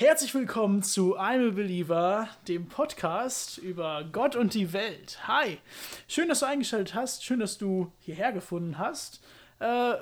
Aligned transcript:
Herzlich 0.00 0.32
willkommen 0.32 0.84
zu 0.84 1.18
I'm 1.18 1.48
a 1.48 1.50
Believer, 1.50 2.28
dem 2.46 2.68
Podcast 2.68 3.58
über 3.58 4.04
Gott 4.04 4.36
und 4.36 4.54
die 4.54 4.72
Welt. 4.72 5.18
Hi, 5.26 5.58
schön, 6.06 6.28
dass 6.28 6.38
du 6.38 6.46
eingeschaltet 6.46 6.94
hast, 6.94 7.24
schön, 7.24 7.40
dass 7.40 7.58
du 7.58 7.90
hierher 7.98 8.30
gefunden 8.30 8.78
hast. 8.78 9.20
Äh, 9.58 9.94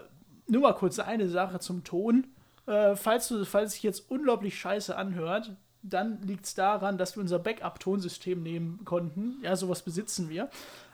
nur 0.49 0.61
mal 0.61 0.75
kurz 0.75 0.99
eine 0.99 1.31
Sache 1.31 1.61
zum 1.61 1.83
Ton. 1.83 2.27
Äh, 2.67 2.95
falls, 2.95 3.29
du, 3.29 3.47
falls 3.47 3.73
sich 3.73 3.85
jetzt 3.85 4.11
unglaublich 4.11 4.61
scheiße 4.61 4.95
anhört, 4.95 5.53
dann 5.83 6.21
liegt 6.21 6.45
es 6.45 6.55
daran, 6.55 6.99
dass 6.99 7.17
wir 7.17 7.23
unser 7.23 7.39
Backup-Tonsystem 7.39 8.43
nehmen 8.43 8.85
konnten. 8.85 9.39
Ja, 9.43 9.57
sowas 9.57 9.81
besitzen 9.81 10.29
wir. 10.29 10.51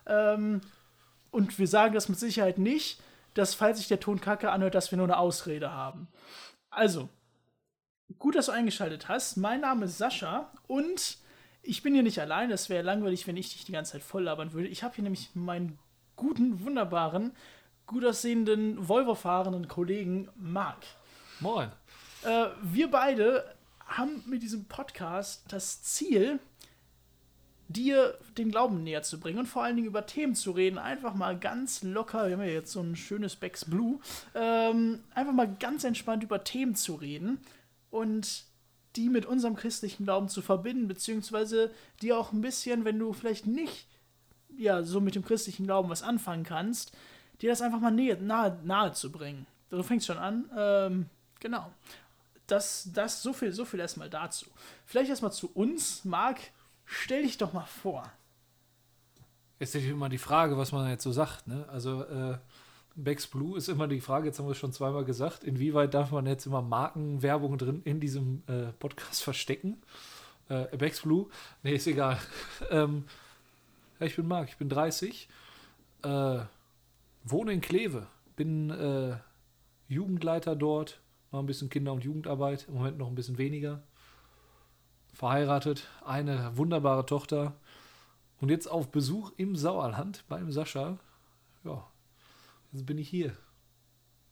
Ähm, 0.06 0.60
und 1.32 1.58
wir 1.58 1.66
sagen 1.66 1.94
das 1.94 2.08
mit 2.08 2.20
Sicherheit 2.20 2.58
nicht, 2.58 3.00
dass 3.34 3.54
falls 3.54 3.78
sich 3.78 3.88
der 3.88 3.98
Ton 3.98 4.20
kacke 4.20 4.52
anhört, 4.52 4.76
dass 4.76 4.92
wir 4.92 4.96
nur 4.96 5.08
eine 5.08 5.18
Ausrede 5.18 5.72
haben. 5.72 6.06
Also, 6.70 7.08
Gut, 8.18 8.34
dass 8.34 8.46
du 8.46 8.52
eingeschaltet 8.52 9.08
hast. 9.08 9.36
Mein 9.36 9.60
Name 9.60 9.84
ist 9.84 9.98
Sascha 9.98 10.50
und 10.66 11.18
ich 11.62 11.82
bin 11.82 11.94
hier 11.94 12.02
nicht 12.02 12.20
allein. 12.20 12.50
Das 12.50 12.68
wäre 12.68 12.82
langweilig, 12.82 13.26
wenn 13.26 13.36
ich 13.36 13.52
dich 13.52 13.64
die 13.64 13.72
ganze 13.72 13.92
Zeit 13.92 14.02
voll 14.02 14.24
labern 14.24 14.52
würde. 14.52 14.68
Ich 14.68 14.82
habe 14.82 14.94
hier 14.94 15.04
nämlich 15.04 15.30
meinen 15.34 15.78
guten, 16.16 16.64
wunderbaren, 16.64 17.32
gut 17.86 18.04
aussehenden, 18.04 18.88
Volvo-fahrenden 18.88 19.68
Kollegen 19.68 20.28
Marc. 20.34 20.78
Moin. 21.40 21.70
Äh, 22.24 22.46
wir 22.62 22.90
beide 22.90 23.54
haben 23.86 24.22
mit 24.26 24.42
diesem 24.42 24.64
Podcast 24.64 25.44
das 25.48 25.82
Ziel, 25.82 26.40
dir 27.68 28.18
den 28.36 28.50
Glauben 28.50 28.82
näher 28.82 29.02
zu 29.02 29.18
bringen 29.18 29.38
und 29.38 29.46
vor 29.46 29.62
allen 29.62 29.76
Dingen 29.76 29.88
über 29.88 30.06
Themen 30.06 30.34
zu 30.34 30.50
reden. 30.50 30.78
Einfach 30.78 31.14
mal 31.14 31.38
ganz 31.38 31.82
locker, 31.82 32.26
wir 32.26 32.36
haben 32.36 32.44
ja 32.44 32.52
jetzt 32.52 32.72
so 32.72 32.80
ein 32.80 32.96
schönes 32.96 33.36
Becks 33.36 33.64
Blue, 33.64 34.00
ähm, 34.34 35.00
einfach 35.14 35.32
mal 35.32 35.54
ganz 35.58 35.84
entspannt 35.84 36.22
über 36.22 36.44
Themen 36.44 36.74
zu 36.74 36.94
reden 36.96 37.38
und 37.92 38.44
die 38.96 39.08
mit 39.08 39.26
unserem 39.26 39.54
christlichen 39.54 40.04
Glauben 40.04 40.28
zu 40.28 40.42
verbinden, 40.42 40.88
beziehungsweise 40.88 41.70
die 42.00 42.12
auch 42.12 42.32
ein 42.32 42.40
bisschen, 42.40 42.84
wenn 42.84 42.98
du 42.98 43.12
vielleicht 43.12 43.46
nicht 43.46 43.86
ja, 44.56 44.82
so 44.82 45.00
mit 45.00 45.14
dem 45.14 45.24
christlichen 45.24 45.66
Glauben 45.66 45.88
was 45.88 46.02
anfangen 46.02 46.44
kannst, 46.44 46.92
dir 47.40 47.50
das 47.50 47.62
einfach 47.62 47.80
mal 47.80 47.90
nahe, 47.90 48.16
nahe, 48.16 48.58
nahe 48.64 48.92
zu 48.92 49.12
bringen. 49.12 49.46
Du 49.70 49.82
fängst 49.82 50.06
schon 50.06 50.18
an. 50.18 50.50
Ähm, 50.56 51.06
genau. 51.40 51.70
Das, 52.46 52.90
das, 52.92 53.22
so 53.22 53.32
viel, 53.32 53.52
so 53.52 53.64
viel 53.64 53.80
erstmal 53.80 54.10
dazu. 54.10 54.46
Vielleicht 54.84 55.10
erstmal 55.10 55.32
zu 55.32 55.50
uns. 55.54 56.04
Marc, 56.04 56.38
stell 56.84 57.22
dich 57.22 57.38
doch 57.38 57.52
mal 57.52 57.64
vor. 57.64 58.10
Jetzt 59.58 59.74
ist 59.74 59.84
immer 59.84 60.08
die 60.08 60.18
Frage, 60.18 60.58
was 60.58 60.72
man 60.72 60.90
jetzt 60.90 61.04
so 61.04 61.12
sagt. 61.12 61.46
Ne? 61.46 61.66
Also, 61.70 62.02
äh, 62.04 62.36
Becks 62.94 63.26
Blue 63.26 63.56
ist 63.56 63.68
immer 63.68 63.88
die 63.88 64.00
Frage, 64.00 64.26
jetzt 64.26 64.38
haben 64.38 64.46
wir 64.46 64.52
es 64.52 64.58
schon 64.58 64.72
zweimal 64.72 65.04
gesagt, 65.04 65.44
inwieweit 65.44 65.94
darf 65.94 66.10
man 66.10 66.26
jetzt 66.26 66.46
immer 66.46 66.62
Markenwerbung 66.62 67.58
drin 67.58 67.82
in 67.84 68.00
diesem 68.00 68.42
äh, 68.46 68.72
Podcast 68.78 69.22
verstecken? 69.24 69.82
Äh, 70.48 70.76
Becks 70.76 71.00
Blue, 71.00 71.28
nee, 71.62 71.74
ist 71.74 71.86
egal. 71.86 72.18
ähm, 72.70 73.04
ich 74.00 74.16
bin 74.16 74.26
Marc, 74.26 74.48
ich 74.48 74.56
bin 74.56 74.68
30, 74.68 75.28
äh, 76.02 76.38
wohne 77.24 77.52
in 77.52 77.60
Kleve, 77.60 78.06
bin 78.36 78.70
äh, 78.70 79.16
Jugendleiter 79.88 80.56
dort, 80.56 81.00
mache 81.30 81.42
ein 81.42 81.46
bisschen 81.46 81.70
Kinder- 81.70 81.92
und 81.92 82.04
Jugendarbeit, 82.04 82.66
im 82.68 82.74
Moment 82.74 82.98
noch 82.98 83.08
ein 83.08 83.14
bisschen 83.14 83.38
weniger. 83.38 83.82
Verheiratet, 85.14 85.88
eine 86.04 86.56
wunderbare 86.56 87.06
Tochter 87.06 87.54
und 88.40 88.50
jetzt 88.50 88.66
auf 88.66 88.90
Besuch 88.90 89.32
im 89.36 89.56
Sauerland 89.56 90.24
beim 90.28 90.50
Sascha. 90.50 90.98
Jetzt 92.72 92.86
bin 92.86 92.98
ich 92.98 93.08
hier. 93.08 93.32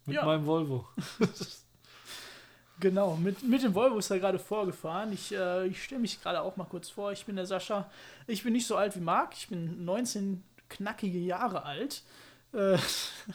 Mit 0.07 0.17
ja. 0.17 0.25
meinem 0.25 0.47
Volvo. 0.47 0.89
genau, 2.81 3.17
mit, 3.17 3.43
mit 3.43 3.63
dem 3.63 3.75
Volvo 3.75 3.99
ist 3.99 4.11
er 4.11 4.19
gerade 4.19 4.39
vorgefahren. 4.39 5.13
Ich, 5.13 5.33
äh, 5.33 5.67
ich 5.67 5.83
stelle 5.83 6.01
mich 6.01 6.23
gerade 6.23 6.41
auch 6.41 6.57
mal 6.57 6.65
kurz 6.65 6.89
vor. 6.89 7.13
Ich 7.13 7.27
bin 7.27 7.37
der 7.37 7.47
Sascha. 7.47 7.91
Ich 8.27 8.43
bin 8.43 8.55
nicht 8.55 8.67
so 8.67 8.77
alt 8.77 8.97
wie 8.97 9.01
Marc. 9.01 9.35
Ich 9.35 9.49
bin 9.49 9.85
19 9.85 10.43
knackige 10.69 11.19
Jahre 11.19 11.65
alt. 11.65 12.03
Äh, 12.53 12.79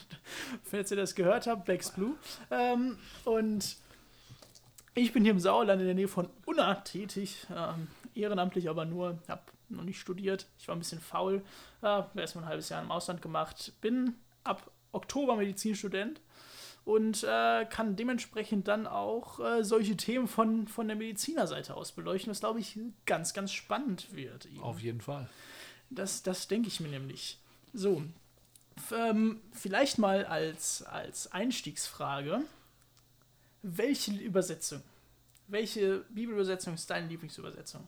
falls 0.64 0.90
ihr 0.90 0.98
das 0.98 1.14
gehört 1.14 1.46
habt, 1.46 1.66
Becks 1.66 1.92
Blue. 1.92 2.16
Ähm, 2.50 2.98
und 3.26 3.78
ich 4.96 5.14
bin 5.14 5.24
hier 5.24 5.32
im 5.32 5.40
Sauerland 5.40 5.82
in 5.82 5.88
der 5.88 5.96
Nähe 5.96 6.08
von 6.08 6.30
Unna 6.46 6.76
tätig. 6.76 7.46
Ähm, 7.56 7.88
ehrenamtlich 8.16 8.70
aber 8.70 8.86
nur. 8.86 9.20
Habe 9.28 9.44
noch 9.70 9.84
nicht 9.84 10.00
studiert. 10.00 10.48
Ich 10.58 10.68
war 10.68 10.76
ein 10.76 10.80
bisschen 10.80 11.00
faul. 11.00 11.44
Äh, 11.84 12.02
erstmal 12.16 12.46
ein 12.46 12.50
halbes 12.50 12.70
Jahr 12.70 12.82
im 12.82 12.92
Ausland 12.92 13.22
gemacht. 13.22 13.74
Bin 13.82 14.16
ab 14.44 14.72
Oktober 14.96 15.36
Medizinstudent 15.36 16.22
und 16.86 17.24
äh, 17.24 17.66
kann 17.66 17.96
dementsprechend 17.96 18.68
dann 18.68 18.88
auch 18.88 19.40
äh, 19.40 19.64
solche 19.64 19.98
Themen 19.98 20.28
von, 20.28 20.68
von 20.68 20.88
der 20.88 20.96
Medizinerseite 20.96 21.76
aus 21.76 21.92
beleuchten, 21.92 22.32
was 22.32 22.40
glaube 22.40 22.60
ich 22.60 22.80
ganz, 23.06 23.34
ganz 23.34 23.52
spannend 23.52 24.16
wird. 24.16 24.46
Eben. 24.46 24.62
Auf 24.62 24.80
jeden 24.80 25.02
Fall. 25.02 25.28
Das, 25.90 26.24
das 26.24 26.48
denke 26.48 26.68
ich 26.68 26.80
mir 26.80 26.90
nämlich. 26.90 27.40
So, 27.74 28.04
ähm, 28.96 29.42
vielleicht 29.52 29.98
mal 29.98 30.26
als, 30.26 30.84
als 30.84 31.32
Einstiegsfrage: 31.32 32.42
Welche 33.64 34.12
Übersetzung, 34.12 34.82
welche 35.48 36.06
Bibelübersetzung 36.10 36.76
ist 36.76 36.90
deine 36.90 37.08
Lieblingsübersetzung? 37.08 37.88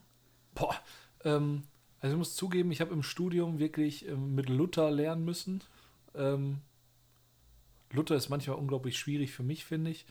Boah, 0.55 0.75
ähm, 1.23 1.63
also 1.99 2.15
ich 2.15 2.17
muss 2.17 2.35
zugeben, 2.35 2.71
ich 2.71 2.81
habe 2.81 2.93
im 2.93 3.03
Studium 3.03 3.59
wirklich 3.59 4.07
ähm, 4.07 4.33
mit 4.35 4.49
Luther 4.49 4.89
lernen 4.91 5.25
müssen. 5.25 5.61
Ähm, 6.15 6.61
Luther 7.91 8.15
ist 8.15 8.29
manchmal 8.29 8.57
unglaublich 8.57 8.97
schwierig 8.97 9.31
für 9.31 9.43
mich, 9.43 9.65
finde 9.65 9.91
ich. 9.91 10.05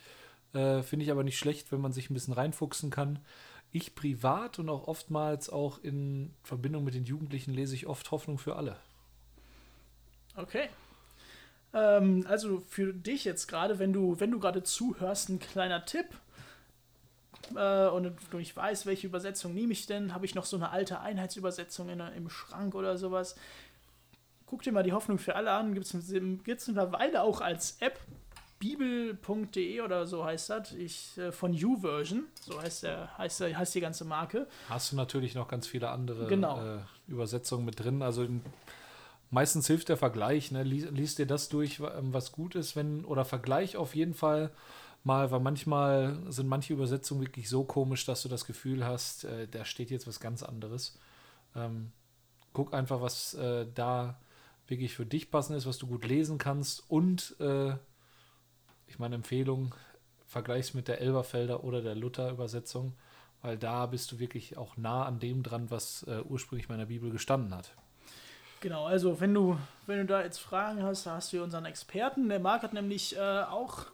Äh, 0.55 0.83
finde 0.83 1.05
ich 1.05 1.11
aber 1.11 1.25
nicht 1.25 1.39
schlecht, 1.39 1.73
wenn 1.73 1.81
man 1.81 1.93
sich 1.93 2.11
ein 2.11 2.15
bisschen 2.15 2.35
reinfuchsen 2.35 2.91
kann. 2.91 3.19
Ich 3.73 3.95
privat 3.95 4.59
und 4.59 4.69
auch 4.69 4.89
oftmals 4.89 5.51
auch 5.51 5.79
in 5.83 6.35
Verbindung 6.43 6.85
mit 6.85 6.95
den 6.95 7.05
Jugendlichen 7.05 7.53
lese 7.53 7.75
ich 7.75 7.87
oft 7.87 8.11
Hoffnung 8.11 8.39
für 8.39 8.57
alle. 8.57 8.77
Okay. 10.37 10.69
Ähm, 11.75 12.25
also 12.29 12.61
für 12.61 12.95
dich 12.95 13.25
jetzt 13.25 13.49
gerade, 13.49 13.79
wenn 13.79 13.93
du, 13.93 14.19
wenn 14.19 14.31
du 14.31 14.39
gerade 14.39 14.63
zuhörst, 14.63 15.29
ein 15.29 15.39
kleiner 15.39 15.85
Tipp. 15.85 16.07
Äh, 17.55 17.89
und 17.89 18.33
nicht 18.35 18.57
weißt, 18.57 18.87
welche 18.87 19.07
Übersetzung 19.07 19.55
nehme 19.55 19.73
ich 19.73 19.87
denn, 19.87 20.15
habe 20.15 20.25
ich 20.25 20.35
noch 20.35 20.47
so 20.47 20.57
eine 20.57 20.71
alte 20.71 21.01
Einheitsübersetzung 21.01 21.89
in, 21.91 22.01
im 22.01 22.29
Schrank 22.31 22.75
oder 22.75 22.97
sowas 22.97 23.37
guck 24.47 24.63
dir 24.63 24.73
mal 24.73 24.83
die 24.83 24.93
Hoffnung 24.93 25.19
für 25.19 25.35
alle 25.35 25.51
an. 25.51 25.75
Gibt 25.75 25.87
es 25.87 26.69
mittlerweile 26.69 27.23
auch 27.23 27.41
als 27.41 27.77
App. 27.81 27.99
Bibel.de 28.59 29.81
oder 29.83 30.07
so 30.07 30.25
heißt 30.25 30.51
das. 30.51 30.73
Ich, 30.73 31.19
äh, 31.19 31.31
von 31.31 31.53
YouVersion, 31.53 32.25
so 32.41 32.61
heißt, 32.61 32.85
der, 32.85 33.17
heißt, 33.19 33.41
der, 33.41 33.59
heißt 33.59 33.75
die 33.75 33.81
ganze 33.81 34.05
Marke. 34.05 34.47
Hast 34.69 34.93
du 34.93 34.97
natürlich 34.97 35.35
noch 35.35 35.49
ganz 35.49 35.67
viele 35.67 35.91
andere 35.91 36.27
genau. 36.27 36.77
äh, 36.77 36.79
Übersetzungen 37.07 37.67
mit 37.67 37.79
drin. 37.79 38.01
Also 38.01 38.23
in, 38.23 38.41
meistens 39.31 39.67
hilft 39.67 39.91
der 39.91 39.99
Vergleich. 39.99 40.53
Ne? 40.53 40.63
Lies, 40.63 40.91
lies, 40.91 41.15
dir 41.17 41.27
das 41.27 41.51
durch, 41.51 41.81
ähm, 41.81 42.15
was 42.15 42.33
gut 42.33 42.55
ist, 42.55 42.77
wenn, 42.77 43.05
oder 43.05 43.27
Vergleich 43.27 43.77
auf 43.77 43.95
jeden 43.95 44.15
Fall 44.15 44.51
mal, 45.05 45.31
weil 45.31 45.41
manchmal 45.41 46.19
sind 46.29 46.49
manche 46.49 46.73
Übersetzungen 46.73 47.21
wirklich 47.21 47.49
so 47.49 47.63
komisch, 47.63 48.07
dass 48.07 48.23
du 48.23 48.29
das 48.29 48.47
Gefühl 48.47 48.85
hast, 48.85 49.25
äh, 49.25 49.47
da 49.49 49.65
steht 49.67 49.91
jetzt 49.91 50.07
was 50.07 50.19
ganz 50.19 50.43
anderes. 50.43 50.99
Ähm, 51.55 51.93
guck 52.55 52.73
einfach, 52.73 53.03
was 53.03 53.35
äh, 53.35 53.67
da 53.75 54.19
wirklich 54.69 54.95
für 54.95 55.07
dich 55.07 55.31
passend 55.31 55.57
ist, 55.57 55.67
was 55.67 55.79
du 55.79 55.87
gut 55.87 56.05
lesen 56.05 56.39
kannst 56.39 56.89
und 56.91 57.37
äh, 57.41 57.75
ich 58.87 58.99
meine 58.99 59.17
Empfehlung, 59.17 59.75
vergleichs 60.27 60.75
mit 60.75 60.89
der 60.89 61.01
Elberfelder 61.01 61.65
oder 61.65 61.83
der 61.83 61.95
Luther-Übersetzung, 61.95 62.95
weil 63.43 63.57
da 63.57 63.87
bist 63.87 64.11
du 64.13 64.19
wirklich 64.19 64.57
auch 64.57 64.77
nah 64.77 65.05
an 65.05 65.19
dem 65.19 65.43
dran, 65.43 65.71
was 65.71 66.03
äh, 66.05 66.21
ursprünglich 66.23 66.69
meiner 66.69 66.87
Bibel 66.87 67.11
gestanden 67.11 67.55
hat. 67.55 67.73
Genau, 68.61 68.87
also 68.87 69.21
wenn 69.21 69.35
du, 69.35 69.59
wenn 69.87 69.99
du 69.99 70.07
da 70.07 70.23
jetzt 70.23 70.39
Fragen 70.39 70.83
hast, 70.83 71.07
da 71.07 71.17
hast 71.17 71.33
du 71.33 71.43
unseren 71.43 71.67
Experten. 71.67 72.29
Der 72.29 72.41
Marc 72.41 72.63
hat 72.63 72.73
nämlich 72.73 73.17
äh, 73.17 73.43
auch 73.43 73.87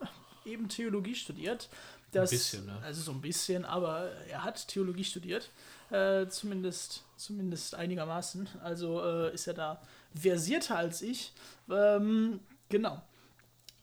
eben 0.45 0.69
Theologie 0.69 1.15
studiert. 1.15 1.69
Das, 2.11 2.31
ein 2.31 2.37
bisschen, 2.37 2.65
ne? 2.65 2.77
Also 2.83 3.01
so 3.01 3.11
ein 3.11 3.21
bisschen, 3.21 3.65
aber 3.65 4.11
er 4.29 4.43
hat 4.43 4.67
Theologie 4.67 5.03
studiert. 5.03 5.49
Äh, 5.89 6.27
zumindest, 6.27 7.03
zumindest 7.17 7.75
einigermaßen. 7.75 8.47
Also 8.63 9.03
äh, 9.03 9.33
ist 9.33 9.47
er 9.47 9.53
da 9.53 9.81
versierter 10.13 10.77
als 10.77 11.01
ich. 11.01 11.33
Ähm, 11.69 12.39
genau. 12.69 13.01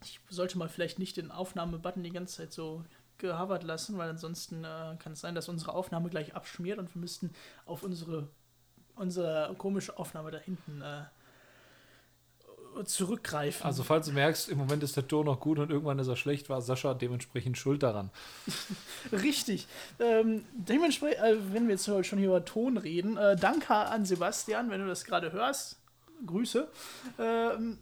Ich 0.03 0.21
sollte 0.29 0.59
mal 0.59 0.69
vielleicht 0.69 0.99
nicht 0.99 1.17
den 1.17 1.31
Aufnahmebutton 1.31 2.03
die 2.03 2.13
ganze 2.13 2.37
Zeit 2.37 2.53
so 2.53 2.85
gehavert 3.19 3.65
lassen, 3.65 3.99
weil 3.99 4.11
ansonsten 4.11 4.65
äh, 4.65 4.97
kann 4.99 5.13
es 5.13 5.21
sein, 5.21 5.35
dass 5.35 5.49
unsere 5.49 5.75
Aufnahme 5.75 6.09
gleich 6.09 6.35
abschmiert 6.35 6.79
und 6.79 6.95
wir 6.95 7.01
müssten 7.01 7.31
auf 7.67 7.83
unsere, 7.83 8.29
unsere 8.97 9.55
komische 9.59 9.99
Aufnahme 9.99 10.31
da 10.31 10.39
hinten 10.39 10.81
äh, 10.81 11.03
zurückgreifen. 12.85 13.67
Also 13.67 13.83
falls 13.83 14.07
du 14.07 14.13
merkst, 14.13 14.49
im 14.49 14.59
Moment 14.59 14.83
ist 14.83 14.97
der 14.97 15.07
Ton 15.07 15.27
noch 15.27 15.41
gut 15.41 15.59
und 15.59 15.71
irgendwann 15.71 15.99
ist 15.99 16.09
er 16.09 16.17
schlecht, 16.17 16.49
war 16.49 16.63
Sascha 16.63 16.95
dementsprechend 16.95 17.59
schuld 17.59 17.83
daran. 17.83 18.11
Richtig. 19.13 19.67
Ähm, 19.99 20.45
dementsprechend, 20.53 21.23
äh, 21.23 21.37
wenn 21.53 21.69
wir 21.69 21.75
jetzt 21.75 21.85
schon 21.85 22.19
hier 22.19 22.29
über 22.29 22.45
Ton 22.45 22.77
reden, 22.77 23.17
äh, 23.17 23.37
danke 23.37 23.75
an 23.75 24.05
Sebastian, 24.05 24.71
wenn 24.71 24.81
du 24.81 24.87
das 24.87 25.05
gerade 25.05 25.33
hörst. 25.33 25.80
Grüße. 26.27 26.69
Ähm, 27.19 27.79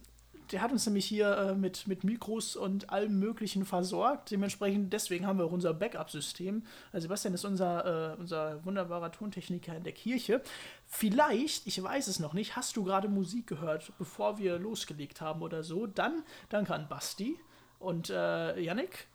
der 0.51 0.61
hat 0.61 0.71
uns 0.71 0.85
nämlich 0.85 1.05
hier 1.05 1.37
äh, 1.37 1.55
mit, 1.55 1.87
mit 1.87 2.03
Mikros 2.03 2.55
und 2.55 2.89
allem 2.89 3.19
Möglichen 3.19 3.65
versorgt. 3.65 4.31
Dementsprechend, 4.31 4.91
deswegen 4.93 5.27
haben 5.27 5.37
wir 5.37 5.45
auch 5.45 5.51
unser 5.51 5.73
Backup-System. 5.73 6.63
Also 6.91 7.03
Sebastian 7.05 7.33
ist 7.35 7.45
unser, 7.45 8.13
äh, 8.13 8.19
unser 8.19 8.63
wunderbarer 8.65 9.11
Tontechniker 9.11 9.75
in 9.75 9.83
der 9.83 9.93
Kirche. 9.93 10.41
Vielleicht, 10.87 11.67
ich 11.67 11.81
weiß 11.81 12.07
es 12.07 12.19
noch 12.19 12.33
nicht, 12.33 12.55
hast 12.55 12.75
du 12.77 12.83
gerade 12.83 13.09
Musik 13.09 13.47
gehört, 13.47 13.91
bevor 13.97 14.39
wir 14.39 14.57
losgelegt 14.57 15.21
haben 15.21 15.41
oder 15.41 15.63
so. 15.63 15.85
Dann 15.85 16.23
danke 16.49 16.73
an 16.73 16.87
Basti 16.87 17.37
und 17.79 18.09
äh, 18.09 18.59
Yannick. 18.59 19.07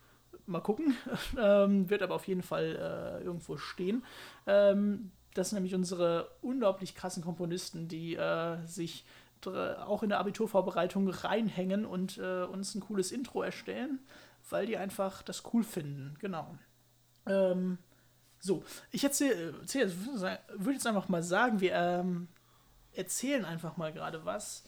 Mal 0.47 0.61
gucken. 0.61 0.97
ähm, 1.38 1.91
wird 1.91 2.03
aber 2.03 2.15
auf 2.15 2.29
jeden 2.29 2.43
Fall 2.43 3.20
äh, 3.20 3.25
irgendwo 3.25 3.56
stehen. 3.56 4.05
Ähm, 4.47 5.11
das 5.34 5.50
sind 5.50 5.56
nämlich 5.56 5.75
unsere 5.75 6.31
unglaublich 6.42 6.94
krassen 6.94 7.22
Komponisten, 7.22 7.88
die 7.88 8.14
äh, 8.14 8.64
sich 8.66 9.04
auch 9.46 10.02
in 10.02 10.08
der 10.08 10.20
Abiturvorbereitung 10.20 11.08
reinhängen 11.10 11.84
und 11.84 12.16
äh, 12.16 12.44
uns 12.44 12.75
ein 12.75 12.81
cooles 12.81 13.12
Intro 13.12 13.42
erstellen, 13.42 13.98
weil 14.48 14.64
die 14.64 14.78
einfach 14.78 15.22
das 15.22 15.42
cool 15.52 15.62
finden. 15.62 16.16
Genau. 16.19 16.54
Ähm, 17.26 17.76
so, 18.40 18.62
ich 18.90 19.04
erzähle, 19.04 19.54
erzähl, 19.60 19.92
würde 19.96 20.72
jetzt 20.72 20.86
einfach 20.86 21.08
mal 21.08 21.22
sagen, 21.22 21.60
wir 21.60 21.72
ähm, 21.75 22.28
erzählen 22.92 23.44
einfach 23.44 23.76
mal 23.76 23.92
gerade 23.92 24.25
was, 24.25 24.64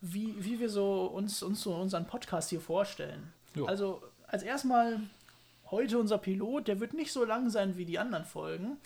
wie, 0.00 0.34
wie 0.44 0.58
wir 0.58 0.68
so 0.68 1.06
uns, 1.06 1.42
uns 1.42 1.62
so 1.62 1.74
unseren 1.74 2.06
Podcast 2.06 2.50
hier 2.50 2.60
vorstellen. 2.60 3.32
Jo. 3.54 3.66
Also, 3.66 4.02
als 4.26 4.42
erstmal 4.42 5.00
heute 5.70 5.98
unser 5.98 6.18
Pilot, 6.18 6.68
der 6.68 6.80
wird 6.80 6.94
nicht 6.94 7.12
so 7.12 7.24
lang 7.24 7.50
sein 7.50 7.76
wie 7.76 7.84
die 7.84 7.98
anderen 7.98 8.24
Folgen. 8.24 8.78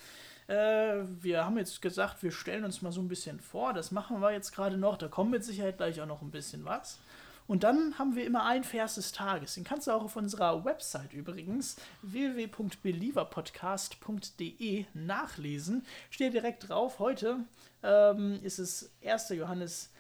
Äh, 0.48 1.04
wir 1.20 1.44
haben 1.44 1.58
jetzt 1.58 1.82
gesagt, 1.82 2.22
wir 2.22 2.31
stellen 2.31 2.64
uns 2.64 2.82
mal 2.82 2.93
so 2.93 3.00
ein 3.00 3.08
bisschen 3.08 3.40
vor. 3.40 3.72
Das 3.72 3.90
machen 3.90 4.20
wir 4.20 4.32
jetzt 4.32 4.52
gerade 4.52 4.76
noch. 4.76 4.96
Da 4.96 5.08
kommt 5.08 5.31
mit 5.31 5.44
Sicherheit 5.44 5.78
gleich 5.78 6.00
auch 6.00 6.06
noch 6.06 6.22
ein 6.22 6.31
bisschen 6.31 6.64
was. 6.64 7.00
Und 7.46 7.62
dann 7.62 7.96
haben 7.98 8.16
wir 8.16 8.26
immer 8.26 8.44
ein 8.44 8.64
Vers 8.64 8.96
des 8.96 9.12
Tages. 9.12 9.54
Den 9.54 9.64
kannst 9.64 9.87
du 9.87 9.93
auch 9.93 10.02
auf 10.02 10.16
unserer 10.16 10.64
Website 10.64 11.12
übrigens 11.12 11.76
www.believerpodcast.de 12.02 14.87
nachlesen. 14.94 15.87
Steht 16.10 16.34
direkt 16.34 16.69
drauf. 16.69 16.99
Heute 16.99 17.44
ähm, 17.84 18.40
ist 18.42 18.58
es 18.58 18.90
1. 19.04 19.28
Johannes 19.31 19.92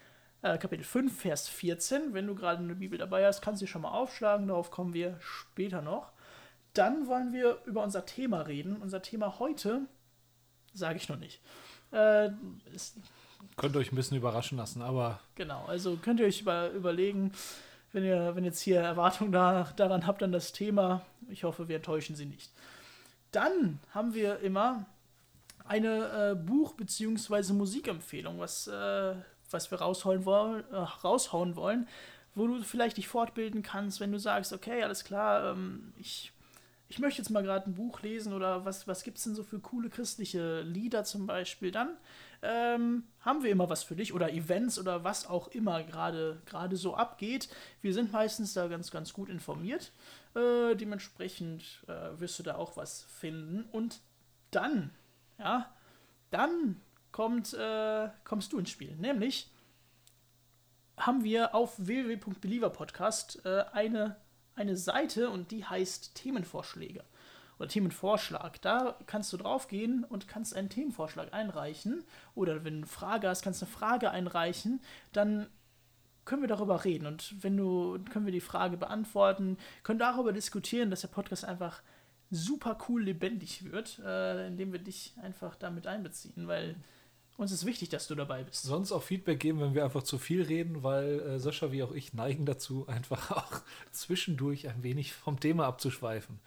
äh, 0.42 0.58
Kapitel 0.58 0.82
5, 0.82 1.20
Vers 1.20 1.46
14. 1.48 2.14
Wenn 2.14 2.26
du 2.26 2.34
gerade 2.34 2.64
eine 2.64 2.74
Bibel 2.74 2.98
dabei 2.98 3.24
hast, 3.26 3.42
kannst 3.42 3.62
du 3.62 3.66
sie 3.66 3.70
schon 3.70 3.82
mal 3.82 3.92
aufschlagen. 3.92 4.48
Darauf 4.48 4.72
kommen 4.72 4.92
wir 4.92 5.16
später 5.20 5.82
noch. 5.82 6.10
Dann 6.72 7.06
wollen 7.06 7.32
wir 7.32 7.58
über 7.64 7.84
unser 7.84 8.06
Thema 8.06 8.40
reden. 8.42 8.76
Unser 8.76 9.02
Thema 9.02 9.38
heute 9.38 9.82
sage 10.76 10.98
ich 10.98 11.08
noch 11.08 11.18
nicht. 11.18 11.40
Äh, 11.90 12.30
könnt 13.56 13.74
ihr 13.76 13.80
euch 13.80 13.92
ein 13.92 13.96
bisschen 13.96 14.16
überraschen 14.16 14.58
lassen, 14.58 14.82
aber. 14.82 15.20
Genau, 15.34 15.64
also 15.66 15.96
könnt 15.96 16.20
ihr 16.20 16.26
euch 16.26 16.40
über, 16.42 16.70
überlegen, 16.70 17.32
wenn 17.92 18.04
ihr, 18.04 18.34
wenn 18.36 18.44
jetzt 18.44 18.60
hier 18.60 18.80
Erwartungen 18.80 19.32
da, 19.32 19.72
daran 19.76 20.06
habt 20.06 20.22
an 20.22 20.32
das 20.32 20.52
Thema, 20.52 21.02
ich 21.28 21.44
hoffe, 21.44 21.68
wir 21.68 21.76
enttäuschen 21.76 22.16
sie 22.16 22.26
nicht. 22.26 22.50
Dann 23.32 23.78
haben 23.92 24.14
wir 24.14 24.40
immer 24.40 24.86
eine 25.64 26.30
äh, 26.30 26.34
Buch- 26.34 26.74
bzw. 26.74 27.52
Musikempfehlung, 27.52 28.38
was, 28.38 28.66
äh, 28.68 29.14
was 29.50 29.70
wir 29.70 29.78
raushauen 29.78 30.24
wollen, 30.24 30.64
äh, 30.72 30.76
raushauen 30.76 31.56
wollen, 31.56 31.88
wo 32.34 32.46
du 32.46 32.62
vielleicht 32.62 32.98
dich 32.98 33.08
fortbilden 33.08 33.62
kannst, 33.62 34.00
wenn 34.00 34.12
du 34.12 34.18
sagst, 34.18 34.52
okay, 34.52 34.82
alles 34.82 35.04
klar, 35.04 35.52
ähm, 35.52 35.92
ich 35.98 36.32
ich 36.88 36.98
möchte 36.98 37.20
jetzt 37.20 37.30
mal 37.30 37.42
gerade 37.42 37.68
ein 37.68 37.74
Buch 37.74 38.02
lesen 38.02 38.32
oder 38.32 38.64
was, 38.64 38.86
was 38.86 39.02
gibt 39.02 39.18
es 39.18 39.24
denn 39.24 39.34
so 39.34 39.42
für 39.42 39.58
coole 39.58 39.90
christliche 39.90 40.60
Lieder 40.62 41.04
zum 41.04 41.26
Beispiel, 41.26 41.72
dann 41.72 41.96
ähm, 42.42 43.04
haben 43.20 43.42
wir 43.42 43.50
immer 43.50 43.68
was 43.68 43.82
für 43.82 43.96
dich 43.96 44.12
oder 44.12 44.32
Events 44.32 44.78
oder 44.78 45.02
was 45.02 45.26
auch 45.26 45.48
immer 45.48 45.82
gerade 45.82 46.40
so 46.72 46.94
abgeht. 46.94 47.48
Wir 47.82 47.92
sind 47.92 48.12
meistens 48.12 48.54
da 48.54 48.68
ganz, 48.68 48.90
ganz 48.90 49.12
gut 49.12 49.28
informiert. 49.28 49.92
Äh, 50.34 50.76
dementsprechend 50.76 51.82
äh, 51.88 52.20
wirst 52.20 52.38
du 52.38 52.42
da 52.42 52.56
auch 52.56 52.76
was 52.76 53.02
finden. 53.02 53.64
Und 53.72 54.00
dann, 54.50 54.90
ja, 55.38 55.74
dann 56.30 56.80
kommt, 57.10 57.54
äh, 57.54 58.08
kommst 58.24 58.52
du 58.52 58.58
ins 58.58 58.70
Spiel. 58.70 58.94
Nämlich 58.96 59.50
haben 60.96 61.24
wir 61.24 61.54
auf 61.54 61.74
www.believerpodcast 61.78 63.44
äh, 63.44 63.64
eine 63.72 64.16
eine 64.56 64.76
Seite 64.76 65.30
und 65.30 65.50
die 65.50 65.64
heißt 65.64 66.14
Themenvorschläge 66.14 67.04
oder 67.58 67.68
Themenvorschlag. 67.68 68.60
Da 68.62 68.98
kannst 69.06 69.32
du 69.32 69.36
drauf 69.36 69.68
gehen 69.68 70.04
und 70.04 70.28
kannst 70.28 70.54
einen 70.54 70.68
Themenvorschlag 70.68 71.32
einreichen. 71.32 72.04
Oder 72.34 72.64
wenn 72.64 72.74
du 72.74 72.78
eine 72.78 72.86
Frage 72.86 73.28
hast, 73.28 73.42
kannst 73.42 73.62
du 73.62 73.66
eine 73.66 73.74
Frage 73.74 74.10
einreichen. 74.10 74.80
Dann 75.12 75.46
können 76.24 76.42
wir 76.42 76.48
darüber 76.48 76.84
reden. 76.84 77.06
Und 77.06 77.42
wenn 77.42 77.56
du, 77.56 77.98
können 78.10 78.26
wir 78.26 78.32
die 78.32 78.40
Frage 78.40 78.76
beantworten, 78.76 79.56
können 79.82 79.98
darüber 79.98 80.32
diskutieren, 80.32 80.90
dass 80.90 81.02
der 81.02 81.08
Podcast 81.08 81.44
einfach 81.44 81.82
super 82.30 82.76
cool 82.88 83.04
lebendig 83.04 83.70
wird, 83.70 84.00
äh, 84.00 84.48
indem 84.48 84.72
wir 84.72 84.80
dich 84.80 85.14
einfach 85.22 85.54
damit 85.54 85.86
einbeziehen, 85.86 86.48
weil 86.48 86.74
uns 87.36 87.52
ist 87.52 87.66
wichtig, 87.66 87.90
dass 87.90 88.06
du 88.06 88.14
dabei 88.14 88.42
bist. 88.44 88.62
Sonst 88.62 88.92
auch 88.92 89.02
Feedback 89.02 89.40
geben, 89.40 89.60
wenn 89.60 89.74
wir 89.74 89.84
einfach 89.84 90.02
zu 90.02 90.18
viel 90.18 90.42
reden, 90.42 90.82
weil 90.82 91.20
äh, 91.20 91.38
Sascha 91.38 91.70
wie 91.70 91.82
auch 91.82 91.92
ich 91.92 92.14
neigen 92.14 92.46
dazu, 92.46 92.86
einfach 92.88 93.30
auch 93.30 93.60
zwischendurch 93.92 94.68
ein 94.68 94.82
wenig 94.82 95.12
vom 95.12 95.38
Thema 95.38 95.66
abzuschweifen. 95.66 96.38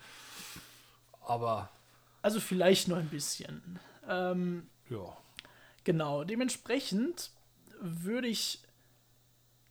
Aber. 1.22 1.70
Also 2.22 2.40
vielleicht 2.40 2.88
noch 2.88 2.98
ein 2.98 3.10
bisschen. 3.10 3.80
Ähm, 4.08 4.68
ja. 4.90 5.16
Genau, 5.84 6.24
dementsprechend 6.24 7.32
würde 7.80 8.28
ich. 8.28 8.62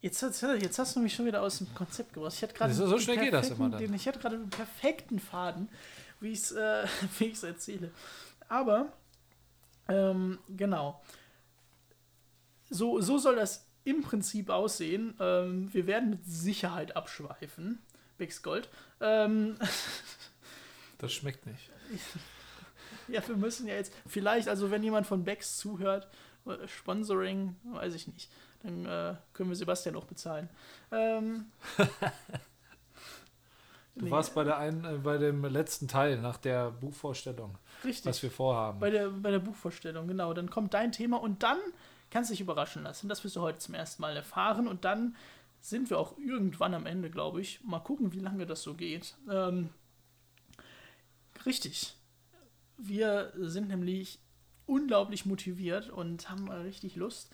Jetzt, 0.01 0.23
jetzt 0.23 0.79
hast 0.79 0.95
du 0.95 1.01
mich 1.01 1.15
schon 1.15 1.27
wieder 1.27 1.43
aus 1.43 1.59
dem 1.59 1.75
Konzept 1.75 2.13
gebracht. 2.13 2.33
Ich 2.33 2.43
hatte 2.43 2.55
gerade 2.55 2.73
so 2.73 2.99
schnell 3.01 3.19
geht 3.19 3.33
das 3.33 3.51
immer 3.51 3.69
dann. 3.69 3.93
ich 3.93 4.07
hatte 4.07 4.21
gerade 4.21 4.37
einen 4.37 4.49
perfekten 4.49 5.19
Faden, 5.19 5.69
wie 6.21 6.29
ich 6.29 6.39
es 6.39 6.53
äh, 6.53 6.87
erzähle. 7.43 7.91
Aber 8.49 8.93
ähm, 9.89 10.39
genau. 10.49 11.03
So, 12.71 13.01
so 13.01 13.19
soll 13.19 13.37
das 13.37 13.67
im 13.85 14.03
Prinzip 14.03 14.51
aussehen. 14.51 15.15
Ähm, 15.19 15.73
wir 15.73 15.87
werden 15.87 16.11
mit 16.11 16.27
Sicherheit 16.27 16.97
abschweifen. 16.97 17.79
Bix 18.19 18.43
Gold. 18.43 18.69
Ähm, 19.01 19.57
das 20.99 21.13
schmeckt 21.13 21.47
nicht. 21.47 21.71
ja, 23.09 23.27
wir 23.27 23.37
müssen 23.37 23.67
ja 23.67 23.75
jetzt, 23.75 23.93
vielleicht, 24.07 24.49
also 24.49 24.71
wenn 24.71 24.83
jemand 24.83 25.07
von 25.07 25.25
Bex 25.25 25.57
zuhört, 25.57 26.09
äh, 26.47 26.69
Sponsoring, 26.69 27.57
weiß 27.65 27.95
ich 27.95 28.09
nicht, 28.09 28.31
dann 28.63 28.85
äh, 28.85 29.15
können 29.33 29.49
wir 29.49 29.57
Sebastian 29.57 29.97
auch 29.97 30.05
bezahlen. 30.05 30.51
Ähm, 30.93 31.47
du 33.99 34.07
nee. 34.07 34.11
warst 34.11 34.35
bei, 34.35 34.45
der 34.45 34.59
einen, 34.59 34.85
äh, 34.85 34.99
bei 34.99 35.19
dem 35.19 35.45
letzten 35.45 35.89
Teil 35.89 36.19
nach 36.21 36.37
der 36.37 36.71
Buchvorstellung. 36.71 37.57
Richtig. 37.85 38.07
Was 38.07 38.23
wir 38.23 38.31
vorhaben. 38.31 38.81
Bei 38.81 38.91
der, 38.91 39.09
bei 39.11 39.31
der 39.31 39.39
Buchvorstellung, 39.39 40.07
genau. 40.09 40.33
Dann 40.33 40.51
kommt 40.51 40.75
dein 40.75 40.93
Thema 40.93 41.21
und 41.21 41.43
dann 41.43 41.59
kannst 42.11 42.31
du 42.31 42.33
dich 42.33 42.41
überraschen 42.41 42.83
lassen. 42.83 43.09
Das 43.09 43.25
wirst 43.25 43.37
du 43.37 43.41
heute 43.41 43.59
zum 43.59 43.75
ersten 43.75 44.03
Mal 44.03 44.17
erfahren 44.17 44.69
und 44.69 44.85
dann 44.85 45.17
sind 45.61 45.91
wir 45.91 45.99
auch 45.99 46.17
irgendwann 46.19 46.75
am 46.75 46.87
Ende, 46.87 47.11
glaube 47.11 47.41
ich. 47.41 47.63
Mal 47.65 47.81
gucken, 47.81 48.13
wie 48.13 48.21
lange 48.21 48.47
das 48.47 48.63
so 48.63 48.75
geht. 48.75 49.15
Ähm, 49.31 49.71
richtig. 51.45 51.95
Wir 52.77 53.33
sind 53.37 53.69
nämlich 53.69 54.21
unglaublich 54.67 55.27
motiviert 55.27 55.91
und 55.91 56.31
haben 56.31 56.49
richtig 56.51 56.95
Lust. 56.95 57.33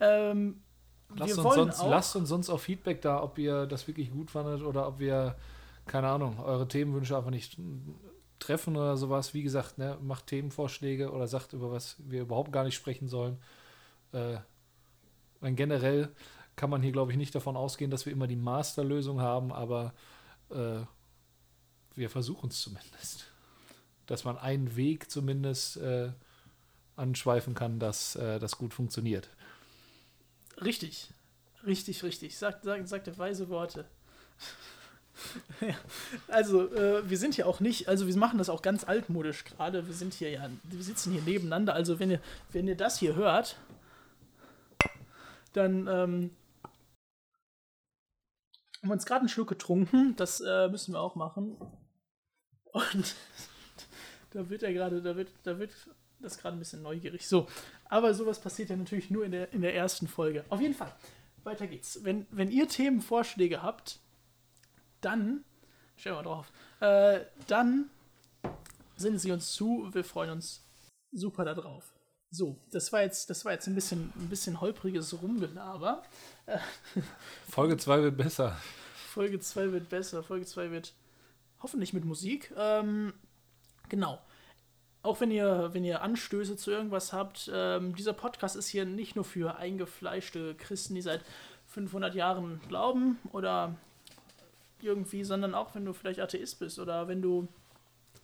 Ähm, 0.00 0.60
lasst, 1.14 1.38
uns 1.38 1.54
sonst, 1.54 1.80
auch, 1.80 1.90
lasst 1.90 2.16
uns 2.16 2.28
sonst 2.28 2.50
auch 2.50 2.60
Feedback 2.60 3.00
da, 3.00 3.22
ob 3.22 3.38
ihr 3.38 3.66
das 3.66 3.86
wirklich 3.86 4.10
gut 4.10 4.30
fandet 4.30 4.62
oder 4.62 4.88
ob 4.88 4.98
wir, 4.98 5.36
keine 5.92 6.08
Ahnung, 6.08 6.38
eure 6.38 6.66
Themenwünsche 6.66 7.14
einfach 7.14 7.30
nicht 7.30 7.58
treffen 8.38 8.78
oder 8.78 8.96
sowas. 8.96 9.34
Wie 9.34 9.42
gesagt, 9.42 9.76
ne, 9.76 9.98
macht 10.00 10.26
Themenvorschläge 10.28 11.12
oder 11.12 11.28
sagt, 11.28 11.52
über 11.52 11.70
was 11.70 11.96
wir 11.98 12.22
überhaupt 12.22 12.50
gar 12.50 12.64
nicht 12.64 12.76
sprechen 12.76 13.08
sollen. 13.08 13.36
Äh, 14.12 14.38
generell 15.42 16.08
kann 16.56 16.70
man 16.70 16.80
hier, 16.80 16.92
glaube 16.92 17.12
ich, 17.12 17.18
nicht 17.18 17.34
davon 17.34 17.58
ausgehen, 17.58 17.90
dass 17.90 18.06
wir 18.06 18.12
immer 18.14 18.26
die 18.26 18.36
Masterlösung 18.36 19.20
haben, 19.20 19.52
aber 19.52 19.92
äh, 20.48 20.80
wir 21.94 22.08
versuchen 22.08 22.48
es 22.48 22.62
zumindest. 22.62 23.26
Dass 24.06 24.24
man 24.24 24.38
einen 24.38 24.74
Weg 24.76 25.10
zumindest 25.10 25.76
äh, 25.76 26.12
anschweifen 26.96 27.52
kann, 27.52 27.78
dass 27.78 28.16
äh, 28.16 28.38
das 28.38 28.56
gut 28.56 28.72
funktioniert. 28.72 29.28
Richtig, 30.64 31.10
richtig, 31.66 32.02
richtig. 32.02 32.38
Sagt, 32.38 32.64
sagt, 32.64 32.88
sagt 32.88 33.18
weise 33.18 33.50
Worte. 33.50 33.84
ja, 35.60 35.74
also, 36.28 36.72
äh, 36.74 37.08
wir 37.08 37.18
sind 37.18 37.36
ja 37.36 37.46
auch 37.46 37.60
nicht, 37.60 37.88
also 37.88 38.06
wir 38.06 38.16
machen 38.16 38.38
das 38.38 38.48
auch 38.48 38.62
ganz 38.62 38.84
altmodisch 38.84 39.44
gerade. 39.44 39.86
Wir 39.86 39.94
sind 39.94 40.14
hier 40.14 40.30
ja, 40.30 40.48
wir 40.64 40.82
sitzen 40.82 41.12
hier 41.12 41.22
nebeneinander. 41.22 41.74
Also, 41.74 41.98
wenn 41.98 42.10
ihr, 42.10 42.20
wenn 42.50 42.68
ihr 42.68 42.76
das 42.76 42.98
hier 42.98 43.14
hört, 43.14 43.56
dann 45.52 45.86
ähm, 45.86 46.30
haben 48.82 48.88
wir 48.88 48.92
uns 48.92 49.06
gerade 49.06 49.20
einen 49.20 49.28
Schluck 49.28 49.48
getrunken. 49.48 50.16
Das 50.16 50.40
äh, 50.40 50.68
müssen 50.68 50.94
wir 50.94 51.00
auch 51.00 51.14
machen. 51.14 51.56
Und 52.72 53.14
da 54.30 54.48
wird 54.48 54.62
er 54.62 54.72
gerade, 54.72 55.02
da 55.02 55.16
wird, 55.16 55.28
da 55.44 55.58
wird 55.58 55.72
das 56.20 56.38
gerade 56.38 56.56
ein 56.56 56.58
bisschen 56.58 56.82
neugierig. 56.82 57.28
So, 57.28 57.48
aber 57.84 58.14
sowas 58.14 58.40
passiert 58.40 58.70
ja 58.70 58.76
natürlich 58.76 59.10
nur 59.10 59.24
in 59.24 59.32
der, 59.32 59.52
in 59.52 59.60
der 59.60 59.74
ersten 59.74 60.08
Folge. 60.08 60.44
Auf 60.48 60.60
jeden 60.60 60.74
Fall. 60.74 60.92
weiter 61.44 61.66
geht's. 61.66 62.02
Wenn, 62.02 62.26
wenn 62.30 62.50
ihr 62.50 62.68
Themenvorschläge 62.68 63.62
habt, 63.62 64.00
dann, 65.02 65.44
stell 65.96 66.12
mal 66.12 66.22
drauf, 66.22 66.50
äh, 66.80 67.20
dann 67.46 67.90
sendet 68.96 69.20
sie 69.20 69.32
uns 69.32 69.52
zu. 69.52 69.88
Wir 69.92 70.04
freuen 70.04 70.30
uns 70.30 70.64
super 71.12 71.44
darauf. 71.44 71.92
So, 72.30 72.56
das 72.70 72.92
war 72.92 73.02
jetzt, 73.02 73.28
das 73.28 73.44
war 73.44 73.52
jetzt 73.52 73.66
ein 73.66 73.74
bisschen, 73.74 74.10
ein 74.16 74.28
bisschen 74.28 74.60
holpriges 74.60 75.20
Rumgelaber. 75.20 76.02
Folge 77.50 77.76
2 77.76 78.02
wird 78.02 78.16
besser. 78.16 78.56
Folge 78.94 79.38
2 79.38 79.72
wird 79.72 79.90
besser. 79.90 80.22
Folge 80.22 80.46
2 80.46 80.70
wird 80.70 80.94
hoffentlich 81.60 81.92
mit 81.92 82.06
Musik. 82.06 82.50
Ähm, 82.56 83.12
genau. 83.90 84.18
Auch 85.02 85.20
wenn 85.20 85.30
ihr, 85.30 85.70
wenn 85.72 85.84
ihr 85.84 86.00
Anstöße 86.00 86.56
zu 86.56 86.70
irgendwas 86.70 87.12
habt, 87.12 87.50
ähm, 87.52 87.94
dieser 87.96 88.14
Podcast 88.14 88.56
ist 88.56 88.68
hier 88.68 88.86
nicht 88.86 89.14
nur 89.14 89.24
für 89.24 89.56
eingefleischte 89.56 90.54
Christen, 90.54 90.94
die 90.94 91.02
seit 91.02 91.22
500 91.66 92.14
Jahren 92.14 92.60
glauben 92.68 93.18
oder 93.32 93.74
irgendwie, 94.82 95.24
sondern 95.24 95.54
auch 95.54 95.74
wenn 95.74 95.84
du 95.84 95.92
vielleicht 95.92 96.20
Atheist 96.20 96.58
bist 96.58 96.78
oder 96.78 97.08
wenn 97.08 97.22
du 97.22 97.48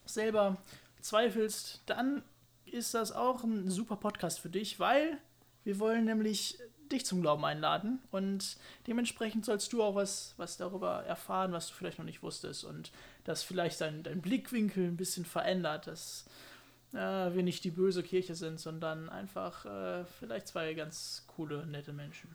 selber 0.05 0.57
zweifelst, 1.01 1.83
dann 1.87 2.23
ist 2.65 2.95
das 2.95 3.13
auch 3.13 3.45
ein 3.45 3.71
super 3.71 3.97
Podcast 3.97 4.41
für 4.41 4.51
dich, 4.51 4.79
weil 4.79 5.19
wir 5.65 5.79
wollen 5.79 6.05
nämlich 6.05 6.59
dich 6.91 7.05
zum 7.05 7.21
Glauben 7.21 7.45
einladen 7.45 8.01
und 8.11 8.57
dementsprechend 8.87 9.45
sollst 9.45 9.73
du 9.73 9.83
auch 9.83 9.95
was, 9.95 10.35
was 10.39 10.57
darüber 10.57 11.05
erfahren, 11.05 11.53
was 11.53 11.69
du 11.69 11.75
vielleicht 11.75 11.99
noch 11.99 12.07
nicht 12.07 12.23
wusstest 12.23 12.65
und 12.65 12.91
das 13.25 13.43
vielleicht 13.43 13.81
dein, 13.81 14.03
dein 14.03 14.23
Blickwinkel 14.23 14.87
ein 14.87 14.97
bisschen 14.97 15.27
verändert, 15.27 15.87
dass 15.87 16.25
äh, 16.93 16.97
wir 16.97 17.43
nicht 17.43 17.65
die 17.65 17.71
böse 17.71 18.03
Kirche 18.03 18.35
sind, 18.35 18.59
sondern 18.59 19.09
einfach 19.11 19.67
äh, 19.67 20.05
vielleicht 20.19 20.49
zwei 20.49 20.73
ganz 20.75 21.25
coole, 21.27 21.67
nette 21.67 21.93
Menschen. 21.93 22.35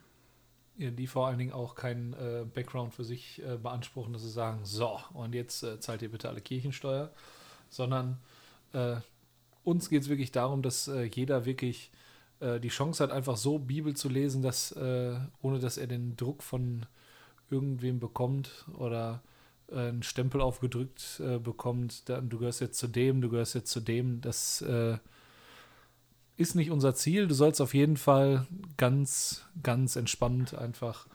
Die 0.77 1.07
vor 1.07 1.27
allen 1.27 1.37
Dingen 1.37 1.53
auch 1.53 1.75
keinen 1.75 2.13
äh, 2.13 2.45
Background 2.51 2.93
für 2.93 3.03
sich 3.03 3.41
äh, 3.43 3.57
beanspruchen, 3.57 4.11
dass 4.11 4.23
sie 4.23 4.31
sagen, 4.31 4.61
so, 4.63 4.99
und 5.13 5.35
jetzt 5.35 5.61
äh, 5.63 5.79
zahlt 5.79 6.01
ihr 6.01 6.09
bitte 6.09 6.29
alle 6.29 6.41
Kirchensteuer, 6.41 7.11
sondern 7.69 8.17
äh, 8.73 8.95
uns 9.63 9.89
geht 9.89 10.01
es 10.01 10.09
wirklich 10.09 10.31
darum, 10.31 10.61
dass 10.61 10.91
jeder 11.13 11.45
wirklich 11.45 11.89
die 12.41 12.67
Chance 12.67 13.01
hat, 13.01 13.11
einfach 13.11 13.37
so 13.37 13.57
Bibel 13.57 13.95
zu 13.95 14.09
lesen, 14.09 14.41
dass 14.41 14.75
ohne 14.75 15.59
dass 15.61 15.77
er 15.77 15.87
den 15.87 16.17
Druck 16.17 16.43
von 16.43 16.85
irgendwem 17.49 18.01
bekommt 18.01 18.65
oder 18.77 19.23
einen 19.71 20.03
Stempel 20.03 20.41
aufgedrückt 20.41 21.21
äh, 21.23 21.39
bekommt, 21.39 22.09
dann, 22.09 22.29
du 22.29 22.39
gehörst 22.39 22.61
jetzt 22.61 22.79
zu 22.79 22.87
dem, 22.87 23.21
du 23.21 23.29
gehörst 23.29 23.55
jetzt 23.55 23.71
zu 23.71 23.79
dem, 23.79 24.21
das 24.21 24.61
äh, 24.61 24.97
ist 26.37 26.55
nicht 26.55 26.71
unser 26.71 26.95
Ziel. 26.95 27.27
Du 27.27 27.33
sollst 27.33 27.61
auf 27.61 27.73
jeden 27.73 27.97
Fall 27.97 28.47
ganz, 28.77 29.45
ganz 29.61 29.95
entspannt 29.95 30.55
einfach 30.55 31.07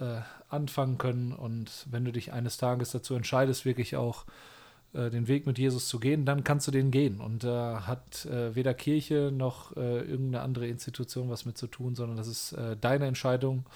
äh, 0.00 0.20
anfangen 0.48 0.98
können 0.98 1.32
und 1.32 1.86
wenn 1.90 2.04
du 2.04 2.12
dich 2.12 2.32
eines 2.32 2.56
Tages 2.56 2.90
dazu 2.90 3.14
entscheidest, 3.14 3.64
wirklich 3.64 3.96
auch 3.96 4.24
äh, 4.92 5.10
den 5.10 5.28
Weg 5.28 5.46
mit 5.46 5.58
Jesus 5.58 5.88
zu 5.88 6.00
gehen, 6.00 6.24
dann 6.24 6.44
kannst 6.44 6.66
du 6.66 6.70
den 6.70 6.90
gehen. 6.90 7.20
Und 7.20 7.44
da 7.44 7.86
hat 7.86 8.24
äh, 8.26 8.54
weder 8.54 8.74
Kirche 8.74 9.30
noch 9.32 9.76
äh, 9.76 10.00
irgendeine 10.00 10.42
andere 10.42 10.66
Institution 10.68 11.30
was 11.30 11.44
mit 11.44 11.58
zu 11.58 11.66
tun, 11.66 11.94
sondern 11.94 12.16
das 12.16 12.28
ist 12.28 12.56
deine 12.80 13.06
Entscheidung, 13.06 13.66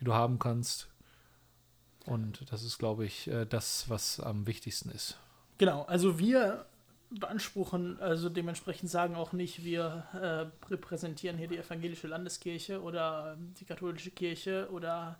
die 0.00 0.04
du 0.04 0.14
haben 0.14 0.38
kannst 0.38 0.90
und 2.06 2.50
das 2.50 2.64
ist, 2.64 2.78
glaube 2.78 3.04
ich, 3.04 3.28
äh, 3.28 3.46
das, 3.46 3.88
was 3.88 4.20
am 4.20 4.46
wichtigsten 4.46 4.90
ist. 4.90 5.16
Genau, 5.58 5.82
also 5.82 6.18
wir 6.18 6.66
beanspruchen, 7.10 7.98
also 8.00 8.28
dementsprechend 8.28 8.88
sagen 8.88 9.16
auch 9.16 9.32
nicht, 9.32 9.64
wir 9.64 10.04
äh, 10.14 10.70
repräsentieren 10.70 11.36
hier 11.36 11.48
die 11.48 11.58
evangelische 11.58 12.06
Landeskirche 12.06 12.80
oder 12.80 13.36
die 13.58 13.64
katholische 13.64 14.10
Kirche 14.12 14.68
oder 14.70 15.18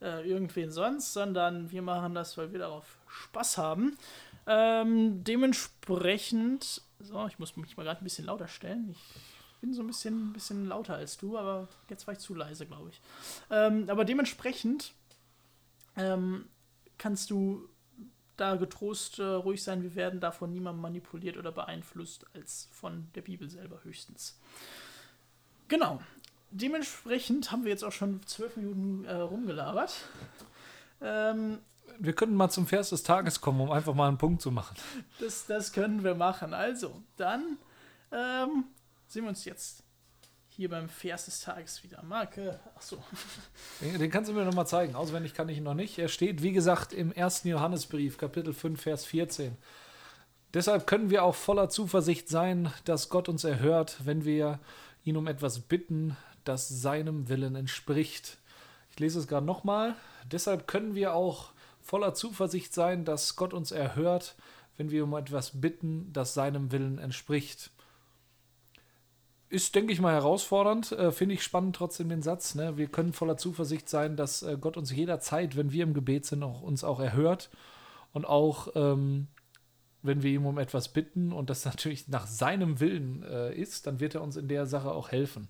äh, 0.00 0.28
irgendwen 0.28 0.70
sonst, 0.70 1.12
sondern 1.12 1.70
wir 1.70 1.82
machen 1.82 2.14
das, 2.14 2.38
weil 2.38 2.52
wir 2.52 2.60
darauf 2.60 2.98
Spaß 3.08 3.58
haben. 3.58 3.96
Ähm, 4.46 5.24
dementsprechend, 5.24 6.82
so, 7.00 7.26
ich 7.26 7.38
muss 7.38 7.56
mich 7.56 7.76
mal 7.76 7.84
gerade 7.84 8.00
ein 8.00 8.04
bisschen 8.04 8.26
lauter 8.26 8.48
stellen. 8.48 8.90
Ich 8.90 9.60
bin 9.60 9.74
so 9.74 9.82
ein 9.82 9.86
bisschen, 9.86 10.30
ein 10.30 10.32
bisschen 10.32 10.66
lauter 10.66 10.94
als 10.94 11.16
du, 11.16 11.36
aber 11.36 11.68
jetzt 11.88 12.06
war 12.06 12.12
ich 12.12 12.20
zu 12.20 12.34
leise, 12.34 12.66
glaube 12.66 12.90
ich. 12.90 13.00
Ähm, 13.50 13.88
aber 13.88 14.04
dementsprechend 14.04 14.92
ähm, 15.96 16.46
kannst 16.98 17.30
du 17.30 17.68
da 18.36 18.56
getrost 18.56 19.18
äh, 19.18 19.24
ruhig 19.24 19.62
sein. 19.62 19.82
Wir 19.82 19.94
werden 19.94 20.20
davon 20.20 20.52
niemand 20.52 20.80
manipuliert 20.80 21.36
oder 21.36 21.52
beeinflusst, 21.52 22.26
als 22.34 22.68
von 22.72 23.08
der 23.14 23.22
Bibel 23.22 23.48
selber 23.48 23.82
höchstens. 23.84 24.38
Genau. 25.68 26.00
Dementsprechend 26.50 27.50
haben 27.50 27.64
wir 27.64 27.70
jetzt 27.70 27.84
auch 27.84 27.92
schon 27.92 28.24
zwölf 28.26 28.56
Minuten 28.56 29.04
äh, 29.06 29.14
rumgelabert. 29.14 29.92
Ähm, 31.00 31.58
wir 31.98 32.12
könnten 32.12 32.36
mal 32.36 32.50
zum 32.50 32.66
Vers 32.66 32.90
des 32.90 33.02
Tages 33.02 33.40
kommen, 33.40 33.60
um 33.60 33.70
einfach 33.70 33.94
mal 33.94 34.08
einen 34.08 34.18
Punkt 34.18 34.42
zu 34.42 34.50
machen. 34.50 34.76
Das, 35.20 35.46
das 35.46 35.72
können 35.72 36.04
wir 36.04 36.14
machen. 36.14 36.54
Also, 36.54 37.02
dann 37.16 37.58
ähm, 38.12 38.64
sehen 39.08 39.24
wir 39.24 39.30
uns 39.30 39.44
jetzt 39.44 39.83
hier 40.56 40.68
beim 40.68 40.88
Vers 40.88 41.24
des 41.24 41.40
Tages 41.40 41.82
wieder. 41.82 42.02
Marke, 42.04 42.60
achso. 42.76 43.02
Den, 43.80 43.98
den 43.98 44.10
kannst 44.10 44.30
du 44.30 44.34
mir 44.34 44.44
nochmal 44.44 44.68
zeigen. 44.68 44.94
Auswendig 44.94 45.34
kann 45.34 45.48
ich 45.48 45.58
ihn 45.58 45.64
noch 45.64 45.74
nicht. 45.74 45.98
Er 45.98 46.08
steht, 46.08 46.42
wie 46.42 46.52
gesagt, 46.52 46.92
im 46.92 47.10
ersten 47.10 47.48
Johannesbrief, 47.48 48.18
Kapitel 48.18 48.52
5, 48.52 48.80
Vers 48.80 49.04
14. 49.04 49.56
Deshalb 50.52 50.86
können 50.86 51.10
wir 51.10 51.24
auch 51.24 51.34
voller 51.34 51.70
Zuversicht 51.70 52.28
sein, 52.28 52.72
dass 52.84 53.08
Gott 53.08 53.28
uns 53.28 53.42
erhört, 53.42 53.96
wenn 54.04 54.24
wir 54.24 54.60
ihn 55.02 55.16
um 55.16 55.26
etwas 55.26 55.58
bitten, 55.58 56.16
das 56.44 56.68
seinem 56.68 57.28
Willen 57.28 57.56
entspricht. 57.56 58.38
Ich 58.92 59.00
lese 59.00 59.18
es 59.18 59.26
gerade 59.26 59.44
nochmal. 59.44 59.96
Deshalb 60.30 60.68
können 60.68 60.94
wir 60.94 61.14
auch 61.14 61.50
voller 61.80 62.14
Zuversicht 62.14 62.72
sein, 62.72 63.04
dass 63.04 63.34
Gott 63.34 63.54
uns 63.54 63.72
erhört, 63.72 64.36
wenn 64.76 64.92
wir 64.92 65.02
um 65.02 65.14
etwas 65.16 65.60
bitten, 65.60 66.12
das 66.12 66.32
seinem 66.32 66.70
Willen 66.70 66.98
entspricht 66.98 67.72
ist, 69.54 69.74
denke 69.74 69.92
ich 69.92 70.00
mal, 70.00 70.12
herausfordernd. 70.12 70.92
Äh, 70.92 71.12
Finde 71.12 71.34
ich 71.34 71.42
spannend 71.42 71.76
trotzdem 71.76 72.08
den 72.08 72.22
Satz. 72.22 72.54
Ne? 72.54 72.76
Wir 72.76 72.88
können 72.88 73.12
voller 73.12 73.36
Zuversicht 73.36 73.88
sein, 73.88 74.16
dass 74.16 74.42
äh, 74.42 74.58
Gott 74.60 74.76
uns 74.76 74.90
jederzeit, 74.90 75.56
wenn 75.56 75.72
wir 75.72 75.84
im 75.84 75.94
Gebet 75.94 76.26
sind, 76.26 76.42
auch, 76.42 76.60
uns 76.60 76.82
auch 76.84 77.00
erhört. 77.00 77.50
Und 78.12 78.26
auch, 78.26 78.68
ähm, 78.74 79.28
wenn 80.02 80.22
wir 80.22 80.32
ihm 80.32 80.44
um 80.44 80.58
etwas 80.58 80.88
bitten 80.88 81.32
und 81.32 81.50
das 81.50 81.64
natürlich 81.64 82.08
nach 82.08 82.26
seinem 82.26 82.80
Willen 82.80 83.22
äh, 83.22 83.54
ist, 83.54 83.86
dann 83.86 84.00
wird 84.00 84.16
er 84.16 84.22
uns 84.22 84.36
in 84.36 84.48
der 84.48 84.66
Sache 84.66 84.90
auch 84.90 85.10
helfen. 85.12 85.48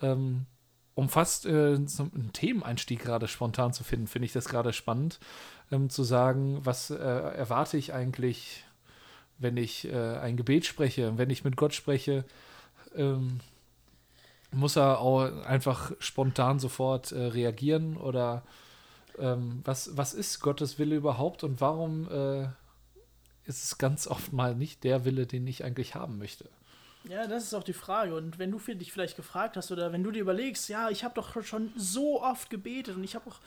Ähm, 0.00 0.46
um 0.94 1.08
fast 1.08 1.46
äh, 1.46 1.78
so 1.86 2.02
einen 2.02 2.30
Themeneinstieg 2.32 3.00
gerade 3.00 3.28
spontan 3.28 3.72
zu 3.72 3.84
finden, 3.84 4.06
finde 4.06 4.26
ich 4.26 4.32
das 4.32 4.48
gerade 4.48 4.72
spannend, 4.72 5.20
ähm, 5.70 5.90
zu 5.90 6.02
sagen, 6.02 6.60
was 6.64 6.90
äh, 6.90 6.96
erwarte 6.96 7.76
ich 7.76 7.92
eigentlich, 7.92 8.64
wenn 9.38 9.56
ich 9.56 9.86
äh, 9.86 10.16
ein 10.18 10.36
Gebet 10.36 10.66
spreche, 10.66 11.16
wenn 11.16 11.30
ich 11.30 11.44
mit 11.44 11.56
Gott 11.56 11.74
spreche, 11.74 12.24
ähm, 12.96 13.40
muss 14.50 14.76
er 14.76 15.00
auch 15.00 15.22
einfach 15.44 15.92
spontan 15.98 16.58
sofort 16.58 17.12
äh, 17.12 17.18
reagieren 17.18 17.96
oder 17.96 18.42
ähm, 19.18 19.60
was, 19.64 19.96
was 19.96 20.14
ist 20.14 20.40
Gottes 20.40 20.78
Wille 20.78 20.96
überhaupt 20.96 21.44
und 21.44 21.60
warum 21.60 22.10
äh, 22.10 22.44
ist 23.44 23.64
es 23.64 23.78
ganz 23.78 24.06
oft 24.06 24.32
mal 24.32 24.54
nicht 24.54 24.84
der 24.84 25.04
Wille, 25.04 25.26
den 25.26 25.46
ich 25.46 25.64
eigentlich 25.64 25.94
haben 25.94 26.18
möchte? 26.18 26.48
Ja, 27.04 27.26
das 27.26 27.44
ist 27.44 27.54
auch 27.54 27.64
die 27.64 27.72
Frage. 27.72 28.14
Und 28.14 28.38
wenn 28.38 28.52
du 28.52 28.58
dich 28.58 28.92
vielleicht 28.92 29.16
gefragt 29.16 29.56
hast 29.56 29.72
oder 29.72 29.92
wenn 29.92 30.04
du 30.04 30.12
dir 30.12 30.20
überlegst, 30.20 30.68
ja, 30.68 30.88
ich 30.88 31.02
habe 31.02 31.14
doch 31.14 31.42
schon 31.42 31.72
so 31.76 32.22
oft 32.22 32.48
gebetet 32.48 32.96
und 32.96 33.02
ich 33.02 33.16
habe 33.16 33.28
auch 33.28 33.40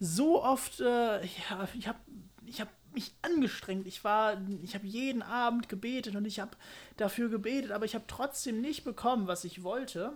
so 0.00 0.42
oft, 0.42 0.80
äh, 0.80 0.84
ja, 0.84 1.68
ich 1.74 1.86
habe 1.86 2.00
ich 2.46 2.60
hab 2.60 2.68
mich 2.94 3.12
angestrengt. 3.22 3.86
Ich 3.86 4.04
war, 4.04 4.40
ich 4.62 4.74
habe 4.74 4.86
jeden 4.86 5.22
Abend 5.22 5.68
gebetet 5.68 6.16
und 6.16 6.24
ich 6.24 6.40
habe 6.40 6.56
dafür 6.96 7.28
gebetet, 7.28 7.72
aber 7.72 7.84
ich 7.84 7.94
habe 7.94 8.04
trotzdem 8.06 8.60
nicht 8.60 8.84
bekommen, 8.84 9.26
was 9.26 9.44
ich 9.44 9.62
wollte. 9.62 10.12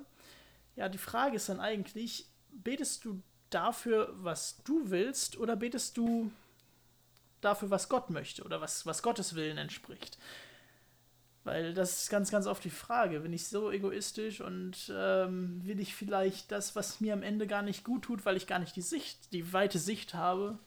Ja, 0.77 0.89
die 0.89 0.99
Frage 0.99 1.37
ist 1.37 1.49
dann 1.49 1.61
eigentlich, 1.61 2.27
betest 2.51 3.05
du 3.05 3.23
dafür, 3.51 4.13
was 4.19 4.63
du 4.65 4.91
willst, 4.91 5.39
oder 5.39 5.57
betest 5.57 5.97
du 5.97 6.31
dafür, 7.41 7.71
was 7.71 7.89
Gott 7.89 8.11
möchte 8.11 8.43
oder 8.45 8.61
was, 8.61 8.87
was 8.87 9.03
Gottes 9.03 9.35
Willen 9.35 9.59
entspricht? 9.59 10.19
Weil 11.45 11.75
das 11.75 12.03
ist 12.03 12.11
ganz, 12.11 12.33
ganz 12.33 12.49
oft 12.49 12.65
die 12.65 12.71
Frage. 12.71 13.21
Bin 13.21 13.33
ich 13.33 13.47
so 13.47 13.71
egoistisch 13.71 14.41
und 14.41 14.93
ähm, 14.93 15.65
will 15.65 15.79
ich 15.79 15.95
vielleicht 15.95 16.51
das, 16.51 16.75
was 16.75 17.01
mir 17.01 17.13
am 17.13 17.23
Ende 17.23 17.47
gar 17.47 17.63
nicht 17.63 17.85
gut 17.85 18.03
tut, 18.03 18.27
weil 18.27 18.37
ich 18.37 18.49
gar 18.49 18.59
nicht 18.59 18.75
die 18.75 18.83
Sicht, 18.83 19.33
die 19.33 19.53
weite 19.53 19.79
Sicht 19.79 20.15
habe, 20.15 20.59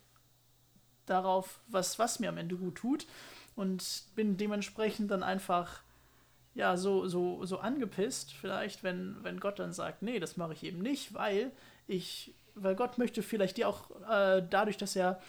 darauf, 1.09 1.59
was, 1.67 1.99
was 1.99 2.19
mir 2.19 2.29
am 2.29 2.37
Ende 2.37 2.55
gut 2.55 2.75
tut. 2.75 3.07
Und 3.55 4.03
bin 4.15 4.37
dementsprechend 4.37 5.11
dann 5.11 5.23
einfach 5.23 5.81
ja 6.55 6.77
so, 6.77 7.07
so, 7.07 7.45
so 7.45 7.59
angepisst, 7.59 8.33
vielleicht, 8.33 8.83
wenn, 8.83 9.17
wenn 9.23 9.39
Gott 9.39 9.59
dann 9.59 9.73
sagt, 9.73 10.01
nee, 10.01 10.19
das 10.19 10.37
mache 10.37 10.53
ich 10.53 10.63
eben 10.63 10.79
nicht, 10.79 11.13
weil 11.13 11.51
ich, 11.87 12.33
weil 12.55 12.75
Gott 12.75 12.97
möchte 12.97 13.23
vielleicht 13.23 13.57
dir 13.57 13.67
auch 13.67 13.91
äh, 14.09 14.43
dadurch, 14.49 14.77
dass 14.77 14.95
er 14.95 15.21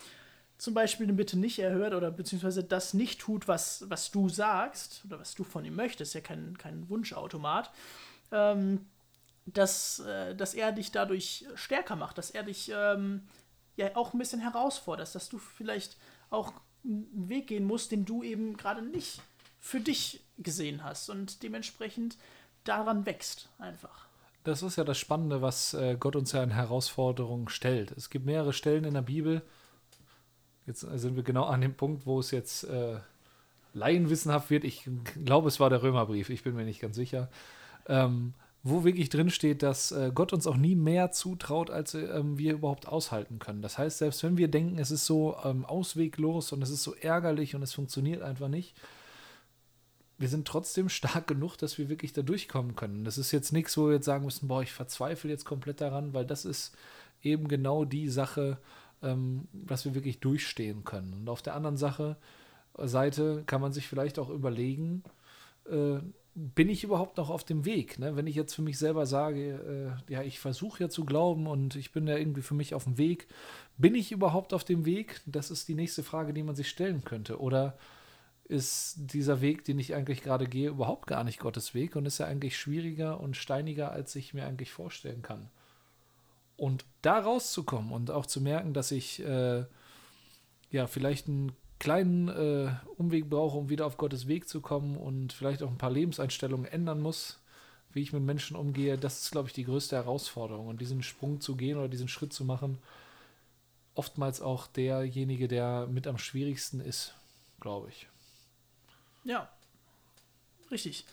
zum 0.58 0.74
Beispiel 0.74 1.06
eine 1.06 1.14
Bitte 1.14 1.38
nicht 1.38 1.58
erhört 1.58 1.94
oder 1.94 2.10
beziehungsweise 2.10 2.62
das 2.62 2.92
nicht 2.92 3.20
tut, 3.20 3.48
was, 3.48 3.84
was 3.88 4.10
du 4.10 4.28
sagst 4.28 5.02
oder 5.06 5.18
was 5.18 5.34
du 5.34 5.42
von 5.42 5.64
ihm 5.64 5.74
möchtest, 5.74 6.14
ja 6.14 6.20
kein, 6.20 6.58
kein 6.58 6.88
Wunschautomat, 6.90 7.70
ähm, 8.30 8.86
dass, 9.46 10.00
äh, 10.00 10.34
dass 10.34 10.52
er 10.52 10.72
dich 10.72 10.92
dadurch 10.92 11.46
stärker 11.54 11.96
macht, 11.96 12.18
dass 12.18 12.30
er 12.30 12.42
dich 12.42 12.70
ähm, 12.74 13.22
ja 13.76 13.96
auch 13.96 14.12
ein 14.12 14.18
bisschen 14.18 14.40
herausfordert, 14.40 15.14
dass 15.14 15.28
du 15.28 15.38
vielleicht 15.38 15.96
auch 16.30 16.52
einen 16.84 17.28
Weg 17.28 17.48
gehen 17.48 17.64
musst, 17.64 17.92
den 17.92 18.04
du 18.04 18.22
eben 18.22 18.56
gerade 18.56 18.82
nicht 18.82 19.20
für 19.58 19.80
dich 19.80 20.24
gesehen 20.38 20.82
hast 20.82 21.10
und 21.10 21.42
dementsprechend 21.42 22.16
daran 22.64 23.06
wächst 23.06 23.48
einfach. 23.58 24.06
Das 24.44 24.62
ist 24.62 24.76
ja 24.76 24.84
das 24.84 24.96
Spannende, 24.98 25.42
was 25.42 25.74
äh, 25.74 25.96
Gott 26.00 26.16
uns 26.16 26.32
ja 26.32 26.42
in 26.42 26.50
Herausforderungen 26.50 27.48
stellt. 27.48 27.92
Es 27.92 28.08
gibt 28.08 28.24
mehrere 28.24 28.54
Stellen 28.54 28.84
in 28.84 28.94
der 28.94 29.02
Bibel. 29.02 29.42
Jetzt 30.66 30.80
sind 30.80 31.16
wir 31.16 31.22
genau 31.22 31.44
an 31.44 31.60
dem 31.60 31.74
Punkt, 31.74 32.06
wo 32.06 32.20
es 32.20 32.30
jetzt 32.30 32.64
äh, 32.64 33.00
laienwissenhaft 33.74 34.50
wird. 34.50 34.64
Ich 34.64 34.88
glaube, 35.24 35.48
es 35.48 35.60
war 35.60 35.68
der 35.68 35.82
Römerbrief, 35.82 36.30
ich 36.30 36.42
bin 36.42 36.54
mir 36.54 36.64
nicht 36.64 36.80
ganz 36.80 36.96
sicher. 36.96 37.28
Ähm, 37.86 38.34
wo 38.62 38.84
wirklich 38.84 39.08
drin 39.08 39.30
steht, 39.30 39.62
dass 39.62 39.90
äh, 39.92 40.12
Gott 40.14 40.32
uns 40.32 40.46
auch 40.46 40.56
nie 40.56 40.74
mehr 40.74 41.12
zutraut, 41.12 41.70
als 41.70 41.94
ähm, 41.94 42.36
wir 42.36 42.52
überhaupt 42.52 42.86
aushalten 42.86 43.38
können. 43.38 43.62
Das 43.62 43.78
heißt, 43.78 43.98
selbst 43.98 44.22
wenn 44.22 44.36
wir 44.36 44.48
denken, 44.48 44.78
es 44.78 44.90
ist 44.90 45.06
so 45.06 45.36
ähm, 45.44 45.64
ausweglos 45.64 46.52
und 46.52 46.62
es 46.62 46.70
ist 46.70 46.82
so 46.82 46.94
ärgerlich 46.94 47.54
und 47.54 47.62
es 47.62 47.72
funktioniert 47.72 48.22
einfach 48.22 48.48
nicht, 48.48 48.74
wir 50.18 50.28
sind 50.28 50.46
trotzdem 50.46 50.88
stark 50.90 51.26
genug, 51.26 51.56
dass 51.56 51.78
wir 51.78 51.88
wirklich 51.88 52.12
da 52.12 52.22
durchkommen 52.22 52.76
können. 52.76 53.04
Das 53.04 53.16
ist 53.16 53.32
jetzt 53.32 53.52
nichts, 53.52 53.78
wo 53.78 53.86
wir 53.86 53.94
jetzt 53.94 54.06
sagen 54.06 54.24
müssen, 54.24 54.48
boah, 54.48 54.62
ich 54.62 54.72
verzweifle 54.72 55.30
jetzt 55.30 55.46
komplett 55.46 55.80
daran, 55.80 56.12
weil 56.12 56.26
das 56.26 56.44
ist 56.44 56.76
eben 57.22 57.48
genau 57.48 57.86
die 57.86 58.08
Sache, 58.08 58.58
ähm, 59.02 59.48
was 59.52 59.86
wir 59.86 59.94
wirklich 59.94 60.20
durchstehen 60.20 60.84
können. 60.84 61.14
Und 61.14 61.28
auf 61.30 61.40
der 61.40 61.54
anderen 61.54 61.78
Sache, 61.78 62.16
Seite 62.76 63.42
kann 63.46 63.60
man 63.60 63.72
sich 63.72 63.88
vielleicht 63.88 64.18
auch 64.18 64.30
überlegen, 64.30 65.02
äh, 65.70 65.98
bin 66.40 66.70
ich 66.70 66.84
überhaupt 66.84 67.18
noch 67.18 67.28
auf 67.28 67.44
dem 67.44 67.66
Weg? 67.66 67.98
Ne? 67.98 68.16
Wenn 68.16 68.26
ich 68.26 68.34
jetzt 68.34 68.54
für 68.54 68.62
mich 68.62 68.78
selber 68.78 69.04
sage, 69.04 69.96
äh, 70.08 70.12
ja, 70.12 70.22
ich 70.22 70.38
versuche 70.38 70.84
ja 70.84 70.88
zu 70.88 71.04
glauben 71.04 71.46
und 71.46 71.76
ich 71.76 71.92
bin 71.92 72.06
ja 72.06 72.16
irgendwie 72.16 72.40
für 72.40 72.54
mich 72.54 72.74
auf 72.74 72.84
dem 72.84 72.96
Weg, 72.96 73.26
bin 73.76 73.94
ich 73.94 74.10
überhaupt 74.10 74.54
auf 74.54 74.64
dem 74.64 74.86
Weg? 74.86 75.20
Das 75.26 75.50
ist 75.50 75.68
die 75.68 75.74
nächste 75.74 76.02
Frage, 76.02 76.32
die 76.32 76.42
man 76.42 76.54
sich 76.54 76.70
stellen 76.70 77.04
könnte. 77.04 77.40
Oder 77.40 77.76
ist 78.44 78.96
dieser 79.12 79.42
Weg, 79.42 79.64
den 79.64 79.78
ich 79.78 79.94
eigentlich 79.94 80.22
gerade 80.22 80.46
gehe, 80.46 80.70
überhaupt 80.70 81.06
gar 81.06 81.24
nicht 81.24 81.40
Gottes 81.40 81.74
Weg 81.74 81.94
und 81.94 82.06
ist 82.06 82.18
ja 82.18 82.26
eigentlich 82.26 82.58
schwieriger 82.58 83.20
und 83.20 83.36
steiniger, 83.36 83.92
als 83.92 84.16
ich 84.16 84.32
mir 84.32 84.46
eigentlich 84.46 84.72
vorstellen 84.72 85.22
kann. 85.22 85.50
Und 86.56 86.84
da 87.02 87.18
rauszukommen 87.18 87.92
und 87.92 88.10
auch 88.10 88.26
zu 88.26 88.40
merken, 88.40 88.72
dass 88.72 88.92
ich 88.92 89.22
äh, 89.24 89.64
ja 90.70 90.86
vielleicht 90.86 91.28
einen 91.28 91.52
kleinen 91.80 92.28
äh, 92.28 92.70
Umweg 92.98 93.28
brauche, 93.28 93.58
um 93.58 93.70
wieder 93.70 93.86
auf 93.86 93.96
Gottes 93.96 94.28
Weg 94.28 94.48
zu 94.48 94.60
kommen 94.60 94.96
und 94.96 95.32
vielleicht 95.32 95.62
auch 95.62 95.70
ein 95.70 95.78
paar 95.78 95.90
Lebenseinstellungen 95.90 96.70
ändern 96.70 97.00
muss, 97.00 97.40
wie 97.92 98.02
ich 98.02 98.12
mit 98.12 98.22
Menschen 98.22 98.54
umgehe, 98.54 98.96
das 98.96 99.22
ist, 99.22 99.32
glaube 99.32 99.48
ich, 99.48 99.54
die 99.54 99.64
größte 99.64 99.96
Herausforderung. 99.96 100.68
Und 100.68 100.80
diesen 100.80 101.02
Sprung 101.02 101.40
zu 101.40 101.56
gehen 101.56 101.78
oder 101.78 101.88
diesen 101.88 102.06
Schritt 102.06 102.32
zu 102.32 102.44
machen, 102.44 102.78
oftmals 103.94 104.40
auch 104.40 104.68
derjenige, 104.68 105.48
der 105.48 105.88
mit 105.90 106.06
am 106.06 106.18
schwierigsten 106.18 106.80
ist, 106.80 107.14
glaube 107.60 107.88
ich. 107.88 108.06
Ja, 109.24 109.48
richtig. 110.70 111.04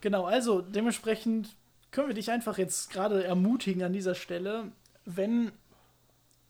Genau, 0.00 0.24
also 0.24 0.62
dementsprechend 0.62 1.54
können 1.90 2.08
wir 2.08 2.14
dich 2.14 2.30
einfach 2.30 2.56
jetzt 2.56 2.90
gerade 2.90 3.24
ermutigen 3.24 3.82
an 3.82 3.92
dieser 3.92 4.14
Stelle, 4.14 4.70
wenn 5.04 5.52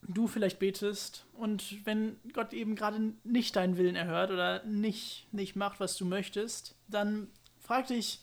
du 0.06 0.26
vielleicht 0.26 0.58
betest 0.58 1.26
und 1.34 1.84
wenn 1.86 2.16
Gott 2.32 2.52
eben 2.52 2.76
gerade 2.76 3.14
nicht 3.24 3.56
deinen 3.56 3.76
Willen 3.76 3.96
erhört 3.96 4.30
oder 4.30 4.64
nicht, 4.64 5.26
nicht 5.32 5.56
macht, 5.56 5.80
was 5.80 5.96
du 5.96 6.04
möchtest, 6.04 6.74
dann 6.88 7.28
frag 7.58 7.86
dich, 7.86 8.20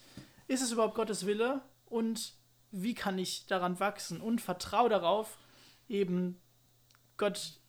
ist 0.47 0.61
es 0.61 0.71
überhaupt 0.71 0.95
Gottes 0.95 1.25
Wille 1.25 1.61
und 1.85 2.33
wie 2.71 2.93
kann 2.93 3.17
ich 3.17 3.45
daran 3.47 3.79
wachsen 3.79 4.21
und 4.21 4.41
vertraue 4.41 4.89
darauf, 4.89 5.37
eben 5.89 6.39
Gott, 7.17 7.59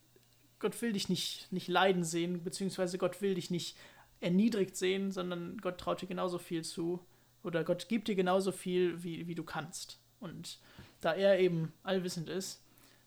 Gott 0.59 0.81
will 0.83 0.93
dich 0.93 1.09
nicht, 1.09 1.51
nicht 1.51 1.69
leiden 1.69 2.05
sehen, 2.05 2.45
beziehungsweise 2.45 2.99
Gott 2.99 3.21
will 3.21 3.35
dich 3.35 3.51
nicht 3.51 3.77
erniedrigt 4.21 4.77
sehen, 4.77 5.11
sondern 5.11 5.59
Gott 5.59 5.79
traut 5.79 6.03
dir 6.03 6.07
genauso 6.07 6.39
viel 6.39 6.65
zu 6.65 7.01
oder 7.43 7.65
Gott 7.65 7.89
gibt 7.89 8.09
dir 8.09 8.15
genauso 8.15 8.53
viel, 8.53 9.03
wie, 9.03 9.27
wie 9.27 9.35
du 9.35 9.43
kannst. 9.43 9.99
Und 10.21 10.59
da 11.01 11.13
er 11.13 11.41
eben 11.41 11.73
allwissend 11.83 12.29
ist, 12.29 12.62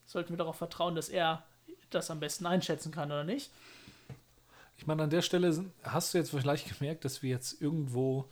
sollten 0.06 0.32
wir 0.32 0.38
darauf 0.38 0.58
vertrauen, 0.58 0.96
dass 0.96 1.10
er 1.10 1.44
das 1.90 2.12
am 2.12 2.20
besten 2.20 2.46
einschätzen 2.46 2.92
kann 2.92 3.12
oder 3.12 3.24
nicht. 3.24 3.52
Ich 4.78 4.88
meine, 4.88 5.04
an 5.04 5.10
der 5.10 5.22
Stelle 5.22 5.66
hast 5.84 6.14
du 6.14 6.18
jetzt 6.18 6.32
vielleicht 6.32 6.78
gemerkt, 6.78 7.06
dass 7.06 7.24
wir 7.24 7.30
jetzt 7.30 7.62
irgendwo 7.62 8.26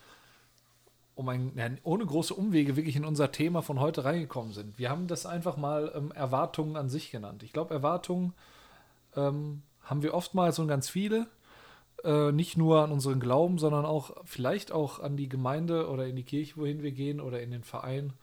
um 1.15 1.29
ein, 1.29 1.79
ohne 1.83 2.05
große 2.05 2.33
Umwege 2.33 2.75
wirklich 2.75 2.95
in 2.95 3.05
unser 3.05 3.31
Thema 3.31 3.61
von 3.61 3.79
heute 3.79 4.03
reingekommen 4.03 4.51
sind. 4.51 4.79
Wir 4.79 4.89
haben 4.89 5.07
das 5.07 5.25
einfach 5.25 5.57
mal 5.57 5.91
ähm, 5.95 6.11
Erwartungen 6.11 6.75
an 6.75 6.89
sich 6.89 7.11
genannt. 7.11 7.43
Ich 7.43 7.53
glaube, 7.53 7.73
Erwartungen 7.73 8.33
ähm, 9.15 9.61
haben 9.83 10.01
wir 10.01 10.13
oftmals 10.13 10.57
und 10.57 10.67
ganz 10.67 10.89
viele 10.89 11.27
äh, 12.03 12.31
nicht 12.31 12.57
nur 12.57 12.83
an 12.83 12.91
unseren 12.91 13.19
Glauben, 13.19 13.59
sondern 13.59 13.85
auch 13.85 14.15
vielleicht 14.25 14.71
auch 14.71 14.99
an 14.99 15.15
die 15.15 15.29
Gemeinde 15.29 15.87
oder 15.89 16.07
in 16.07 16.15
die 16.15 16.23
Kirche, 16.23 16.57
wohin 16.57 16.81
wir 16.81 16.91
gehen 16.91 17.21
oder 17.21 17.41
in 17.41 17.51
den 17.51 17.63
Verein. 17.63 18.13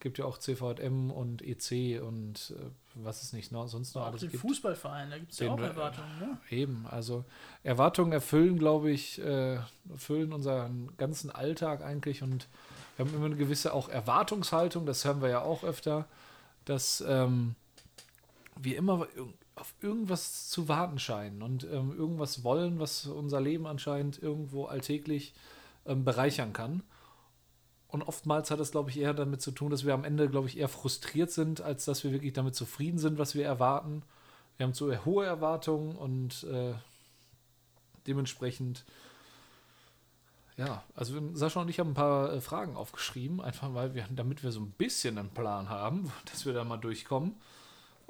Gibt 0.00 0.16
ja 0.16 0.24
auch 0.24 0.38
CVM 0.38 1.10
und 1.10 1.42
EC 1.42 2.02
und 2.02 2.54
äh, 2.58 2.70
was 2.94 3.22
es 3.22 3.32
nicht 3.32 3.52
noch, 3.52 3.68
sonst 3.68 3.94
noch 3.94 4.02
auch 4.02 4.06
alles 4.06 4.20
den 4.20 4.30
gibt. 4.30 4.42
Fußballverein, 4.42 5.10
da 5.10 5.18
gibt 5.18 5.32
es 5.32 5.38
ja 5.38 5.50
auch 5.50 5.58
äh, 5.58 5.64
Erwartungen. 5.64 6.18
Ne? 6.18 6.38
Eben, 6.50 6.86
also 6.90 7.24
Erwartungen 7.62 8.12
erfüllen, 8.12 8.58
glaube 8.58 8.90
ich, 8.90 9.20
äh, 9.20 9.58
erfüllen 9.90 10.32
unseren 10.32 10.90
ganzen 10.96 11.30
Alltag 11.30 11.82
eigentlich 11.82 12.22
und 12.22 12.48
wir 12.96 13.06
haben 13.06 13.14
immer 13.14 13.26
eine 13.26 13.36
gewisse 13.36 13.72
auch 13.72 13.88
Erwartungshaltung, 13.88 14.86
das 14.86 15.04
hören 15.04 15.22
wir 15.22 15.28
ja 15.28 15.40
auch 15.40 15.64
öfter, 15.64 16.06
dass 16.64 17.02
ähm, 17.06 17.54
wir 18.56 18.76
immer 18.76 19.06
auf 19.54 19.74
irgendwas 19.80 20.48
zu 20.48 20.68
warten 20.68 20.98
scheinen 20.98 21.42
und 21.42 21.64
ähm, 21.64 21.94
irgendwas 21.96 22.44
wollen, 22.44 22.78
was 22.78 23.06
unser 23.06 23.40
Leben 23.40 23.66
anscheinend 23.66 24.22
irgendwo 24.22 24.66
alltäglich 24.66 25.34
ähm, 25.86 26.04
bereichern 26.04 26.52
kann. 26.52 26.82
Und 27.90 28.02
oftmals 28.02 28.50
hat 28.50 28.60
das, 28.60 28.70
glaube 28.70 28.90
ich, 28.90 28.98
eher 28.98 29.14
damit 29.14 29.42
zu 29.42 29.50
tun, 29.50 29.70
dass 29.70 29.84
wir 29.84 29.94
am 29.94 30.04
Ende, 30.04 30.28
glaube 30.28 30.46
ich, 30.46 30.58
eher 30.58 30.68
frustriert 30.68 31.30
sind, 31.30 31.60
als 31.60 31.84
dass 31.84 32.04
wir 32.04 32.12
wirklich 32.12 32.32
damit 32.32 32.54
zufrieden 32.54 32.98
sind, 32.98 33.18
was 33.18 33.34
wir 33.34 33.44
erwarten. 33.44 34.02
Wir 34.56 34.66
haben 34.66 34.74
zu 34.74 35.04
hohe 35.04 35.24
Erwartungen 35.24 35.96
und 35.96 36.44
äh, 36.44 36.74
dementsprechend, 38.06 38.84
ja, 40.56 40.84
also 40.94 41.20
Sascha 41.34 41.62
und 41.62 41.68
ich 41.68 41.80
haben 41.80 41.90
ein 41.90 41.94
paar 41.94 42.32
äh, 42.32 42.40
Fragen 42.40 42.76
aufgeschrieben, 42.76 43.40
einfach 43.40 43.74
weil 43.74 43.94
wir, 43.94 44.06
damit 44.10 44.44
wir 44.44 44.52
so 44.52 44.60
ein 44.60 44.70
bisschen 44.70 45.18
einen 45.18 45.30
Plan 45.30 45.68
haben, 45.68 46.12
dass 46.30 46.46
wir 46.46 46.52
da 46.52 46.62
mal 46.62 46.76
durchkommen, 46.76 47.34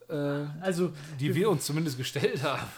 äh, 0.09 0.47
Also, 0.61 0.93
die 1.19 1.35
wir 1.35 1.49
uns 1.49 1.65
zumindest 1.65 1.97
gestellt 1.97 2.43
haben. 2.43 2.69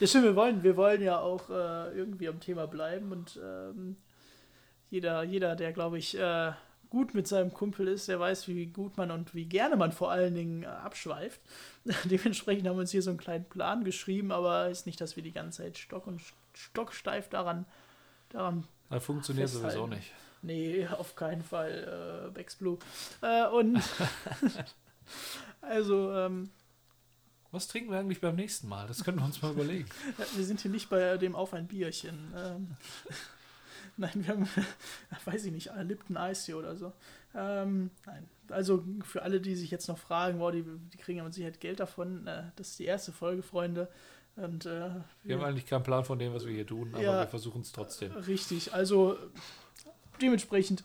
ja 0.00 0.06
stimmt, 0.06 0.24
wir 0.24 0.36
wollen, 0.36 0.62
wir 0.62 0.76
wollen 0.76 1.02
ja 1.02 1.20
auch 1.20 1.48
äh, 1.50 1.96
irgendwie 1.96 2.28
am 2.28 2.40
Thema 2.40 2.66
bleiben 2.66 3.12
und 3.12 3.38
ähm, 3.42 3.96
jeder, 4.90 5.22
jeder, 5.22 5.56
der, 5.56 5.72
glaube 5.72 5.98
ich, 5.98 6.18
äh, 6.18 6.52
gut 6.90 7.14
mit 7.14 7.28
seinem 7.28 7.54
Kumpel 7.54 7.86
ist, 7.88 8.08
der 8.08 8.18
weiß, 8.18 8.48
wie 8.48 8.66
gut 8.66 8.96
man 8.96 9.10
und 9.12 9.34
wie 9.34 9.46
gerne 9.46 9.76
man 9.76 9.92
vor 9.92 10.10
allen 10.10 10.34
Dingen 10.34 10.64
äh, 10.64 10.66
abschweift. 10.66 11.40
Dementsprechend 12.04 12.66
haben 12.66 12.76
wir 12.76 12.80
uns 12.80 12.90
hier 12.90 13.02
so 13.02 13.10
einen 13.10 13.18
kleinen 13.18 13.44
Plan 13.44 13.84
geschrieben, 13.84 14.32
aber 14.32 14.68
ist 14.68 14.86
nicht, 14.86 15.00
dass 15.00 15.16
wir 15.16 15.22
die 15.22 15.32
ganze 15.32 15.62
Zeit 15.62 15.78
stock 15.78 16.06
und 16.06 16.20
stocksteif 16.52 17.28
daran, 17.28 17.64
daran 18.30 18.66
Das 18.90 19.04
funktioniert 19.04 19.48
Festhalten. 19.48 19.76
sowieso 19.76 19.86
nicht. 19.86 20.12
Nee, 20.42 20.86
auf 20.98 21.14
keinen 21.14 21.42
Fall 21.42 22.26
äh, 22.26 22.30
Becks 22.32 22.56
Blue. 22.56 22.78
Äh, 23.22 23.46
und 23.46 23.80
also, 25.60 26.12
ähm, 26.12 26.50
Was 27.52 27.68
trinken 27.68 27.92
wir 27.92 28.00
eigentlich 28.00 28.20
beim 28.20 28.34
nächsten 28.34 28.68
Mal? 28.68 28.88
Das 28.88 29.04
können 29.04 29.18
wir 29.18 29.24
uns 29.24 29.40
mal 29.42 29.52
überlegen. 29.52 29.88
wir 30.34 30.44
sind 30.44 30.60
hier 30.60 30.70
nicht 30.72 30.90
bei 30.90 31.16
dem 31.18 31.36
Auf 31.36 31.54
ein 31.54 31.68
Bierchen. 31.68 32.32
Ähm, 32.36 32.76
nein, 33.96 34.12
wir 34.14 34.28
haben, 34.28 34.48
weiß 35.24 35.44
ich 35.44 35.52
nicht, 35.52 35.70
Lipton 35.82 36.18
hier 36.44 36.58
oder 36.58 36.76
so. 36.76 36.92
Ähm, 37.34 37.90
nein, 38.06 38.28
also 38.48 38.84
für 39.04 39.22
alle, 39.22 39.40
die 39.40 39.54
sich 39.54 39.70
jetzt 39.70 39.88
noch 39.88 39.98
fragen, 39.98 40.40
wow, 40.40 40.50
die, 40.50 40.64
die 40.64 40.98
kriegen 40.98 41.18
ja 41.18 41.24
mit 41.24 41.34
Sicherheit 41.34 41.60
Geld 41.60 41.80
davon. 41.80 42.26
Äh, 42.26 42.44
das 42.56 42.70
ist 42.70 42.78
die 42.78 42.86
erste 42.86 43.12
Folge, 43.12 43.42
Freunde. 43.42 43.88
Und 44.36 44.66
äh, 44.66 44.90
Wir 45.24 45.36
haben 45.36 45.44
eigentlich 45.44 45.66
keinen 45.66 45.82
Plan 45.82 46.04
von 46.04 46.18
dem, 46.18 46.32
was 46.32 46.46
wir 46.46 46.54
hier 46.54 46.66
tun, 46.66 46.90
aber 46.94 47.02
Ja. 47.02 47.20
wir 47.20 47.26
versuchen 47.26 47.62
es 47.62 47.72
trotzdem. 47.72 48.12
Richtig, 48.12 48.72
also 48.72 49.16
dementsprechend. 50.20 50.82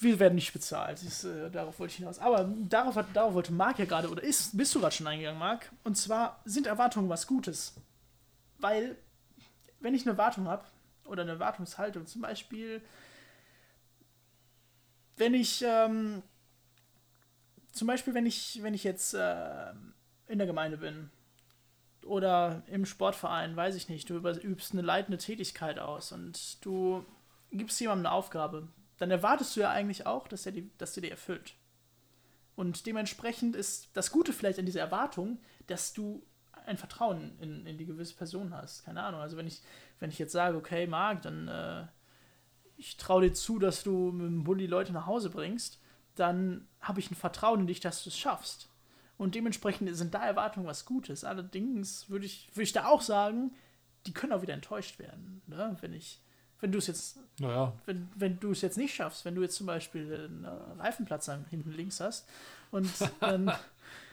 Wir 0.00 0.18
werden 0.18 0.34
nicht 0.34 0.52
bezahlt, 0.52 1.04
das, 1.04 1.24
äh, 1.24 1.50
darauf 1.50 1.78
wollte 1.78 1.92
ich 1.92 1.96
hinaus. 1.98 2.18
Aber 2.18 2.44
darauf, 2.68 2.96
hat, 2.96 3.06
darauf 3.14 3.34
wollte 3.34 3.52
Marc 3.52 3.78
ja 3.78 3.84
gerade, 3.84 4.10
oder 4.10 4.22
ist, 4.22 4.56
bist 4.56 4.74
du 4.74 4.80
gerade 4.80 4.94
schon 4.94 5.06
eingegangen, 5.06 5.38
Marc? 5.38 5.70
Und 5.84 5.96
zwar 5.96 6.40
sind 6.44 6.66
Erwartungen 6.66 7.08
was 7.08 7.26
Gutes. 7.26 7.74
Weil, 8.58 8.96
wenn 9.84 9.94
ich 9.94 10.02
eine 10.02 10.12
Erwartung 10.12 10.48
habe, 10.48 10.64
oder 11.06 11.22
eine 11.22 11.32
Erwartungshaltung, 11.32 12.06
zum 12.06 12.22
Beispiel, 12.22 12.80
wenn 15.16 15.34
ich, 15.34 15.62
ähm, 15.62 16.22
zum 17.72 17.86
Beispiel, 17.86 18.14
wenn 18.14 18.24
ich, 18.24 18.62
wenn 18.62 18.72
ich 18.72 18.82
jetzt 18.82 19.12
äh, 19.12 19.72
in 20.26 20.38
der 20.38 20.46
Gemeinde 20.46 20.78
bin 20.78 21.10
oder 22.04 22.62
im 22.66 22.86
Sportverein, 22.86 23.54
weiß 23.54 23.74
ich 23.74 23.90
nicht, 23.90 24.08
du 24.08 24.16
übst 24.16 24.72
eine 24.72 24.82
leitende 24.82 25.18
Tätigkeit 25.18 25.78
aus 25.78 26.12
und 26.12 26.64
du 26.64 27.04
gibst 27.52 27.78
jemandem 27.80 28.06
eine 28.06 28.14
Aufgabe, 28.14 28.68
dann 28.96 29.10
erwartest 29.10 29.54
du 29.54 29.60
ja 29.60 29.70
eigentlich 29.70 30.06
auch, 30.06 30.28
dass 30.28 30.46
er 30.46 30.52
die, 30.52 30.70
dass 30.78 30.94
du 30.94 31.02
die 31.02 31.10
erfüllt. 31.10 31.54
Und 32.56 32.86
dementsprechend 32.86 33.54
ist 33.54 33.90
das 33.92 34.10
Gute 34.10 34.32
vielleicht 34.32 34.58
an 34.58 34.66
dieser 34.66 34.80
Erwartung, 34.80 35.38
dass 35.66 35.92
du 35.92 36.24
ein 36.66 36.78
Vertrauen 36.78 37.38
in, 37.40 37.66
in 37.66 37.78
die 37.78 37.86
gewisse 37.86 38.14
Person 38.14 38.54
hast. 38.54 38.84
Keine 38.84 39.02
Ahnung. 39.02 39.20
Also 39.20 39.36
wenn 39.36 39.46
ich, 39.46 39.60
wenn 40.00 40.10
ich 40.10 40.18
jetzt 40.18 40.32
sage, 40.32 40.56
okay, 40.56 40.86
Marc, 40.86 41.22
dann 41.22 41.48
äh, 41.48 41.86
ich 42.76 42.96
traue 42.96 43.22
dir 43.22 43.32
zu, 43.32 43.58
dass 43.58 43.82
du 43.82 44.10
mit 44.12 44.26
dem 44.26 44.44
Bulli 44.44 44.66
Leute 44.66 44.92
nach 44.92 45.06
Hause 45.06 45.30
bringst, 45.30 45.80
dann 46.14 46.66
habe 46.80 47.00
ich 47.00 47.10
ein 47.10 47.16
Vertrauen 47.16 47.60
in 47.60 47.66
dich, 47.66 47.80
dass 47.80 48.02
du 48.04 48.10
es 48.10 48.18
schaffst. 48.18 48.68
Und 49.16 49.34
dementsprechend 49.34 49.94
sind 49.96 50.14
da 50.14 50.24
Erwartungen 50.26 50.66
was 50.66 50.84
Gutes. 50.84 51.24
Allerdings 51.24 52.10
würde 52.10 52.26
ich, 52.26 52.48
würd 52.54 52.66
ich 52.66 52.72
da 52.72 52.86
auch 52.86 53.00
sagen, 53.00 53.52
die 54.06 54.12
können 54.12 54.32
auch 54.32 54.42
wieder 54.42 54.54
enttäuscht 54.54 54.98
werden. 54.98 55.42
Ne? 55.46 55.76
Wenn 55.80 55.92
ich, 55.92 56.20
wenn 56.60 56.72
du 56.72 56.78
es 56.78 56.88
jetzt, 56.88 57.18
naja. 57.38 57.72
wenn, 57.86 58.08
wenn 58.16 58.40
du 58.40 58.50
es 58.50 58.60
jetzt 58.60 58.76
nicht 58.76 58.94
schaffst, 58.94 59.24
wenn 59.24 59.34
du 59.34 59.42
jetzt 59.42 59.56
zum 59.56 59.66
Beispiel 59.66 60.14
einen 60.14 60.44
Reifenplatz 60.78 61.30
hinten 61.48 61.72
links 61.72 62.00
hast 62.00 62.28
und 62.70 62.90
dann, 63.20 63.52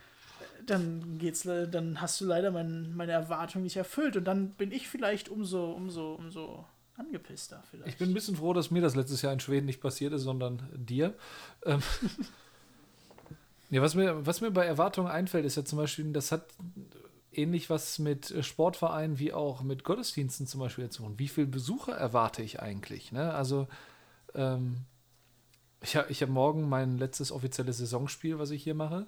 dann 0.65 1.17
geht's, 1.17 1.43
dann 1.43 2.01
hast 2.01 2.19
du 2.21 2.25
leider 2.25 2.51
mein, 2.51 2.95
meine 2.95 3.11
Erwartung 3.11 3.63
nicht 3.63 3.77
erfüllt 3.77 4.17
und 4.17 4.25
dann 4.25 4.51
bin 4.51 4.71
ich 4.71 4.87
vielleicht 4.87 5.29
umso, 5.29 5.71
umso, 5.71 6.13
umso 6.13 6.65
angepisster 6.95 7.63
vielleicht. 7.69 7.89
Ich 7.89 7.97
bin 7.97 8.09
ein 8.09 8.13
bisschen 8.13 8.35
froh, 8.35 8.53
dass 8.53 8.71
mir 8.71 8.81
das 8.81 8.95
letztes 8.95 9.21
Jahr 9.21 9.33
in 9.33 9.39
Schweden 9.39 9.65
nicht 9.65 9.81
passiert 9.81 10.13
ist, 10.13 10.23
sondern 10.23 10.61
dir. 10.73 11.13
Ähm, 11.65 11.81
ja, 13.69 13.81
was 13.81 13.95
mir, 13.95 14.25
was 14.25 14.41
mir 14.41 14.51
bei 14.51 14.65
Erwartungen 14.65 15.09
einfällt, 15.09 15.45
ist 15.45 15.55
ja 15.55 15.65
zum 15.65 15.77
Beispiel, 15.77 16.11
das 16.13 16.31
hat 16.31 16.45
ähnlich 17.33 17.69
was 17.69 17.99
mit 17.99 18.33
Sportvereinen 18.41 19.17
wie 19.19 19.33
auch 19.33 19.63
mit 19.63 19.83
Gottesdiensten 19.83 20.47
zum 20.47 20.59
Beispiel 20.59 20.89
zu 20.89 21.03
tun. 21.03 21.17
Wie 21.17 21.27
viele 21.27 21.47
Besucher 21.47 21.93
erwarte 21.93 22.41
ich 22.41 22.61
eigentlich? 22.61 23.11
Ne? 23.11 23.33
Also, 23.33 23.67
ähm, 24.35 24.77
ich 25.81 25.95
habe 25.95 26.11
ich 26.11 26.21
hab 26.21 26.29
morgen 26.29 26.69
mein 26.69 26.97
letztes 26.97 27.31
offizielles 27.31 27.77
Saisonspiel, 27.77 28.37
was 28.37 28.51
ich 28.51 28.63
hier 28.63 28.75
mache. 28.75 29.07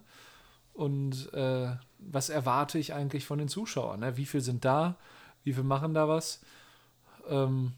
Und 0.74 1.32
äh, 1.34 1.76
was 2.00 2.30
erwarte 2.30 2.80
ich 2.80 2.94
eigentlich 2.94 3.26
von 3.26 3.40
den 3.40 3.48
Zuschauern? 3.48 4.00
Ne? 4.00 4.18
Wie 4.18 4.26
viele 4.26 4.42
sind 4.42 4.66
da? 4.66 4.98
Wie 5.44 5.54
viele 5.54 5.66
machen 5.66 5.94
da 5.94 6.08
was? 6.08 6.42
Ähm, 7.28 7.74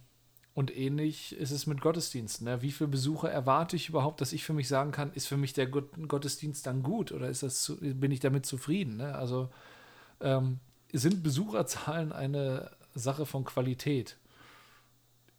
und 0.54 0.76
ähnlich 0.76 1.36
ist 1.36 1.52
es 1.52 1.68
mit 1.68 1.82
Gottesdiensten. 1.82 2.46
Ne? 2.46 2.62
Wie 2.62 2.72
viele 2.72 2.88
Besucher 2.88 3.30
erwarte 3.30 3.76
ich 3.76 3.90
überhaupt, 3.90 4.22
dass 4.22 4.32
ich 4.32 4.46
für 4.46 4.54
mich 4.54 4.70
sagen 4.70 4.92
kann, 4.92 5.12
ist 5.12 5.28
für 5.28 5.36
mich 5.36 5.52
der 5.52 5.68
Gottesdienst 5.68 6.66
dann 6.66 6.82
gut 6.82 7.12
oder 7.12 7.28
ist 7.28 7.44
das 7.44 7.62
zu, 7.62 7.78
bin 7.78 8.12
ich 8.12 8.22
damit 8.22 8.46
zufrieden? 8.46 8.96
Ne? 8.98 9.14
Also 9.16 9.50
ähm, 10.22 10.60
sind 10.94 11.24
Besucherzahlen 11.24 12.14
eine 12.14 12.72
Sache 12.94 13.26
von 13.26 13.44
Qualität? 13.44 14.18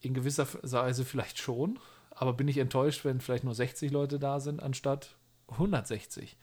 In 0.03 0.13
gewisser 0.13 0.47
Weise 0.63 1.07
vielleicht 1.07 1.39
schon, 1.39 1.79
aber 2.11 2.35
bin 2.35 2.49
ich 2.49 2.59
enttäuscht, 2.59 3.07
wenn 3.07 3.23
vielleicht 3.23 3.45
nur 3.45 3.55
60 3.55 3.91
Leute 3.91 4.19
da 4.19 4.39
sind, 4.41 4.63
anstatt 4.63 5.17
160? 5.49 6.37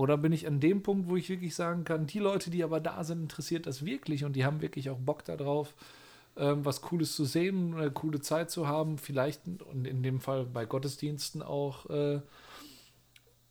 Oder 0.00 0.16
bin 0.16 0.32
ich 0.32 0.46
an 0.46 0.60
dem 0.60 0.82
Punkt, 0.82 1.10
wo 1.10 1.16
ich 1.16 1.28
wirklich 1.28 1.54
sagen 1.54 1.84
kann, 1.84 2.06
die 2.06 2.20
Leute, 2.20 2.48
die 2.50 2.64
aber 2.64 2.80
da 2.80 3.04
sind, 3.04 3.20
interessiert 3.20 3.66
das 3.66 3.84
wirklich 3.84 4.24
und 4.24 4.32
die 4.32 4.46
haben 4.46 4.62
wirklich 4.62 4.88
auch 4.88 4.96
Bock 4.96 5.26
darauf, 5.26 5.74
ähm, 6.38 6.64
was 6.64 6.80
Cooles 6.80 7.14
zu 7.14 7.26
sehen, 7.26 7.74
eine 7.74 7.90
coole 7.90 8.22
Zeit 8.22 8.50
zu 8.50 8.66
haben, 8.66 8.96
vielleicht 8.96 9.42
und 9.46 9.86
in 9.86 10.02
dem 10.02 10.22
Fall 10.22 10.46
bei 10.46 10.64
Gottesdiensten 10.64 11.42
auch 11.42 11.84
äh, 11.90 12.22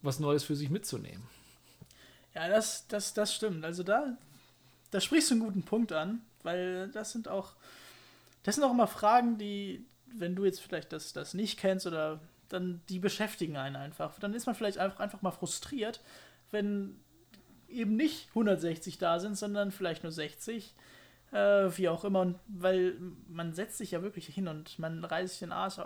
was 0.01 0.19
Neues 0.19 0.43
für 0.43 0.55
sich 0.55 0.71
mitzunehmen. 0.71 1.21
Ja, 2.33 2.49
das, 2.49 2.87
das, 2.87 3.13
das 3.13 3.35
stimmt. 3.35 3.63
Also 3.63 3.83
da, 3.83 4.17
da 4.89 4.99
sprichst 4.99 5.29
du 5.29 5.35
einen 5.35 5.43
guten 5.43 5.61
Punkt 5.61 5.91
an, 5.91 6.23
weil 6.41 6.87
das 6.87 7.11
sind 7.11 7.27
auch, 7.27 7.53
das 8.41 8.55
sind 8.55 8.63
auch 8.63 8.71
immer 8.71 8.87
Fragen, 8.87 9.37
die, 9.37 9.85
wenn 10.15 10.35
du 10.35 10.45
jetzt 10.45 10.61
vielleicht 10.61 10.93
das, 10.93 11.13
das 11.13 11.35
nicht 11.35 11.59
kennst 11.59 11.85
oder 11.85 12.19
dann 12.47 12.81
die 12.89 12.97
beschäftigen 12.97 13.55
einen 13.55 13.75
einfach. 13.75 14.17
Dann 14.17 14.33
ist 14.33 14.47
man 14.47 14.55
vielleicht 14.55 14.79
einfach, 14.79 14.99
einfach 14.99 15.21
mal 15.21 15.29
frustriert, 15.29 16.01
wenn 16.51 16.99
eben 17.67 17.95
nicht 17.95 18.29
160 18.29 18.97
da 18.97 19.19
sind, 19.19 19.37
sondern 19.37 19.71
vielleicht 19.71 20.03
nur 20.03 20.11
60 20.11 20.73
äh, 21.31 21.69
wie 21.77 21.89
auch 21.89 22.03
immer, 22.03 22.21
und 22.21 22.39
weil 22.47 22.95
man 23.27 23.53
setzt 23.53 23.77
sich 23.77 23.91
ja 23.91 24.01
wirklich 24.01 24.27
hin 24.27 24.47
und 24.47 24.79
man 24.79 25.03
reißt 25.03 25.29
sich 25.29 25.39
den 25.39 25.51
Arsch, 25.51 25.79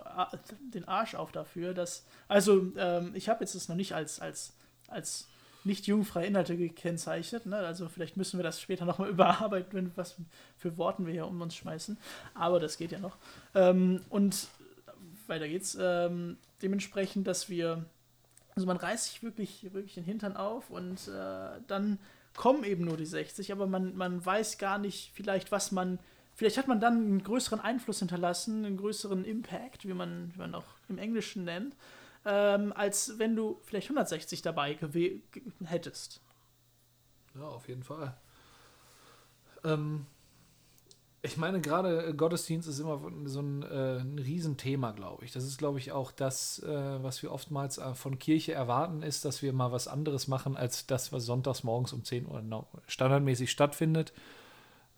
den 0.73 0.87
Arsch 0.87 1.15
auf 1.15 1.31
dafür, 1.31 1.73
dass, 1.73 2.05
also 2.27 2.71
ähm, 2.77 3.11
ich 3.13 3.29
habe 3.29 3.41
jetzt 3.41 3.55
das 3.55 3.67
noch 3.67 3.75
nicht 3.75 3.93
als, 3.93 4.19
als, 4.21 4.55
als 4.87 5.27
nicht 5.65 5.87
jugendfreie 5.87 6.27
Inhalte 6.27 6.57
gekennzeichnet, 6.57 7.45
ne? 7.45 7.57
also 7.57 7.87
vielleicht 7.89 8.17
müssen 8.17 8.39
wir 8.39 8.43
das 8.43 8.61
später 8.61 8.85
nochmal 8.85 9.09
überarbeiten, 9.09 9.73
wenn, 9.73 9.91
was 9.95 10.15
für 10.57 10.77
Worten 10.77 11.05
wir 11.05 11.13
hier 11.13 11.27
um 11.27 11.41
uns 11.41 11.55
schmeißen, 11.55 11.97
aber 12.33 12.59
das 12.59 12.77
geht 12.77 12.91
ja 12.91 12.99
noch. 12.99 13.17
Ähm, 13.53 14.01
und 14.09 14.47
weiter 15.27 15.47
geht's, 15.47 15.77
ähm, 15.79 16.37
dementsprechend, 16.61 17.27
dass 17.27 17.49
wir, 17.49 17.85
also 18.55 18.67
man 18.67 18.77
reißt 18.77 19.05
sich 19.05 19.23
wirklich, 19.23 19.63
wirklich 19.73 19.95
den 19.95 20.03
Hintern 20.03 20.37
auf 20.37 20.69
und 20.69 21.07
äh, 21.07 21.61
dann 21.67 21.99
kommen 22.35 22.63
eben 22.63 22.85
nur 22.85 22.97
die 22.97 23.05
60, 23.05 23.51
aber 23.51 23.67
man, 23.67 23.95
man 23.95 24.25
weiß 24.25 24.57
gar 24.57 24.77
nicht 24.77 25.11
vielleicht, 25.13 25.51
was 25.51 25.71
man. 25.71 25.99
Vielleicht 26.35 26.57
hat 26.57 26.67
man 26.67 26.79
dann 26.79 26.95
einen 26.95 27.23
größeren 27.23 27.59
Einfluss 27.59 27.99
hinterlassen, 27.99 28.65
einen 28.65 28.77
größeren 28.77 29.23
Impact, 29.23 29.87
wie 29.87 29.93
man, 29.93 30.33
wie 30.33 30.39
man 30.39 30.55
auch 30.55 30.65
im 30.89 30.97
Englischen 30.97 31.43
nennt, 31.43 31.75
ähm, 32.25 32.73
als 32.75 33.19
wenn 33.19 33.35
du 33.35 33.59
vielleicht 33.61 33.85
160 33.85 34.41
dabei 34.41 34.79
hättest. 35.65 36.21
Ja, 37.35 37.43
auf 37.43 37.67
jeden 37.67 37.83
Fall. 37.83 38.17
Ähm, 39.63 40.07
ich 41.25 41.37
meine, 41.37 41.61
gerade 41.61 42.07
äh, 42.07 42.13
Gottesdienst 42.13 42.67
ist 42.67 42.79
immer 42.79 42.99
so 43.25 43.39
ein, 43.39 43.63
äh, 43.63 43.99
ein 43.99 44.19
Riesenthema, 44.19 44.91
glaube 44.91 45.23
ich. 45.23 45.31
Das 45.31 45.45
ist, 45.45 45.57
glaube 45.57 45.79
ich, 45.79 45.93
auch 45.93 46.11
das, 46.11 46.59
äh, 46.59 46.67
was 47.01 47.23
wir 47.23 47.31
oftmals 47.31 47.77
äh, 47.77 47.95
von 47.95 48.19
Kirche 48.19 48.51
erwarten, 48.51 49.01
ist, 49.01 49.23
dass 49.23 49.41
wir 49.41 49.53
mal 49.53 49.71
was 49.71 49.87
anderes 49.87 50.27
machen, 50.27 50.57
als 50.57 50.85
das, 50.85 51.13
was 51.13 51.25
sonntags 51.25 51.63
morgens 51.63 51.93
um 51.93 52.03
10 52.03 52.27
Uhr 52.27 52.67
standardmäßig 52.87 53.49
stattfindet. 53.49 54.11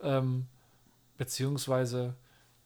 Ähm, 0.02 0.48
beziehungsweise, 1.18 2.16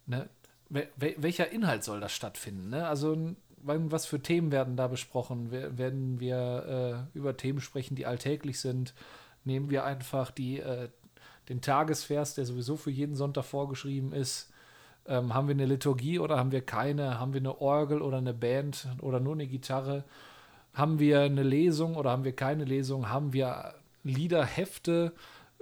ne, 0.06 0.30
welcher 0.70 1.52
Inhalt 1.52 1.84
soll 1.84 2.00
das 2.00 2.14
stattfinden? 2.14 2.70
Ne? 2.70 2.88
Also, 2.88 3.36
was 3.62 4.06
für 4.06 4.22
Themen 4.22 4.54
werden 4.54 4.78
da 4.78 4.88
besprochen? 4.88 5.52
Werden 5.52 6.22
wir 6.22 7.08
äh, 7.14 7.18
über 7.18 7.36
Themen 7.36 7.60
sprechen, 7.60 7.96
die 7.96 8.06
alltäglich 8.06 8.60
sind? 8.60 8.94
Nehmen 9.44 9.70
wir 9.70 9.84
einfach 9.84 10.32
die 10.32 10.60
äh, 10.60 10.90
den 11.50 11.62
Tagesvers, 11.62 12.36
der 12.36 12.46
sowieso 12.46 12.78
für 12.78 12.92
jeden 12.92 13.16
Sonntag 13.16 13.44
vorgeschrieben 13.44 14.14
ist. 14.14 14.52
Ähm, 15.08 15.34
haben 15.34 15.48
wir 15.48 15.56
eine 15.56 15.66
Liturgie 15.66 16.20
oder 16.20 16.38
haben 16.38 16.52
wir 16.52 16.62
keine? 16.62 17.20
Haben 17.20 17.34
wir 17.34 17.42
eine 17.42 17.60
Orgel 17.60 18.02
oder 18.02 18.18
eine 18.18 18.34
Band 18.34 18.88
oder 19.02 19.20
nur 19.20 19.34
eine 19.34 19.48
Gitarre? 19.48 20.04
Haben 20.74 21.00
wir 21.00 21.22
eine 21.22 21.44
Lesung 21.44 21.96
oder 21.96 22.12
haben 22.12 22.24
wir 22.24 22.36
keine 22.36 22.64
Lesung? 22.64 23.10
Haben 23.10 23.34
wir 23.34 23.74
Liederhefte, 24.04 25.14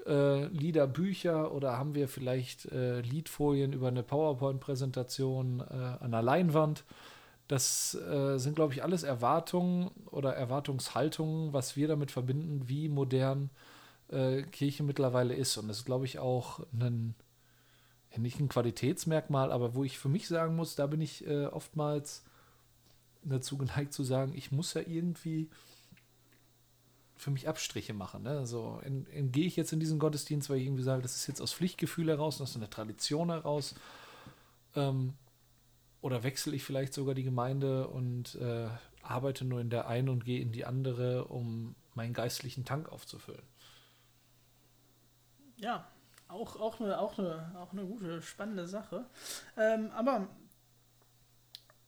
äh, 0.05 0.45
Liederbücher 0.47 1.53
oder 1.53 1.77
haben 1.77 1.95
wir 1.95 2.09
vielleicht 2.09 2.65
äh, 2.71 2.99
Liedfolien 2.99 3.71
über 3.71 3.87
eine 3.87 4.03
PowerPoint-Präsentation 4.03 5.61
äh, 5.61 6.03
an 6.03 6.11
der 6.11 6.21
Leinwand? 6.21 6.83
Das 7.47 7.95
äh, 7.95 8.37
sind, 8.37 8.55
glaube 8.55 8.73
ich, 8.73 8.83
alles 8.83 9.03
Erwartungen 9.03 9.89
oder 10.11 10.35
Erwartungshaltungen, 10.35 11.53
was 11.53 11.77
wir 11.77 11.87
damit 11.87 12.11
verbinden, 12.11 12.67
wie 12.67 12.89
modern 12.89 13.49
äh, 14.09 14.43
Kirche 14.43 14.83
mittlerweile 14.83 15.33
ist. 15.33 15.57
Und 15.57 15.67
das 15.67 15.79
ist, 15.79 15.85
glaube 15.85 16.05
ich, 16.05 16.19
auch 16.19 16.65
ein, 16.73 17.15
nicht 18.15 18.39
ein 18.39 18.49
Qualitätsmerkmal, 18.49 19.51
aber 19.51 19.75
wo 19.75 19.83
ich 19.83 19.99
für 19.99 20.09
mich 20.09 20.27
sagen 20.27 20.55
muss, 20.55 20.75
da 20.75 20.87
bin 20.87 21.01
ich 21.01 21.25
äh, 21.27 21.45
oftmals 21.45 22.23
dazu 23.23 23.57
geneigt 23.57 23.93
zu 23.93 24.03
sagen, 24.03 24.33
ich 24.35 24.51
muss 24.51 24.73
ja 24.73 24.81
irgendwie 24.81 25.49
für 27.15 27.31
mich 27.31 27.47
Abstriche 27.49 27.93
machen. 27.93 28.23
Ne? 28.23 28.37
Also 28.37 28.79
gehe 29.13 29.47
ich 29.47 29.55
jetzt 29.55 29.73
in 29.73 29.79
diesen 29.79 29.99
Gottesdienst, 29.99 30.49
weil 30.49 30.57
ich 30.57 30.65
irgendwie 30.65 30.83
sage, 30.83 31.01
das 31.01 31.15
ist 31.15 31.27
jetzt 31.27 31.41
aus 31.41 31.51
Pflichtgefühl 31.51 32.09
heraus, 32.09 32.39
aus 32.41 32.55
einer 32.55 32.69
Tradition 32.69 33.29
heraus. 33.29 33.75
Ähm, 34.75 35.13
oder 36.01 36.21
wechsle 36.23 36.55
ich 36.55 36.63
vielleicht 36.63 36.93
sogar 36.93 37.15
die 37.15 37.23
Gemeinde 37.23 37.87
und 37.87 38.35
äh, 38.35 38.69
arbeite 39.01 39.45
nur 39.45 39.59
in 39.59 39.71
der 39.71 39.87
einen 39.87 40.09
und 40.09 40.25
gehe 40.25 40.39
in 40.39 40.51
die 40.51 40.65
andere, 40.65 41.25
um 41.25 41.75
meinen 41.95 42.13
geistlichen 42.13 42.65
Tank 42.65 42.89
aufzufüllen 42.89 43.41
ja, 45.57 45.87
auch, 46.27 46.59
auch, 46.59 46.79
eine, 46.79 46.99
auch, 46.99 47.17
eine, 47.17 47.55
auch 47.59 47.71
eine 47.71 47.85
gute, 47.85 48.21
spannende 48.21 48.67
Sache. 48.67 49.05
Ähm, 49.57 49.91
aber 49.91 50.27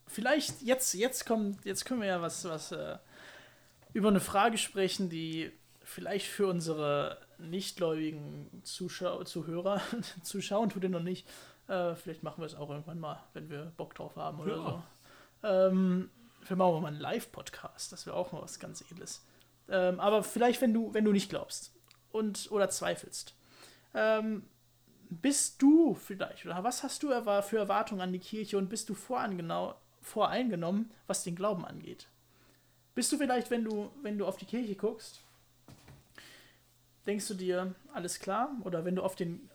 vielleicht 0.08 0.62
jetzt, 0.62 0.94
jetzt 0.94 1.26
kommt, 1.26 1.66
jetzt 1.66 1.86
können 1.86 2.02
wir 2.02 2.08
ja 2.08 2.22
was, 2.22 2.46
was 2.46 2.72
äh, 2.72 2.98
über 3.94 4.10
eine 4.10 4.20
Frage 4.20 4.58
sprechen, 4.58 5.10
die 5.10 5.52
vielleicht 5.84 6.28
für 6.28 6.48
unsere 6.48 7.18
nichtgläubigen 7.38 8.62
Zuschau 8.64 9.24
Zuhörer, 9.24 9.82
zuschauen 10.24 10.70
tut 10.70 10.84
ihr 10.84 10.90
noch 10.90 11.02
nicht, 11.02 11.28
äh, 11.68 11.96
vielleicht 11.96 12.24
machen 12.24 12.42
wir 12.42 12.46
es 12.46 12.56
auch 12.56 12.70
irgendwann 12.70 13.00
mal, 13.00 13.24
wenn 13.34 13.50
wir 13.50 13.72
Bock 13.78 13.96
drauf 13.96 14.16
haben 14.16 14.40
oder 14.40 14.56
ja. 14.56 14.84
so. 15.42 15.48
Ähm, 15.48 16.10
wir 16.48 16.56
machen 16.56 16.82
mal 16.82 16.88
einen 16.88 17.00
Live-Podcast, 17.00 17.92
das 17.92 18.06
wäre 18.06 18.16
auch 18.16 18.32
mal 18.32 18.42
was 18.42 18.60
ganz 18.60 18.82
edles. 18.82 19.26
Ähm, 19.70 20.00
aber 20.00 20.24
vielleicht, 20.24 20.62
wenn 20.62 20.74
du, 20.74 20.94
wenn 20.94 21.06
du 21.06 21.12
nicht 21.12 21.30
glaubst 21.30 21.74
und 22.12 22.52
oder 22.52 22.70
zweifelst, 22.70 23.36
ähm, 23.94 24.44
bist 25.10 25.62
du 25.62 25.96
vielleicht, 25.96 26.46
oder 26.46 26.64
was 26.64 26.84
hast 26.84 27.04
du 27.04 27.10
für 27.42 27.58
Erwartungen 27.58 28.02
an 28.02 28.14
die 28.14 28.20
Kirche 28.20 28.58
und 28.58 28.70
bist 28.70 28.90
du 28.90 28.94
voreingenommen, 28.94 30.92
was 31.08 31.24
den 31.24 31.36
Glauben 31.36 31.66
angeht. 31.66 32.08
Bist 32.94 33.12
du 33.12 33.18
vielleicht, 33.18 33.50
wenn 33.50 33.64
du, 33.64 33.92
wenn 34.04 34.18
du 34.18 34.26
auf 34.26 34.38
die 34.38 34.46
Kirche 34.46 34.76
guckst, 34.76 35.22
denkst 37.08 37.28
du 37.28 37.34
dir, 37.34 37.74
alles 37.94 38.20
klar? 38.20 38.56
Oder 38.64 38.86
wenn 38.86 38.96
du 38.96 39.04
auf 39.04 39.16
den, 39.16 39.50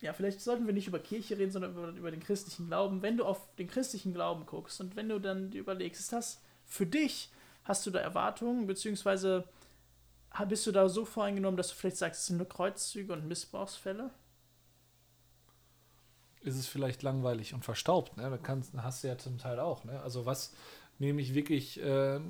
ja, 0.00 0.12
vielleicht 0.12 0.40
sollten 0.40 0.66
wir 0.66 0.72
nicht 0.72 0.86
über 0.86 0.98
Kirche 0.98 1.36
reden, 1.36 1.50
sondern 1.50 1.72
über, 1.72 1.88
über 1.88 2.10
den 2.10 2.20
christlichen 2.20 2.68
Glauben. 2.68 3.02
Wenn 3.02 3.16
du 3.16 3.24
auf 3.24 3.54
den 3.56 3.68
christlichen 3.68 4.14
Glauben 4.14 4.46
guckst 4.46 4.80
und 4.80 4.96
wenn 4.96 5.08
du 5.08 5.18
dann 5.18 5.52
überlegst, 5.52 6.00
ist 6.00 6.12
das 6.12 6.40
für 6.64 6.86
dich, 6.86 7.30
hast 7.64 7.84
du 7.86 7.90
da 7.90 7.98
Erwartungen, 7.98 8.66
beziehungsweise 8.66 9.44
bist 10.46 10.66
du 10.66 10.72
da 10.72 10.88
so 10.88 11.04
voreingenommen, 11.04 11.56
dass 11.56 11.68
du 11.68 11.74
vielleicht 11.74 11.96
sagst, 11.96 12.20
es 12.20 12.26
sind 12.26 12.36
nur 12.36 12.48
Kreuzzüge 12.48 13.12
und 13.12 13.26
Missbrauchsfälle? 13.26 14.10
Ist 16.40 16.56
es 16.56 16.66
vielleicht 16.66 17.02
langweilig 17.02 17.54
und 17.54 17.64
verstaubt, 17.64 18.16
ne? 18.16 18.30
Da 18.30 18.38
kannst, 18.38 18.72
hast 18.74 19.02
du 19.02 19.08
ja 19.08 19.18
zum 19.18 19.38
Teil 19.38 19.58
auch, 19.58 19.84
ne? 19.84 20.00
Also 20.02 20.24
was 20.24 20.54
nehme 20.98 21.20
ich 21.20 21.34
wirklich 21.34 21.80
äh, 21.82 22.20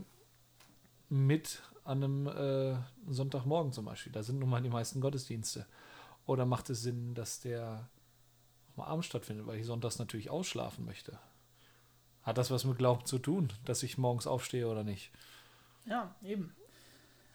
mit 1.08 1.62
an 1.84 2.04
einem 2.04 2.26
äh, 2.26 2.76
Sonntagmorgen 3.08 3.72
zum 3.72 3.84
Beispiel? 3.84 4.12
Da 4.12 4.22
sind 4.22 4.38
nun 4.38 4.48
mal 4.48 4.62
die 4.62 4.68
meisten 4.68 5.00
Gottesdienste. 5.00 5.66
Oder 6.26 6.44
macht 6.44 6.68
es 6.70 6.82
Sinn, 6.82 7.14
dass 7.14 7.40
der 7.40 7.88
auch 8.72 8.76
mal 8.76 8.86
abends 8.86 9.06
stattfindet, 9.06 9.46
weil 9.46 9.58
ich 9.58 9.66
sonntags 9.66 9.98
natürlich 9.98 10.30
ausschlafen 10.30 10.84
möchte? 10.84 11.18
Hat 12.22 12.36
das 12.36 12.50
was 12.50 12.64
mit 12.64 12.76
Glauben 12.76 13.06
zu 13.06 13.18
tun, 13.18 13.50
dass 13.64 13.82
ich 13.82 13.96
morgens 13.96 14.26
aufstehe 14.26 14.68
oder 14.68 14.84
nicht? 14.84 15.10
Ja, 15.86 16.14
eben. 16.22 16.54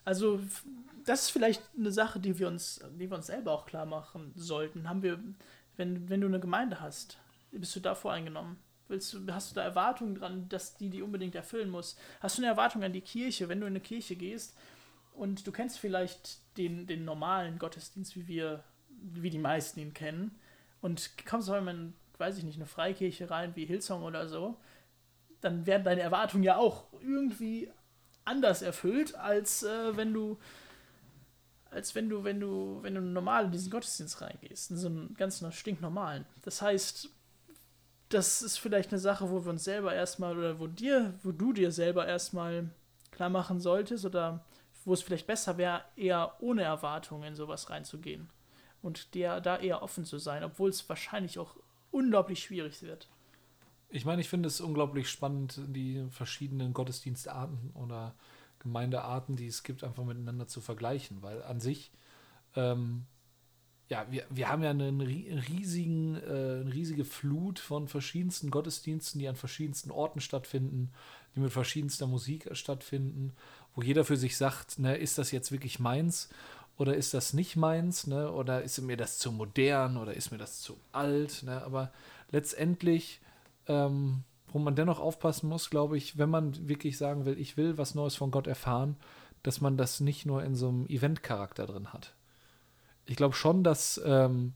Also, 0.06 0.40
das 1.06 1.24
ist 1.24 1.30
vielleicht 1.32 1.62
eine 1.78 1.92
Sache, 1.92 2.20
die 2.20 2.38
wir 2.40 2.48
uns, 2.48 2.80
die 3.00 3.10
wir 3.10 3.18
uns 3.18 3.28
selber 3.28 3.52
auch 3.52 3.66
klar 3.66 3.86
machen 3.86 4.32
sollten. 4.36 4.90
Haben 4.90 5.04
wir, 5.04 5.20
wenn, 5.78 6.10
wenn 6.10 6.22
du 6.22 6.28
eine 6.28 6.40
Gemeinde 6.40 6.80
hast, 6.80 7.18
bist 7.52 7.76
du 7.76 7.80
da 7.80 7.96
voreingenommen? 7.96 8.58
Willst 8.88 9.14
du, 9.14 9.20
hast 9.32 9.52
du 9.52 9.56
da 9.56 9.64
Erwartungen 9.64 10.16
dran, 10.16 10.50
dass 10.50 10.78
die 10.78 10.90
die 10.90 11.02
unbedingt 11.02 11.36
erfüllen 11.36 11.70
muss? 11.70 11.98
Hast 12.20 12.38
du 12.38 12.42
eine 12.42 12.52
Erwartung 12.52 12.84
an 12.84 12.94
die 12.94 13.02
Kirche, 13.02 13.50
wenn 13.50 13.60
du 13.60 13.66
in 13.66 13.74
eine 13.74 13.80
Kirche 13.80 14.16
gehst 14.16 14.58
und 15.14 15.48
du 15.48 15.52
kennst 15.52 15.80
vielleicht 15.80 16.40
den, 16.58 16.86
den 16.86 17.06
normalen 17.06 17.60
Gottesdienst, 17.60 18.16
wie 18.16 18.28
wir, 18.28 18.64
wie 18.90 19.30
die 19.30 19.40
meisten 19.40 19.80
ihn 19.80 19.94
kennen, 19.94 20.38
und 20.82 21.12
kommst 21.26 21.50
einmal 21.50 21.76
in, 21.76 21.94
weiß 22.18 22.38
ich 22.38 22.44
nicht, 22.44 22.58
eine 22.58 22.66
Freikirche 22.66 23.30
rein, 23.30 23.56
wie 23.56 23.66
Hillsong 23.66 24.04
oder 24.04 24.28
so, 24.28 24.60
dann 25.40 25.66
werden 25.66 25.84
deine 25.86 26.02
Erwartungen 26.02 26.44
ja 26.44 26.58
auch 26.58 26.88
irgendwie 27.02 27.72
anders 28.26 28.62
erfüllt, 28.62 29.16
als 29.16 29.64
äh, 29.64 29.98
wenn 29.98 30.14
du 30.14 30.38
als 31.74 31.96
wenn 31.96 32.10
du, 32.10 32.24
wenn 32.24 32.40
du, 32.40 32.80
wenn 32.82 32.96
du 32.96 33.02
normal 33.02 33.46
in 33.46 33.52
diesen 33.52 33.72
Gottesdienst 33.72 34.22
reingehst, 34.22 34.72
in 34.72 34.78
so 34.78 34.88
einen 34.88 35.16
ganz 35.16 35.44
stinknormalen. 35.52 36.26
Das 36.44 36.62
heißt, 36.62 37.10
das 38.10 38.42
ist 38.42 38.58
vielleicht 38.58 38.92
eine 38.92 39.00
Sache, 39.00 39.30
wo 39.30 39.44
wir 39.44 39.50
uns 39.50 39.64
selber 39.64 39.94
erstmal, 39.94 40.38
oder 40.38 40.60
wo 40.60 40.68
dir, 40.68 41.16
wo 41.24 41.32
du 41.32 41.52
dir 41.52 41.72
selber 41.72 42.06
erstmal 42.08 42.70
klar 43.12 43.30
machen 43.30 43.60
solltest, 43.60 44.06
oder 44.06 44.46
wo 44.86 44.94
es 44.94 45.02
vielleicht 45.02 45.28
besser 45.28 45.58
wäre, 45.58 45.82
eher 45.96 46.36
ohne 46.40 46.64
Erwartungen 46.64 47.24
in 47.24 47.36
sowas 47.36 47.70
reinzugehen. 47.70 48.30
Und 48.82 49.14
dir 49.14 49.40
da 49.40 49.58
eher 49.58 49.82
offen 49.82 50.06
zu 50.06 50.20
sein, 50.20 50.44
obwohl 50.44 50.70
es 50.70 50.88
wahrscheinlich 50.90 51.40
auch 51.40 51.56
unglaublich 51.90 52.44
schwierig 52.44 52.82
wird. 52.84 53.08
Ich 53.96 54.06
meine, 54.06 54.22
ich 54.22 54.30
finde 54.30 54.48
es 54.48 54.60
unglaublich 54.60 55.08
spannend, 55.08 55.62
die 55.68 56.04
verschiedenen 56.10 56.74
Gottesdienstarten 56.74 57.70
oder 57.76 58.16
Gemeindearten, 58.58 59.36
die 59.36 59.46
es 59.46 59.62
gibt, 59.62 59.84
einfach 59.84 60.04
miteinander 60.04 60.48
zu 60.48 60.62
vergleichen, 60.62 61.22
weil 61.22 61.44
an 61.44 61.60
sich, 61.60 61.92
ähm, 62.56 63.06
ja, 63.90 64.08
wir, 64.10 64.26
wir 64.32 64.50
haben 64.50 64.64
ja 64.64 64.72
einen 64.72 65.00
riesigen, 65.00 66.16
äh, 66.16 66.62
eine 66.62 66.74
riesige 66.74 67.06
Flut 67.06 67.60
von 67.60 67.88
verschiedensten 67.88 68.50
Gottesdiensten, 68.50 69.20
die 69.20 69.28
an 69.28 69.36
verschiedensten 69.36 69.92
Orten 69.92 70.22
stattfinden, 70.22 70.90
die 71.36 71.42
mit 71.42 71.52
verschiedenster 71.52 72.08
Musik 72.08 72.50
stattfinden, 72.54 73.34
wo 73.76 73.84
jeder 73.84 74.06
für 74.06 74.18
sich 74.18 74.38
sagt, 74.38 74.80
ne, 74.80 74.98
ist 74.98 75.20
das 75.20 75.30
jetzt 75.30 75.52
wirklich 75.52 75.78
meins 75.78 76.30
oder 76.78 76.96
ist 76.96 77.14
das 77.14 77.34
nicht 77.34 77.58
meins, 77.58 78.08
ne, 78.08 78.32
oder 78.32 78.64
ist 78.64 78.82
mir 78.82 78.98
das 78.98 79.20
zu 79.20 79.32
modern 79.32 79.98
oder 79.98 80.16
ist 80.16 80.32
mir 80.32 80.40
das 80.40 80.62
zu 80.62 80.80
alt, 80.94 81.44
ne, 81.44 81.62
aber 81.62 81.92
letztendlich 82.32 83.20
ähm, 83.68 84.24
wo 84.52 84.60
man 84.60 84.76
dennoch 84.76 85.00
aufpassen 85.00 85.50
muss, 85.50 85.70
glaube 85.70 85.98
ich, 85.98 86.18
wenn 86.18 86.30
man 86.30 86.68
wirklich 86.68 86.98
sagen 86.98 87.26
will, 87.26 87.40
ich 87.40 87.58
will 87.58 87.78
was 87.78 87.96
Neues 87.96 88.16
von 88.16 88.32
Gott 88.32 88.48
erfahren, 88.48 88.98
dass 89.42 89.62
man 89.62 89.78
das 89.78 90.00
nicht 90.00 90.26
nur 90.26 90.44
in 90.44 90.56
so 90.56 90.70
einem 90.70 90.86
Event-Charakter 90.88 91.66
drin 91.66 91.92
hat. 91.92 92.14
Ich 93.06 93.16
glaube 93.16 93.36
schon, 93.36 93.64
dass 93.64 94.02
ähm, 94.06 94.54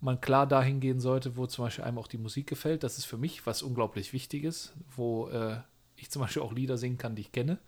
man 0.00 0.20
klar 0.20 0.46
dahin 0.46 0.80
gehen 0.80 1.00
sollte, 1.00 1.36
wo 1.36 1.46
zum 1.46 1.64
Beispiel 1.64 1.84
einem 1.84 1.98
auch 1.98 2.08
die 2.08 2.18
Musik 2.18 2.46
gefällt. 2.46 2.82
Das 2.82 2.98
ist 2.98 3.04
für 3.04 3.16
mich 3.16 3.46
was 3.46 3.62
unglaublich 3.62 4.12
Wichtiges, 4.12 4.72
wo 4.96 5.28
äh, 5.28 5.58
ich 5.96 6.10
zum 6.10 6.22
Beispiel 6.22 6.42
auch 6.42 6.52
Lieder 6.52 6.76
singen 6.76 6.98
kann, 6.98 7.14
die 7.14 7.22
ich 7.22 7.32
kenne. 7.32 7.58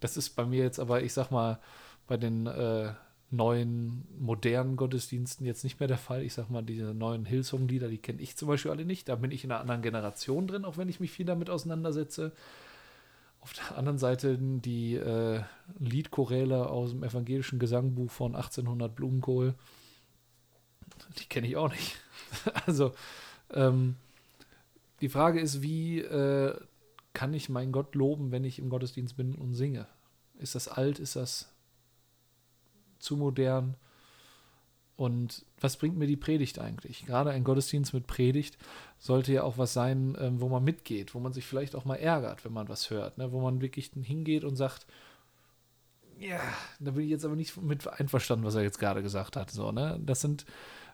Das 0.00 0.16
ist 0.16 0.30
bei 0.30 0.44
mir 0.44 0.62
jetzt 0.62 0.78
aber, 0.78 1.02
ich 1.02 1.12
sag 1.12 1.30
mal, 1.30 1.58
bei 2.06 2.16
den 2.16 2.46
äh, 2.46 2.92
neuen, 3.32 4.06
modernen 4.18 4.76
Gottesdiensten 4.76 5.46
jetzt 5.46 5.64
nicht 5.64 5.80
mehr 5.80 5.88
der 5.88 5.98
Fall. 5.98 6.22
Ich 6.22 6.34
sag 6.34 6.50
mal, 6.50 6.62
diese 6.62 6.94
neuen 6.94 7.24
Hillsong-Lieder, 7.24 7.88
die 7.88 7.98
kenne 7.98 8.20
ich 8.20 8.36
zum 8.36 8.48
Beispiel 8.48 8.70
alle 8.70 8.84
nicht. 8.84 9.08
Da 9.08 9.16
bin 9.16 9.30
ich 9.30 9.42
in 9.42 9.50
einer 9.50 9.60
anderen 9.60 9.82
Generation 9.82 10.46
drin, 10.46 10.64
auch 10.64 10.76
wenn 10.76 10.88
ich 10.88 11.00
mich 11.00 11.10
viel 11.10 11.24
damit 11.24 11.48
auseinandersetze. 11.48 12.32
Auf 13.40 13.54
der 13.54 13.76
anderen 13.76 13.98
Seite 13.98 14.38
die 14.38 14.94
äh, 14.94 15.40
Liedchoräle 15.78 16.68
aus 16.68 16.90
dem 16.90 17.02
evangelischen 17.02 17.58
Gesangbuch 17.58 18.10
von 18.10 18.36
1800 18.36 18.94
Blumenkohl, 18.94 19.54
die 21.18 21.24
kenne 21.24 21.48
ich 21.48 21.56
auch 21.56 21.70
nicht. 21.70 21.98
also, 22.66 22.92
ähm, 23.52 23.96
die 25.00 25.08
Frage 25.08 25.40
ist, 25.40 25.62
wie 25.62 26.00
äh, 26.00 26.54
kann 27.14 27.34
ich 27.34 27.48
meinen 27.48 27.72
Gott 27.72 27.94
loben, 27.94 28.30
wenn 28.30 28.44
ich 28.44 28.58
im 28.58 28.68
Gottesdienst 28.68 29.16
bin 29.16 29.34
und 29.34 29.54
singe? 29.54 29.86
Ist 30.38 30.54
das 30.54 30.68
alt? 30.68 30.98
Ist 30.98 31.16
das 31.16 31.51
zu 33.02 33.16
modern. 33.16 33.76
Und 34.96 35.44
was 35.60 35.76
bringt 35.76 35.96
mir 35.96 36.06
die 36.06 36.16
Predigt 36.16 36.58
eigentlich? 36.58 37.06
Gerade 37.06 37.30
ein 37.30 37.44
Gottesdienst 37.44 37.94
mit 37.94 38.06
Predigt 38.06 38.58
sollte 38.98 39.32
ja 39.32 39.42
auch 39.42 39.58
was 39.58 39.72
sein, 39.72 40.16
ähm, 40.20 40.40
wo 40.40 40.48
man 40.48 40.62
mitgeht, 40.62 41.14
wo 41.14 41.18
man 41.18 41.32
sich 41.32 41.46
vielleicht 41.46 41.74
auch 41.74 41.84
mal 41.84 41.96
ärgert, 41.96 42.44
wenn 42.44 42.52
man 42.52 42.68
was 42.68 42.90
hört, 42.90 43.18
ne? 43.18 43.32
wo 43.32 43.40
man 43.40 43.60
wirklich 43.60 43.90
hingeht 44.00 44.44
und 44.44 44.56
sagt, 44.56 44.86
ja, 46.18 46.40
da 46.78 46.92
bin 46.92 47.04
ich 47.04 47.10
jetzt 47.10 47.24
aber 47.24 47.34
nicht 47.34 47.60
mit 47.60 47.86
einverstanden, 47.88 48.44
was 48.44 48.54
er 48.54 48.62
jetzt 48.62 48.78
gerade 48.78 49.02
gesagt 49.02 49.34
hat. 49.36 49.50
So, 49.50 49.72
ne? 49.72 49.98
Das 50.04 50.20
sind 50.20 50.44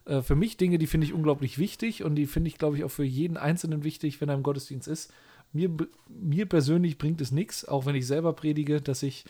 äh, 0.06 0.22
für 0.22 0.36
mich 0.36 0.56
Dinge, 0.56 0.78
die 0.78 0.86
finde 0.86 1.06
ich 1.06 1.12
unglaublich 1.12 1.58
wichtig 1.58 2.02
und 2.02 2.14
die 2.14 2.26
finde 2.26 2.48
ich, 2.48 2.56
glaube 2.56 2.76
ich, 2.76 2.84
auch 2.84 2.90
für 2.90 3.04
jeden 3.04 3.36
Einzelnen 3.36 3.84
wichtig, 3.84 4.20
wenn 4.20 4.28
er 4.28 4.36
im 4.36 4.42
Gottesdienst 4.42 4.88
ist. 4.88 5.12
Mir, 5.52 5.70
mir 6.08 6.46
persönlich 6.46 6.98
bringt 6.98 7.20
es 7.20 7.32
nichts, 7.32 7.66
auch 7.66 7.86
wenn 7.86 7.94
ich 7.94 8.06
selber 8.06 8.32
predige, 8.32 8.80
dass 8.80 9.02
ich 9.02 9.24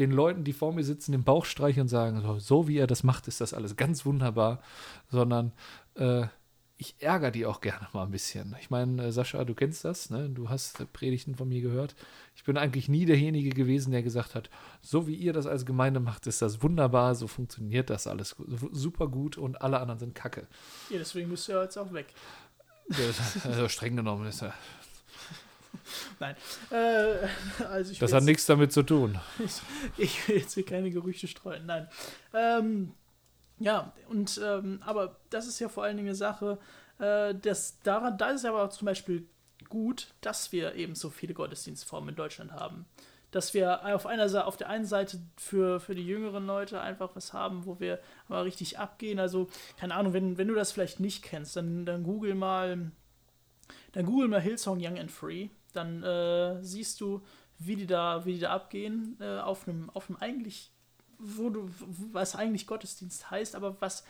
den 0.00 0.10
Leuten, 0.10 0.44
die 0.44 0.52
vor 0.52 0.72
mir 0.72 0.82
sitzen, 0.82 1.12
den 1.12 1.24
Bauch 1.24 1.44
streichen 1.44 1.82
und 1.82 1.88
sagen, 1.88 2.22
so, 2.38 2.66
wie 2.66 2.78
er 2.78 2.86
das 2.86 3.04
macht, 3.04 3.28
ist 3.28 3.40
das 3.40 3.54
alles 3.54 3.76
ganz 3.76 4.04
wunderbar, 4.06 4.60
sondern 5.10 5.52
äh, 5.94 6.26
ich 6.78 6.94
ärgere 6.98 7.30
die 7.30 7.44
auch 7.44 7.60
gerne 7.60 7.86
mal 7.92 8.04
ein 8.04 8.10
bisschen. 8.10 8.56
Ich 8.58 8.70
meine, 8.70 9.04
äh, 9.04 9.12
Sascha, 9.12 9.44
du 9.44 9.54
kennst 9.54 9.84
das, 9.84 10.08
ne? 10.08 10.30
du 10.30 10.48
hast 10.48 10.90
Predigten 10.94 11.34
von 11.34 11.46
mir 11.46 11.60
gehört. 11.60 11.94
Ich 12.34 12.44
bin 12.44 12.56
eigentlich 12.56 12.88
nie 12.88 13.04
derjenige 13.04 13.50
gewesen, 13.50 13.90
der 13.90 14.02
gesagt 14.02 14.34
hat, 14.34 14.48
so 14.80 15.06
wie 15.06 15.14
ihr 15.14 15.34
das 15.34 15.46
als 15.46 15.66
Gemeinde 15.66 16.00
macht, 16.00 16.26
ist 16.26 16.40
das 16.40 16.62
wunderbar, 16.62 17.14
so 17.14 17.26
funktioniert 17.26 17.90
das 17.90 18.06
alles 18.06 18.34
super 18.72 19.08
gut 19.08 19.36
und 19.36 19.60
alle 19.60 19.78
anderen 19.78 19.98
sind 19.98 20.14
kacke. 20.14 20.46
Ja, 20.88 20.96
deswegen 20.96 21.28
bist 21.28 21.46
du 21.48 21.52
ja 21.52 21.62
jetzt 21.62 21.76
auch 21.76 21.92
weg. 21.92 22.06
Also 23.44 23.68
streng 23.68 23.94
genommen 23.94 24.26
ist 24.26 24.42
er 24.42 24.52
Nein. 26.20 26.36
Äh, 26.70 27.64
also 27.64 27.94
das 27.98 28.12
hat 28.12 28.24
nichts 28.24 28.46
damit 28.46 28.72
zu 28.72 28.82
tun. 28.82 29.18
Ich, 29.38 29.60
ich, 29.98 30.28
will 30.28 30.36
jetzt 30.38 30.54
hier 30.54 30.64
keine 30.64 30.90
Gerüchte 30.90 31.28
streuen. 31.28 31.66
Nein. 31.66 31.88
Ähm, 32.34 32.92
ja, 33.58 33.92
und 34.08 34.40
ähm, 34.42 34.80
aber 34.84 35.16
das 35.28 35.46
ist 35.46 35.58
ja 35.60 35.68
vor 35.68 35.84
allen 35.84 35.96
Dingen 35.96 36.08
eine 36.08 36.16
Sache, 36.16 36.58
äh, 36.98 37.34
das, 37.34 37.80
daran, 37.82 38.16
da 38.18 38.30
ist 38.30 38.44
aber 38.44 38.70
zum 38.70 38.86
Beispiel 38.86 39.26
gut, 39.68 40.08
dass 40.20 40.52
wir 40.52 40.74
eben 40.74 40.94
so 40.94 41.10
viele 41.10 41.34
Gottesdienstformen 41.34 42.10
in 42.10 42.16
Deutschland 42.16 42.52
haben. 42.52 42.86
Dass 43.30 43.54
wir 43.54 43.84
auf, 43.94 44.06
einer, 44.06 44.46
auf 44.46 44.56
der 44.56 44.68
einen 44.68 44.84
Seite 44.84 45.20
für, 45.36 45.78
für 45.78 45.94
die 45.94 46.04
jüngeren 46.04 46.46
Leute 46.46 46.80
einfach 46.80 47.14
was 47.14 47.32
haben, 47.32 47.64
wo 47.64 47.78
wir 47.78 48.00
mal 48.26 48.42
richtig 48.42 48.78
abgehen. 48.78 49.20
Also, 49.20 49.48
keine 49.78 49.94
Ahnung, 49.94 50.12
wenn, 50.12 50.36
wenn 50.36 50.48
du 50.48 50.54
das 50.54 50.72
vielleicht 50.72 50.98
nicht 50.98 51.22
kennst, 51.22 51.54
dann, 51.54 51.86
dann 51.86 52.02
google 52.02 52.34
mal, 52.34 52.90
dann 53.92 54.06
google 54.06 54.26
mal 54.26 54.40
Hillsong 54.40 54.78
Young 54.80 54.98
and 54.98 55.12
Free 55.12 55.50
dann 55.76 56.02
äh, 56.02 56.62
siehst 56.62 57.00
du, 57.00 57.22
wie 57.58 57.76
die 57.76 57.86
da, 57.86 58.24
wie 58.24 58.34
die 58.34 58.40
da 58.40 58.52
abgehen, 58.52 59.16
äh, 59.20 59.38
auf 59.38 59.68
einem, 59.68 59.90
auf 59.90 60.08
einem 60.08 60.18
eigentlich, 60.18 60.72
wo 61.18 61.50
du, 61.50 61.70
was 62.12 62.34
eigentlich 62.34 62.66
Gottesdienst 62.66 63.30
heißt, 63.30 63.54
aber 63.54 63.80
was, 63.80 64.04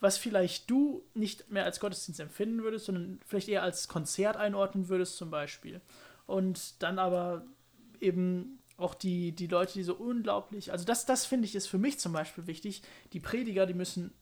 was 0.00 0.18
vielleicht 0.18 0.68
du 0.68 1.04
nicht 1.14 1.50
mehr 1.50 1.64
als 1.64 1.78
Gottesdienst 1.78 2.20
empfinden 2.20 2.62
würdest, 2.64 2.86
sondern 2.86 3.20
vielleicht 3.24 3.48
eher 3.48 3.62
als 3.62 3.86
Konzert 3.86 4.36
einordnen 4.36 4.88
würdest, 4.88 5.16
zum 5.16 5.30
Beispiel. 5.30 5.80
Und 6.26 6.82
dann 6.82 6.98
aber 6.98 7.46
eben 8.00 8.58
auch 8.76 8.94
die, 8.94 9.30
die 9.32 9.46
Leute, 9.46 9.74
die 9.74 9.84
so 9.84 9.94
unglaublich, 9.94 10.72
also 10.72 10.84
das, 10.84 11.06
das 11.06 11.24
finde 11.24 11.46
ich 11.46 11.54
ist 11.54 11.68
für 11.68 11.78
mich 11.78 12.00
zum 12.00 12.12
Beispiel 12.12 12.48
wichtig. 12.48 12.82
Die 13.12 13.20
Prediger, 13.20 13.64
die 13.64 13.74
müssen, 13.74 14.12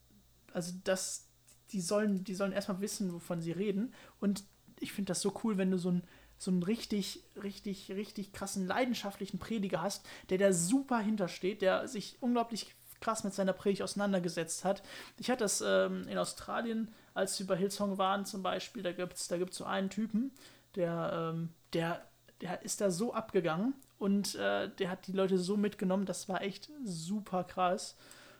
also 0.52 0.72
das, 0.84 1.30
die 1.72 1.80
sollen, 1.80 2.24
die 2.24 2.34
sollen 2.34 2.52
erstmal 2.52 2.80
wissen, 2.82 3.14
wovon 3.14 3.40
sie 3.40 3.52
reden. 3.52 3.94
Und 4.20 4.44
ich 4.80 4.92
finde 4.92 5.10
das 5.10 5.22
so 5.22 5.32
cool, 5.44 5.56
wenn 5.56 5.70
du 5.70 5.78
so 5.78 5.92
ein 5.92 6.02
so 6.40 6.50
einen 6.50 6.62
richtig, 6.62 7.22
richtig, 7.40 7.90
richtig 7.90 8.32
krassen, 8.32 8.66
leidenschaftlichen 8.66 9.38
Prediger 9.38 9.82
hast, 9.82 10.06
der 10.30 10.38
da 10.38 10.54
super 10.54 10.98
hintersteht, 10.98 11.60
der 11.60 11.86
sich 11.86 12.16
unglaublich 12.20 12.74
krass 13.00 13.24
mit 13.24 13.34
seiner 13.34 13.52
Predigt 13.52 13.82
auseinandergesetzt 13.82 14.64
hat. 14.64 14.82
Ich 15.18 15.30
hatte 15.30 15.44
das 15.44 15.62
ähm, 15.64 16.08
in 16.08 16.16
Australien, 16.16 16.88
als 17.12 17.38
wir 17.38 17.46
bei 17.46 17.56
Hillsong 17.56 17.98
waren 17.98 18.24
zum 18.24 18.42
Beispiel, 18.42 18.82
da 18.82 18.92
gibt 18.92 19.14
es 19.14 19.28
da 19.28 19.36
gibt's 19.36 19.58
so 19.58 19.64
einen 19.64 19.90
Typen, 19.90 20.32
der, 20.76 21.32
ähm, 21.34 21.50
der, 21.74 22.02
der 22.40 22.62
ist 22.62 22.80
da 22.80 22.90
so 22.90 23.12
abgegangen 23.12 23.74
und 23.98 24.34
äh, 24.36 24.70
der 24.78 24.90
hat 24.90 25.06
die 25.06 25.12
Leute 25.12 25.36
so 25.36 25.58
mitgenommen, 25.58 26.06
das 26.06 26.26
war 26.26 26.40
echt 26.40 26.70
super 26.84 27.44
krass. 27.44 27.96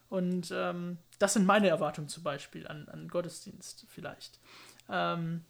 Und 0.09 0.51
ähm, 0.53 0.97
das 1.19 1.35
sind 1.35 1.45
meine 1.45 1.69
Erwartungen 1.69 2.09
zum 2.09 2.23
Beispiel 2.23 2.67
an, 2.67 2.89
an 2.89 3.09
Gottesdienst 3.09 3.85
vielleicht. 3.89 4.41
Ähm, 4.89 5.45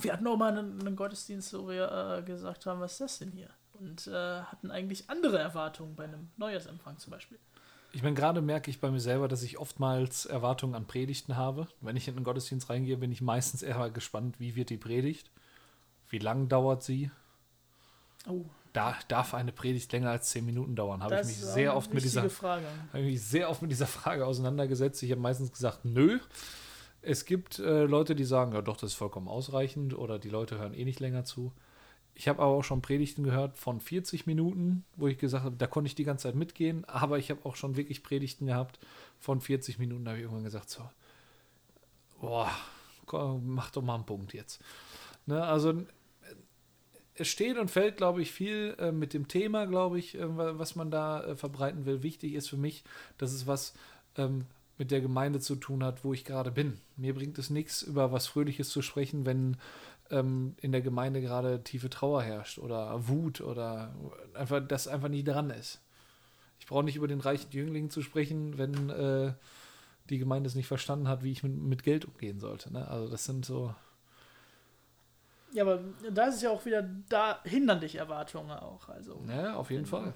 wir 0.00 0.12
hatten 0.12 0.26
auch 0.26 0.36
mal 0.36 0.56
einen, 0.56 0.80
einen 0.80 0.96
Gottesdienst, 0.96 1.54
wo 1.54 1.68
wir 1.68 2.18
äh, 2.18 2.22
gesagt 2.22 2.66
haben, 2.66 2.80
was 2.80 2.92
ist 2.92 3.00
das 3.00 3.18
denn 3.18 3.32
hier? 3.32 3.48
Und 3.74 4.06
äh, 4.06 4.40
hatten 4.42 4.70
eigentlich 4.70 5.08
andere 5.08 5.38
Erwartungen 5.38 5.96
bei 5.96 6.04
einem 6.04 6.30
Neujahrsempfang 6.36 6.98
zum 6.98 7.10
Beispiel. 7.10 7.38
Ich 7.92 8.02
meine, 8.02 8.14
gerade 8.14 8.42
merke 8.42 8.70
ich 8.70 8.80
bei 8.80 8.90
mir 8.90 9.00
selber, 9.00 9.28
dass 9.28 9.42
ich 9.42 9.58
oftmals 9.58 10.26
Erwartungen 10.26 10.74
an 10.74 10.86
Predigten 10.86 11.36
habe. 11.36 11.66
Wenn 11.80 11.96
ich 11.96 12.08
in 12.08 12.16
einen 12.16 12.24
Gottesdienst 12.24 12.68
reingehe, 12.68 12.98
bin 12.98 13.10
ich 13.10 13.22
meistens 13.22 13.62
eher 13.62 13.88
gespannt, 13.90 14.38
wie 14.38 14.54
wird 14.54 14.70
die 14.70 14.76
Predigt, 14.76 15.30
wie 16.10 16.18
lang 16.18 16.48
dauert 16.48 16.82
sie. 16.82 17.10
Oh. 18.28 18.44
Da 18.74 18.96
darf 19.08 19.32
eine 19.32 19.52
Predigt 19.52 19.90
länger 19.92 20.10
als 20.10 20.28
zehn 20.28 20.44
Minuten 20.44 20.76
dauern. 20.76 21.02
Habe 21.02 21.14
ich 21.20 21.26
mich 21.26 21.36
sehr 21.36 21.74
oft 21.74 21.94
mit 21.94 22.04
dieser 22.04 22.28
Frage. 22.28 22.66
Habe 22.88 23.00
ich 23.00 23.12
mich 23.12 23.22
sehr 23.22 23.48
oft 23.48 23.62
mit 23.62 23.70
dieser 23.70 23.86
Frage 23.86 24.26
auseinandergesetzt. 24.26 25.02
Ich 25.02 25.10
habe 25.10 25.22
meistens 25.22 25.50
gesagt, 25.50 25.86
nö. 25.86 26.18
Es 27.08 27.24
gibt 27.24 27.60
äh, 27.60 27.84
Leute, 27.84 28.16
die 28.16 28.24
sagen, 28.24 28.52
ja 28.52 28.62
doch, 28.62 28.76
das 28.76 28.90
ist 28.90 28.96
vollkommen 28.96 29.28
ausreichend 29.28 29.96
oder 29.96 30.18
die 30.18 30.28
Leute 30.28 30.58
hören 30.58 30.74
eh 30.74 30.84
nicht 30.84 30.98
länger 30.98 31.24
zu. 31.24 31.52
Ich 32.16 32.26
habe 32.26 32.42
aber 32.42 32.50
auch 32.50 32.64
schon 32.64 32.82
Predigten 32.82 33.22
gehört 33.22 33.56
von 33.56 33.80
40 33.80 34.26
Minuten, 34.26 34.84
wo 34.96 35.06
ich 35.06 35.16
gesagt 35.16 35.44
habe, 35.44 35.54
da 35.54 35.68
konnte 35.68 35.86
ich 35.86 35.94
die 35.94 36.02
ganze 36.02 36.24
Zeit 36.24 36.34
mitgehen, 36.34 36.84
aber 36.86 37.18
ich 37.18 37.30
habe 37.30 37.44
auch 37.44 37.54
schon 37.54 37.76
wirklich 37.76 38.02
Predigten 38.02 38.46
gehabt 38.46 38.80
von 39.20 39.40
40 39.40 39.78
Minuten, 39.78 40.04
da 40.04 40.10
habe 40.10 40.18
ich 40.18 40.24
irgendwann 40.24 40.42
gesagt, 40.42 40.68
so, 40.68 40.82
boah, 42.20 42.50
komm, 43.04 43.54
mach 43.54 43.70
doch 43.70 43.82
mal 43.82 43.94
einen 43.94 44.06
Punkt 44.06 44.34
jetzt. 44.34 44.60
Ne, 45.26 45.44
also 45.44 45.84
es 47.14 47.28
steht 47.28 47.56
und 47.56 47.70
fällt, 47.70 47.98
glaube 47.98 48.20
ich, 48.20 48.32
viel 48.32 48.74
äh, 48.80 48.90
mit 48.90 49.14
dem 49.14 49.28
Thema, 49.28 49.66
glaube 49.66 50.00
ich, 50.00 50.16
äh, 50.16 50.24
was 50.26 50.74
man 50.74 50.90
da 50.90 51.22
äh, 51.22 51.36
verbreiten 51.36 51.86
will. 51.86 52.02
Wichtig 52.02 52.34
ist 52.34 52.48
für 52.48 52.56
mich, 52.56 52.82
dass 53.16 53.32
es 53.32 53.46
was 53.46 53.74
ähm, 54.16 54.46
mit 54.78 54.90
der 54.90 55.00
Gemeinde 55.00 55.40
zu 55.40 55.56
tun 55.56 55.82
hat, 55.82 56.04
wo 56.04 56.12
ich 56.12 56.24
gerade 56.24 56.50
bin. 56.50 56.78
Mir 56.96 57.14
bringt 57.14 57.38
es 57.38 57.50
nichts, 57.50 57.82
über 57.82 58.12
was 58.12 58.26
Fröhliches 58.26 58.68
zu 58.68 58.82
sprechen, 58.82 59.24
wenn 59.24 59.56
ähm, 60.10 60.54
in 60.60 60.72
der 60.72 60.82
Gemeinde 60.82 61.20
gerade 61.20 61.62
tiefe 61.62 61.90
Trauer 61.90 62.22
herrscht 62.22 62.58
oder 62.58 63.08
Wut 63.08 63.40
oder 63.40 63.94
einfach, 64.34 64.60
das 64.66 64.88
einfach 64.88 65.08
nie 65.08 65.24
dran 65.24 65.50
ist. 65.50 65.80
Ich 66.60 66.66
brauche 66.66 66.84
nicht 66.84 66.96
über 66.96 67.08
den 67.08 67.20
reichen 67.20 67.50
Jüngling 67.50 67.90
zu 67.90 68.02
sprechen, 68.02 68.58
wenn 68.58 68.90
äh, 68.90 69.32
die 70.10 70.18
Gemeinde 70.18 70.46
es 70.46 70.54
nicht 70.54 70.68
verstanden 70.68 71.08
hat, 71.08 71.22
wie 71.22 71.32
ich 71.32 71.42
mit, 71.42 71.56
mit 71.56 71.82
Geld 71.82 72.04
umgehen 72.04 72.38
sollte. 72.38 72.72
Ne? 72.72 72.86
Also 72.88 73.08
das 73.08 73.24
sind 73.24 73.44
so. 73.44 73.74
Ja, 75.52 75.62
aber 75.62 75.80
da 76.12 76.26
ist 76.26 76.36
es 76.36 76.42
ja 76.42 76.50
auch 76.50 76.64
wieder, 76.66 76.82
da 77.08 77.40
hindern 77.44 77.80
dich 77.80 77.96
Erwartungen 77.96 78.50
auch. 78.50 78.88
Also, 78.88 79.22
ja, 79.28 79.54
auf 79.54 79.70
jeden 79.70 79.86
Fall 79.86 80.12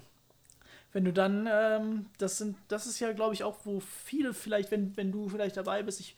wenn 0.93 1.05
du 1.05 1.13
dann, 1.13 1.47
ähm, 1.49 2.05
das 2.17 2.37
sind, 2.37 2.57
das 2.67 2.85
ist 2.85 2.99
ja, 2.99 3.11
glaube 3.13 3.33
ich, 3.33 3.43
auch, 3.43 3.59
wo 3.63 3.79
viele 3.79 4.33
vielleicht, 4.33 4.71
wenn, 4.71 4.95
wenn 4.97 5.11
du 5.11 5.29
vielleicht 5.29 5.57
dabei 5.57 5.83
bist, 5.83 5.99
ich, 5.99 6.15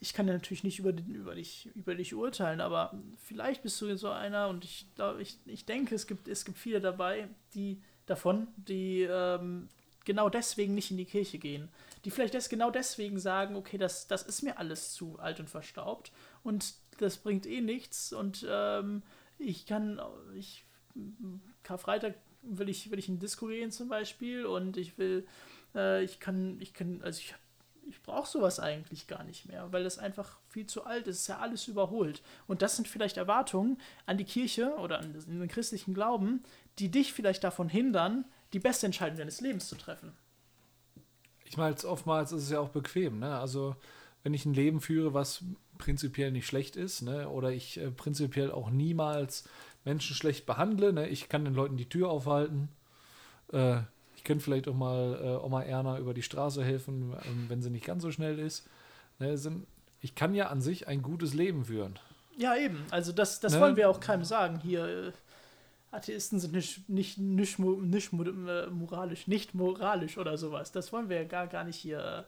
ich 0.00 0.12
kann 0.12 0.26
ja 0.26 0.34
natürlich 0.34 0.64
nicht 0.64 0.78
über, 0.78 0.90
über, 0.90 1.34
dich, 1.34 1.70
über 1.74 1.94
dich 1.94 2.14
urteilen, 2.14 2.60
aber 2.60 2.94
vielleicht 3.16 3.62
bist 3.62 3.80
du 3.80 3.96
so 3.96 4.10
einer 4.10 4.48
und 4.48 4.64
ich, 4.64 4.86
ich, 5.18 5.38
ich 5.46 5.64
denke, 5.64 5.94
es 5.94 6.06
gibt, 6.06 6.28
es 6.28 6.44
gibt 6.44 6.58
viele 6.58 6.80
dabei, 6.80 7.28
die 7.54 7.82
davon, 8.06 8.48
die 8.56 9.02
ähm, 9.02 9.68
genau 10.04 10.28
deswegen 10.28 10.74
nicht 10.74 10.90
in 10.90 10.98
die 10.98 11.06
Kirche 11.06 11.38
gehen. 11.38 11.68
Die 12.04 12.10
vielleicht 12.10 12.34
das 12.34 12.48
genau 12.48 12.70
deswegen 12.70 13.18
sagen, 13.18 13.56
okay, 13.56 13.78
das, 13.78 14.06
das 14.06 14.22
ist 14.22 14.42
mir 14.42 14.58
alles 14.58 14.92
zu 14.92 15.18
alt 15.18 15.40
und 15.40 15.48
verstaubt 15.48 16.12
und 16.42 16.74
das 16.98 17.16
bringt 17.16 17.46
eh 17.46 17.60
nichts 17.60 18.12
und 18.12 18.46
ähm, 18.48 19.02
ich 19.38 19.66
kann, 19.66 20.00
ich, 20.36 20.64
Karfreitag 21.62 22.14
will 22.46 22.68
ich, 22.68 22.90
will 22.90 22.98
ich 22.98 23.08
in 23.08 23.18
Disco 23.18 23.46
gehen 23.46 23.70
zum 23.70 23.88
Beispiel 23.88 24.46
und 24.46 24.76
ich 24.76 24.98
will, 24.98 25.26
äh, 25.74 26.02
ich 26.04 26.20
kann, 26.20 26.60
ich 26.60 26.74
kann, 26.74 27.00
also 27.02 27.18
ich, 27.18 27.34
ich 27.86 28.02
brauche 28.02 28.28
sowas 28.28 28.60
eigentlich 28.60 29.06
gar 29.06 29.24
nicht 29.24 29.46
mehr, 29.46 29.72
weil 29.72 29.84
das 29.84 29.98
einfach 29.98 30.38
viel 30.48 30.66
zu 30.66 30.84
alt 30.84 31.06
ist, 31.06 31.20
ist 31.20 31.26
ja 31.28 31.38
alles 31.38 31.68
überholt. 31.68 32.22
Und 32.46 32.62
das 32.62 32.76
sind 32.76 32.88
vielleicht 32.88 33.16
Erwartungen 33.16 33.78
an 34.06 34.18
die 34.18 34.24
Kirche 34.24 34.74
oder 34.76 34.98
an 34.98 35.12
den 35.12 35.48
christlichen 35.48 35.94
Glauben, 35.94 36.42
die 36.78 36.90
dich 36.90 37.12
vielleicht 37.12 37.44
davon 37.44 37.68
hindern, 37.68 38.24
die 38.52 38.58
beste 38.58 38.86
Entscheidung 38.86 39.18
deines 39.18 39.40
Lebens 39.40 39.68
zu 39.68 39.76
treffen. 39.76 40.12
Ich 41.44 41.56
meine, 41.56 41.76
oftmals 41.84 42.32
ist 42.32 42.44
es 42.44 42.50
ja 42.50 42.60
auch 42.60 42.70
bequem, 42.70 43.18
ne? 43.18 43.38
Also, 43.38 43.76
wenn 44.22 44.34
ich 44.34 44.46
ein 44.46 44.54
Leben 44.54 44.80
führe, 44.80 45.12
was 45.12 45.44
prinzipiell 45.78 46.30
nicht 46.30 46.46
schlecht 46.46 46.76
ist, 46.76 47.02
ne? 47.02 47.28
Oder 47.28 47.50
ich 47.50 47.78
äh, 47.78 47.90
prinzipiell 47.90 48.50
auch 48.50 48.70
niemals 48.70 49.48
Menschen 49.84 50.16
schlecht 50.16 50.46
behandle. 50.46 50.92
Ne? 50.92 51.08
Ich 51.08 51.28
kann 51.28 51.44
den 51.44 51.54
Leuten 51.54 51.76
die 51.76 51.88
Tür 51.88 52.10
aufhalten. 52.10 52.68
Äh, 53.52 53.80
ich 54.16 54.24
könnte 54.24 54.44
vielleicht 54.44 54.68
auch 54.68 54.74
mal 54.74 55.20
äh, 55.22 55.44
Oma 55.44 55.62
Erna 55.62 55.98
über 55.98 56.14
die 56.14 56.22
Straße 56.22 56.64
helfen, 56.64 57.14
ähm, 57.26 57.46
wenn 57.48 57.62
sie 57.62 57.70
nicht 57.70 57.84
ganz 57.84 58.02
so 58.02 58.10
schnell 58.10 58.38
ist. 58.38 58.68
Ne? 59.18 59.36
Sind, 59.36 59.66
ich 60.00 60.14
kann 60.14 60.34
ja 60.34 60.48
an 60.48 60.60
sich 60.60 60.88
ein 60.88 61.02
gutes 61.02 61.34
Leben 61.34 61.66
führen. 61.66 61.98
Ja, 62.36 62.56
eben. 62.56 62.84
Also 62.90 63.12
das, 63.12 63.40
das 63.40 63.54
ne? 63.54 63.60
wollen 63.60 63.76
wir 63.76 63.88
auch 63.88 64.00
keinem 64.00 64.24
sagen. 64.24 64.60
Hier, 64.60 64.84
äh, 64.84 65.12
Atheisten 65.94 66.40
sind 66.40 66.52
nicht, 66.52 66.88
nicht, 66.88 67.18
nicht, 67.18 67.58
nicht 67.58 68.12
äh, 68.12 68.66
moralisch, 68.66 69.28
nicht 69.28 69.54
moralisch 69.54 70.18
oder 70.18 70.36
sowas. 70.36 70.72
Das 70.72 70.92
wollen 70.92 71.08
wir 71.08 71.18
ja 71.18 71.24
gar, 71.24 71.46
gar 71.46 71.64
nicht 71.64 71.76
hier 71.76 72.26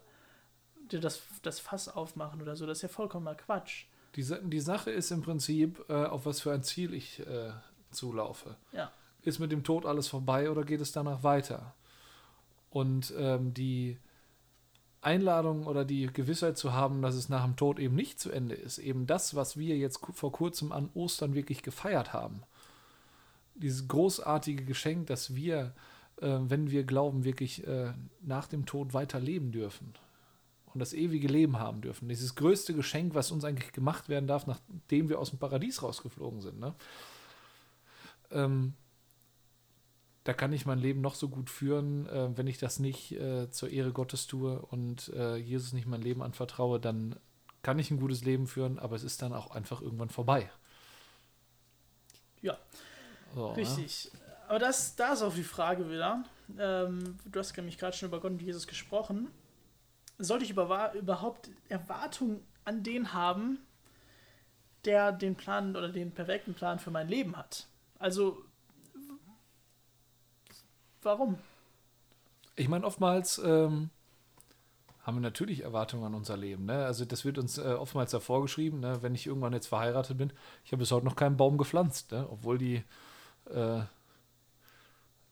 äh, 0.92 0.98
das, 0.98 1.22
das 1.42 1.58
Fass 1.58 1.88
aufmachen 1.88 2.40
oder 2.40 2.54
so. 2.54 2.66
Das 2.66 2.78
ist 2.78 2.82
ja 2.82 2.88
vollkommener 2.88 3.34
Quatsch. 3.34 3.86
Die, 4.16 4.24
die 4.44 4.60
Sache 4.60 4.90
ist 4.90 5.10
im 5.10 5.22
Prinzip, 5.22 5.84
äh, 5.88 6.06
auf 6.06 6.24
was 6.24 6.40
für 6.40 6.52
ein 6.52 6.62
Ziel 6.62 6.94
ich 6.94 7.20
äh, 7.20 7.50
zulaufe. 7.90 8.56
Ja. 8.72 8.90
Ist 9.22 9.38
mit 9.38 9.52
dem 9.52 9.62
Tod 9.62 9.84
alles 9.84 10.08
vorbei 10.08 10.50
oder 10.50 10.64
geht 10.64 10.80
es 10.80 10.92
danach 10.92 11.22
weiter? 11.22 11.74
Und 12.70 13.12
ähm, 13.18 13.52
die 13.52 13.98
Einladung 15.02 15.66
oder 15.66 15.84
die 15.84 16.06
Gewissheit 16.06 16.56
zu 16.56 16.72
haben, 16.72 17.02
dass 17.02 17.14
es 17.14 17.28
nach 17.28 17.44
dem 17.44 17.56
Tod 17.56 17.78
eben 17.78 17.94
nicht 17.94 18.18
zu 18.18 18.30
Ende 18.30 18.54
ist, 18.54 18.78
eben 18.78 19.06
das, 19.06 19.34
was 19.34 19.56
wir 19.56 19.76
jetzt 19.76 20.00
vor 20.12 20.32
kurzem 20.32 20.72
an 20.72 20.90
Ostern 20.94 21.34
wirklich 21.34 21.62
gefeiert 21.62 22.12
haben. 22.12 22.42
Dieses 23.54 23.86
großartige 23.86 24.64
Geschenk, 24.64 25.08
dass 25.08 25.34
wir, 25.34 25.74
äh, 26.20 26.38
wenn 26.40 26.70
wir 26.70 26.84
glauben, 26.84 27.24
wirklich 27.24 27.66
äh, 27.66 27.92
nach 28.22 28.48
dem 28.48 28.64
Tod 28.64 28.94
weiterleben 28.94 29.52
dürfen 29.52 29.94
und 30.76 30.80
das 30.80 30.92
ewige 30.92 31.26
Leben 31.26 31.58
haben 31.58 31.80
dürfen. 31.80 32.06
Dieses 32.06 32.34
größte 32.34 32.74
Geschenk, 32.74 33.14
was 33.14 33.30
uns 33.30 33.44
eigentlich 33.44 33.72
gemacht 33.72 34.10
werden 34.10 34.26
darf, 34.26 34.46
nachdem 34.46 35.08
wir 35.08 35.18
aus 35.18 35.30
dem 35.30 35.38
Paradies 35.38 35.82
rausgeflogen 35.82 36.42
sind. 36.42 36.60
Ne? 36.60 36.74
Ähm, 38.30 38.74
da 40.24 40.34
kann 40.34 40.52
ich 40.52 40.66
mein 40.66 40.78
Leben 40.78 41.00
noch 41.00 41.14
so 41.14 41.30
gut 41.30 41.48
führen, 41.48 42.06
äh, 42.08 42.36
wenn 42.36 42.46
ich 42.46 42.58
das 42.58 42.78
nicht 42.78 43.12
äh, 43.12 43.50
zur 43.50 43.70
Ehre 43.70 43.92
Gottes 43.92 44.26
tue 44.26 44.60
und 44.60 45.08
äh, 45.14 45.36
Jesus 45.36 45.72
nicht 45.72 45.86
mein 45.86 46.02
Leben 46.02 46.22
anvertraue, 46.22 46.78
dann 46.78 47.16
kann 47.62 47.78
ich 47.78 47.90
ein 47.90 47.98
gutes 47.98 48.22
Leben 48.22 48.46
führen, 48.46 48.78
aber 48.78 48.96
es 48.96 49.02
ist 49.02 49.22
dann 49.22 49.32
auch 49.32 49.52
einfach 49.52 49.80
irgendwann 49.80 50.10
vorbei. 50.10 50.50
Ja, 52.42 52.58
so, 53.34 53.52
ne? 53.52 53.56
richtig. 53.56 54.10
Ne? 54.12 54.20
Aber 54.48 54.58
das, 54.58 54.94
da 54.94 55.14
ist 55.14 55.22
auch 55.22 55.34
die 55.34 55.42
Frage 55.42 55.90
wieder. 55.90 56.22
Ähm, 56.58 57.16
du 57.24 57.40
hast 57.40 57.56
nämlich 57.56 57.78
gerade 57.78 57.96
schon 57.96 58.08
über 58.10 58.20
Gott 58.20 58.32
und 58.32 58.42
Jesus 58.42 58.66
gesprochen 58.66 59.30
sollte 60.18 60.44
ich 60.44 60.50
über, 60.50 60.94
überhaupt 60.94 61.50
Erwartungen 61.68 62.42
an 62.64 62.82
den 62.82 63.12
haben, 63.12 63.58
der 64.84 65.12
den 65.12 65.34
Plan 65.34 65.76
oder 65.76 65.88
den 65.88 66.12
perfekten 66.12 66.54
Plan 66.54 66.78
für 66.78 66.90
mein 66.90 67.08
Leben 67.08 67.36
hat? 67.36 67.66
Also, 67.98 68.38
warum? 71.02 71.38
Ich 72.54 72.68
meine, 72.68 72.86
oftmals 72.86 73.38
ähm, 73.38 73.90
haben 75.02 75.16
wir 75.16 75.20
natürlich 75.20 75.62
Erwartungen 75.62 76.04
an 76.04 76.14
unser 76.14 76.36
Leben. 76.36 76.66
Ne? 76.66 76.84
Also, 76.84 77.04
das 77.04 77.24
wird 77.24 77.38
uns 77.38 77.58
äh, 77.58 77.62
oftmals 77.62 78.10
davor 78.10 78.42
geschrieben, 78.42 78.80
ne? 78.80 79.02
wenn 79.02 79.14
ich 79.14 79.26
irgendwann 79.26 79.52
jetzt 79.52 79.68
verheiratet 79.68 80.16
bin. 80.16 80.32
Ich 80.64 80.72
habe 80.72 80.80
bis 80.80 80.90
heute 80.90 81.04
noch 81.04 81.16
keinen 81.16 81.36
Baum 81.36 81.58
gepflanzt, 81.58 82.12
ne? 82.12 82.26
obwohl 82.30 82.58
die. 82.58 82.82
Äh, 83.50 83.82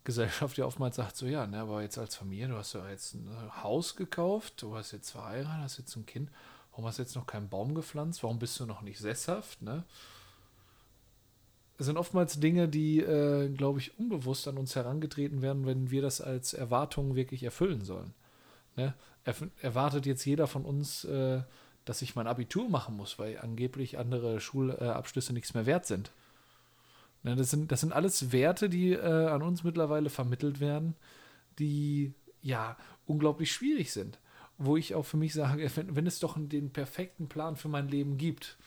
Gesellschaft 0.05 0.59
ja 0.59 0.67
oftmals 0.67 0.97
sagt, 0.97 1.17
so 1.17 1.27
ja, 1.27 1.47
ne, 1.47 1.61
aber 1.61 1.83
jetzt 1.83 1.99
als 1.99 2.15
Familie, 2.15 2.49
du 2.49 2.57
hast 2.57 2.75
ja 2.75 2.89
jetzt 2.89 3.15
ein 3.15 3.29
Haus 3.63 3.97
gekauft, 3.97 4.61
du 4.63 4.77
hast 4.77 4.93
jetzt 4.93 5.11
verheiratet, 5.11 5.63
hast 5.63 5.79
jetzt 5.79 5.97
ein 5.97 6.07
Kind, 6.07 6.31
warum 6.71 6.87
hast 6.87 6.99
du 6.99 7.03
jetzt 7.03 7.17
noch 7.17 7.27
keinen 7.27 7.49
Baum 7.49 7.75
gepflanzt, 7.75 8.23
warum 8.23 8.39
bist 8.39 8.61
du 8.61 8.67
noch 8.67 8.83
nicht 8.83 8.99
sesshaft, 8.99 9.63
ne? 9.63 9.85
Es 11.77 11.87
sind 11.87 11.97
oftmals 11.97 12.39
Dinge, 12.39 12.69
die, 12.69 13.01
äh, 13.01 13.49
glaube 13.49 13.81
ich, 13.81 13.99
unbewusst 13.99 14.47
an 14.47 14.59
uns 14.59 14.77
herangetreten 14.77 15.43
werden, 15.43 15.67
wenn 15.67 15.91
wir 15.91 16.03
das 16.03 16.21
als 16.21 16.55
Erwartung 16.55 17.17
wirklich 17.17 17.43
erfüllen 17.43 17.85
sollen. 17.85 18.15
Ne? 18.77 18.95
Er, 19.25 19.35
erwartet 19.61 20.07
jetzt 20.07 20.25
jeder 20.25 20.47
von 20.47 20.65
uns, 20.65 21.05
äh, 21.05 21.43
dass 21.85 22.01
ich 22.03 22.15
mein 22.15 22.29
Abitur 22.29 22.69
machen 22.69 22.97
muss, 22.97 23.19
weil 23.19 23.39
angeblich 23.39 23.99
andere 23.99 24.41
Schulabschlüsse 24.41 25.33
nichts 25.33 25.55
mehr 25.55 25.67
wert 25.67 25.87
sind. 25.87 26.13
Ne, 27.25 27.35
das, 27.37 27.51
sind, 27.51 27.73
das 27.73 27.81
sind 27.81 27.93
alles 27.93 28.33
Werte, 28.33 28.69
die 28.69 28.93
äh, 28.93 29.27
an 29.27 29.43
uns 29.43 29.65
mittlerweile 29.65 30.11
vermittelt 30.11 30.61
werden, 30.61 30.95
die 31.59 32.13
ja 32.43 32.77
unglaublich 33.07 33.51
schwierig 33.51 33.93
sind. 33.93 34.21
Wo 34.59 34.77
ich 34.77 34.95
auch 34.95 35.05
für 35.07 35.17
mich 35.17 35.33
sage, 35.33 35.69
wenn, 35.75 35.97
wenn 35.97 36.07
es 36.07 36.21
doch 36.21 36.37
den 36.39 36.71
perfekten 36.71 37.29
Plan 37.29 37.57
für 37.57 37.69
mein 37.69 37.89
Leben 37.89 38.19
gibt, 38.19 38.59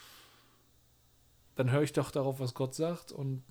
dann 1.55 1.71
höre 1.71 1.83
ich 1.83 1.93
doch 1.93 2.11
darauf, 2.11 2.39
was 2.39 2.55
Gott 2.55 2.73
sagt 2.73 3.11
und 3.11 3.43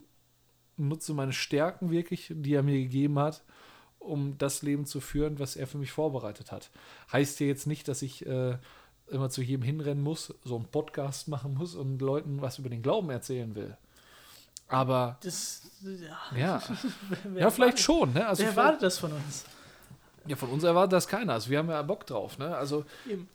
nutze 0.77 1.15
meine 1.15 1.33
Stärken 1.33 1.91
wirklich, 1.91 2.33
die 2.35 2.55
er 2.55 2.63
mir 2.63 2.79
gegeben 2.79 3.19
hat, 3.19 3.45
um 4.01 4.37
das 4.39 4.63
Leben 4.63 4.87
zu 4.87 5.01
führen, 5.01 5.39
was 5.39 5.57
er 5.57 5.69
für 5.69 5.79
mich 5.79 5.93
vorbereitet 5.93 6.51
hat. 6.51 6.71
Heißt 7.13 7.39
ja 7.41 7.47
jetzt 7.47 7.67
nicht, 7.67 7.87
dass 7.89 8.03
ich 8.03 8.27
äh, 8.27 8.59
immer 9.09 9.31
zu 9.31 9.41
jedem 9.41 9.63
hinrennen 9.63 10.03
muss, 10.03 10.35
so 10.45 10.57
einen 10.57 10.67
Podcast 10.67 11.29
machen 11.29 11.55
muss 11.55 11.77
und 11.77 12.03
Leuten 12.03 12.43
was 12.43 12.59
über 12.59 12.69
den 12.69 12.83
Glauben 12.83 13.11
erzählen 13.11 13.55
will. 13.55 13.77
Aber 14.69 15.19
Das, 15.23 15.63
ja. 15.83 16.37
ja, 16.37 16.63
ja 17.37 17.51
vielleicht 17.51 17.79
schon. 17.79 18.13
Ne? 18.13 18.27
Also 18.27 18.43
Wer 18.43 18.51
erwartet 18.51 18.83
das 18.83 18.99
von 18.99 19.13
uns? 19.13 19.45
ja, 20.27 20.37
von 20.37 20.51
uns 20.51 20.65
erwartet 20.65 20.93
das 20.93 21.09
keiner. 21.09 21.35
Also 21.35 21.51
wir 21.51 21.59
haben 21.59 21.69
ja 21.69 21.83
Bock 21.83 22.07
drauf. 22.07 22.39
Ne? 22.39 22.57
Also 22.57 22.85
Eben. 23.09 23.29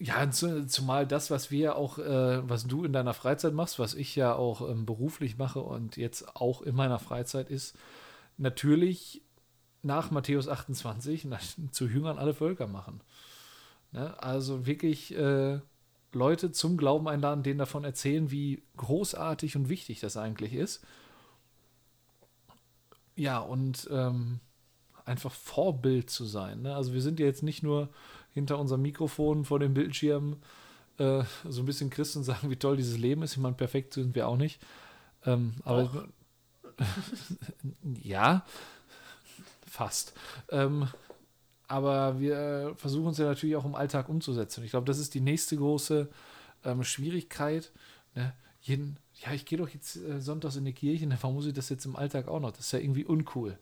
Ja, 0.00 0.30
zu, 0.30 0.66
zumal 0.68 1.06
das, 1.06 1.30
was 1.30 1.50
wir 1.50 1.74
auch, 1.74 1.98
äh, 1.98 2.48
was 2.48 2.66
du 2.66 2.84
in 2.84 2.92
deiner 2.92 3.14
Freizeit 3.14 3.52
machst, 3.52 3.80
was 3.80 3.94
ich 3.94 4.14
ja 4.14 4.34
auch 4.34 4.68
ähm, 4.68 4.86
beruflich 4.86 5.38
mache 5.38 5.60
und 5.60 5.96
jetzt 5.96 6.36
auch 6.36 6.62
in 6.62 6.76
meiner 6.76 7.00
Freizeit 7.00 7.50
ist, 7.50 7.76
natürlich 8.36 9.22
nach 9.82 10.12
Matthäus 10.12 10.48
28 10.48 11.24
nach, 11.24 11.42
zu 11.72 11.86
Jüngern 11.86 12.18
alle 12.18 12.32
Völker 12.32 12.68
machen. 12.68 13.00
Ne? 13.90 14.14
Also 14.22 14.66
wirklich 14.66 15.16
äh, 15.16 15.60
Leute 16.12 16.52
zum 16.52 16.76
Glauben 16.76 17.08
einladen, 17.08 17.42
denen 17.42 17.58
davon 17.58 17.84
erzählen, 17.84 18.30
wie 18.30 18.62
großartig 18.76 19.56
und 19.56 19.68
wichtig 19.68 20.00
das 20.00 20.16
eigentlich 20.16 20.54
ist. 20.54 20.84
Ja, 23.16 23.38
und 23.38 23.88
ähm, 23.90 24.40
einfach 25.04 25.32
Vorbild 25.32 26.10
zu 26.10 26.24
sein. 26.24 26.62
Ne? 26.62 26.74
Also 26.74 26.92
wir 26.92 27.02
sind 27.02 27.18
ja 27.18 27.26
jetzt 27.26 27.42
nicht 27.42 27.62
nur 27.62 27.88
hinter 28.32 28.58
unserem 28.58 28.82
Mikrofon 28.82 29.44
vor 29.44 29.58
dem 29.58 29.74
Bildschirm 29.74 30.36
äh, 30.98 31.24
so 31.48 31.62
ein 31.62 31.66
bisschen 31.66 31.90
Christen 31.90 32.22
sagen, 32.22 32.50
wie 32.50 32.56
toll 32.56 32.76
dieses 32.76 32.98
Leben 32.98 33.22
ist. 33.22 33.32
Ich 33.32 33.38
meine, 33.38 33.56
perfekt 33.56 33.94
sind 33.94 34.14
wir 34.14 34.28
auch 34.28 34.36
nicht. 34.36 34.60
Ähm, 35.24 35.54
aber 35.64 36.08
ja, 38.02 38.44
fast. 39.66 40.12
Ähm, 40.50 40.88
aber 41.68 42.18
wir 42.18 42.72
versuchen 42.76 43.10
es 43.10 43.18
ja 43.18 43.26
natürlich 43.26 43.56
auch 43.56 43.64
im 43.64 43.74
Alltag 43.74 44.08
umzusetzen. 44.08 44.64
Ich 44.64 44.70
glaube, 44.70 44.86
das 44.86 44.98
ist 44.98 45.14
die 45.14 45.20
nächste 45.20 45.56
große 45.56 46.08
ähm, 46.64 46.82
Schwierigkeit. 46.82 47.72
Ne? 48.14 48.32
Jeden, 48.60 48.98
ja, 49.14 49.32
ich 49.32 49.44
gehe 49.44 49.58
doch 49.58 49.68
jetzt 49.68 49.96
äh, 49.96 50.20
sonntags 50.20 50.56
in 50.56 50.64
die 50.64 50.72
Kirche, 50.72 51.06
ne? 51.06 51.18
warum 51.20 51.36
muss 51.36 51.46
ich 51.46 51.52
das 51.52 51.68
jetzt 51.68 51.84
im 51.84 51.94
Alltag 51.94 52.26
auch 52.26 52.40
noch? 52.40 52.50
Das 52.50 52.60
ist 52.60 52.72
ja 52.72 52.78
irgendwie 52.78 53.04
uncool. 53.04 53.58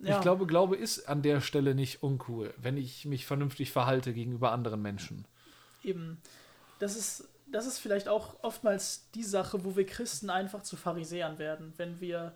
Ja. 0.00 0.16
Ich 0.16 0.20
glaube, 0.20 0.46
Glaube 0.46 0.76
ist 0.76 1.08
an 1.08 1.22
der 1.22 1.40
Stelle 1.40 1.76
nicht 1.76 2.02
uncool, 2.02 2.52
wenn 2.58 2.76
ich 2.76 3.04
mich 3.04 3.24
vernünftig 3.24 3.70
verhalte 3.70 4.12
gegenüber 4.12 4.50
anderen 4.50 4.82
Menschen. 4.82 5.24
Eben. 5.84 6.20
Das 6.80 6.96
ist, 6.96 7.28
das 7.46 7.66
ist 7.66 7.78
vielleicht 7.78 8.08
auch 8.08 8.42
oftmals 8.42 9.08
die 9.14 9.22
Sache, 9.22 9.64
wo 9.64 9.76
wir 9.76 9.86
Christen 9.86 10.28
einfach 10.28 10.64
zu 10.64 10.76
Pharisäern 10.76 11.38
werden, 11.38 11.72
wenn 11.76 12.00
wir, 12.00 12.34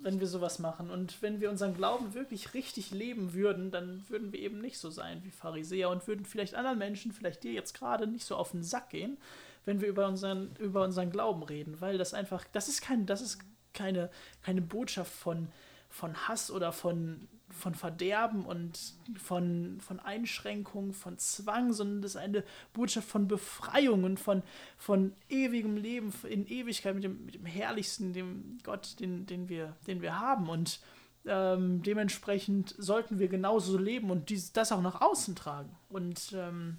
wenn 0.00 0.20
wir 0.20 0.26
sowas 0.26 0.58
machen. 0.58 0.90
Und 0.90 1.20
wenn 1.22 1.40
wir 1.40 1.50
unseren 1.50 1.74
Glauben 1.74 2.14
wirklich 2.14 2.54
richtig 2.54 2.90
leben 2.90 3.32
würden, 3.34 3.70
dann 3.70 4.04
würden 4.08 4.32
wir 4.32 4.40
eben 4.40 4.60
nicht 4.60 4.78
so 4.78 4.90
sein 4.90 5.22
wie 5.24 5.30
Pharisäer 5.30 5.90
und 5.90 6.06
würden 6.06 6.24
vielleicht 6.24 6.54
anderen 6.54 6.78
Menschen, 6.78 7.12
vielleicht 7.12 7.42
dir 7.44 7.52
jetzt 7.52 7.74
gerade, 7.74 8.06
nicht 8.06 8.24
so 8.24 8.36
auf 8.36 8.52
den 8.52 8.62
Sack 8.62 8.90
gehen, 8.90 9.18
wenn 9.64 9.80
wir 9.80 9.88
über 9.88 10.06
unseren, 10.06 10.54
über 10.56 10.84
unseren 10.84 11.10
Glauben 11.10 11.42
reden. 11.42 11.80
Weil 11.80 11.98
das 11.98 12.14
einfach, 12.14 12.44
das 12.52 12.68
ist 12.68 12.82
kein, 12.82 13.06
das 13.06 13.20
ist 13.20 13.40
keine, 13.72 14.10
keine 14.42 14.62
Botschaft 14.62 15.12
von, 15.12 15.48
von 15.88 16.28
Hass 16.28 16.50
oder 16.50 16.72
von, 16.72 17.28
von 17.56 17.74
Verderben 17.74 18.44
und 18.44 18.78
von, 19.18 19.78
von 19.80 19.98
Einschränkung, 20.00 20.92
von 20.92 21.18
Zwang, 21.18 21.72
sondern 21.72 22.02
das 22.02 22.12
ist 22.12 22.16
eine 22.20 22.44
Botschaft 22.72 23.08
von 23.08 23.28
Befreiung 23.28 24.04
und 24.04 24.20
von, 24.20 24.42
von 24.76 25.12
ewigem 25.28 25.76
Leben 25.76 26.12
in 26.28 26.46
Ewigkeit 26.46 26.94
mit 26.94 27.04
dem, 27.04 27.24
mit 27.24 27.34
dem 27.34 27.46
herrlichsten, 27.46 28.12
dem 28.12 28.58
Gott, 28.62 29.00
den, 29.00 29.26
den, 29.26 29.48
wir, 29.48 29.76
den 29.86 30.02
wir 30.02 30.18
haben. 30.18 30.48
Und 30.48 30.80
ähm, 31.26 31.82
dementsprechend 31.82 32.74
sollten 32.78 33.18
wir 33.18 33.28
genauso 33.28 33.78
leben 33.78 34.10
und 34.10 34.28
dies, 34.30 34.52
das 34.52 34.72
auch 34.72 34.82
nach 34.82 35.00
außen 35.00 35.34
tragen. 35.34 35.76
Und 35.88 36.32
ähm, 36.34 36.78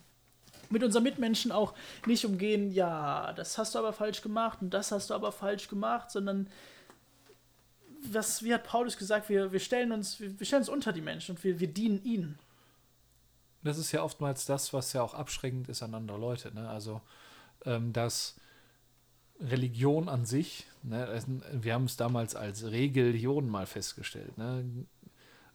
mit 0.70 0.84
unseren 0.84 1.04
Mitmenschen 1.04 1.52
auch 1.52 1.74
nicht 2.06 2.26
umgehen, 2.26 2.72
ja, 2.72 3.34
das 3.34 3.58
hast 3.58 3.76
du 3.76 3.80
aber 3.80 3.94
falsch 3.94 4.22
gemacht 4.22 4.60
und 4.62 4.74
das 4.74 4.92
hast 4.92 5.10
du 5.10 5.14
aber 5.14 5.32
falsch 5.32 5.68
gemacht, 5.68 6.12
sondern 6.12 6.48
was, 8.14 8.44
wie 8.44 8.54
hat 8.54 8.64
Paulus 8.64 8.98
gesagt, 8.98 9.30
wir, 9.30 9.52
wir 9.52 9.60
stellen 9.60 9.92
uns, 9.92 10.20
wir, 10.20 10.40
wir 10.40 10.46
stellen 10.46 10.62
uns 10.62 10.70
unter 10.70 10.94
die 10.94 11.02
Menschen 11.02 11.36
und 11.36 11.44
wir, 11.44 11.60
wir 11.60 11.68
dienen 11.68 12.04
ihnen. 12.04 12.40
Das 13.64 13.78
ist 13.78 13.92
ja 13.92 14.04
oftmals 14.04 14.46
das, 14.46 14.74
was 14.74 14.94
ja 14.94 15.02
auch 15.02 15.14
abschreckend 15.14 15.70
ist 15.70 15.84
an 15.84 15.94
andere 15.94 16.18
Leute. 16.18 16.54
Ne? 16.54 16.70
Also, 16.70 17.02
ähm, 17.66 17.92
dass 17.94 18.36
Religion 19.40 20.10
an 20.10 20.26
sich, 20.26 20.66
ne, 20.84 21.22
wir 21.52 21.74
haben 21.74 21.86
es 21.86 21.98
damals 21.98 22.36
als 22.36 22.64
Religion 22.66 23.50
mal 23.50 23.66
festgestellt. 23.66 24.38
Ne? 24.38 24.66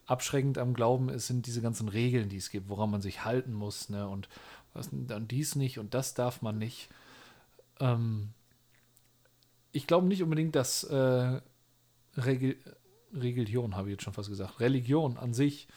Abschreckend 0.06 0.58
am 0.58 0.74
Glauben 0.74 1.08
ist, 1.08 1.26
sind 1.26 1.46
diese 1.46 1.62
ganzen 1.62 1.88
Regeln, 1.88 2.28
die 2.28 2.36
es 2.36 2.50
gibt, 2.50 2.68
woran 2.68 2.90
man 2.90 3.02
sich 3.02 3.24
halten 3.24 3.52
muss. 3.52 3.88
Ne? 3.88 4.06
Und, 4.08 4.28
was, 4.74 4.88
und 4.88 5.30
dies 5.30 5.56
nicht 5.56 5.78
und 5.78 5.94
das 5.94 6.14
darf 6.14 6.42
man 6.42 6.58
nicht. 6.58 6.88
Ähm, 7.80 8.30
ich 9.72 9.86
glaube 9.86 10.06
nicht 10.06 10.22
unbedingt, 10.22 10.54
dass 10.54 10.84
äh, 10.84 11.40
Regel, 12.16 12.56
Religion, 13.12 13.76
habe 13.76 13.88
ich 13.88 13.92
jetzt 13.92 14.04
schon 14.04 14.12
fast 14.12 14.28
gesagt, 14.28 14.60
Religion 14.60 15.16
an 15.16 15.34
sich 15.34 15.68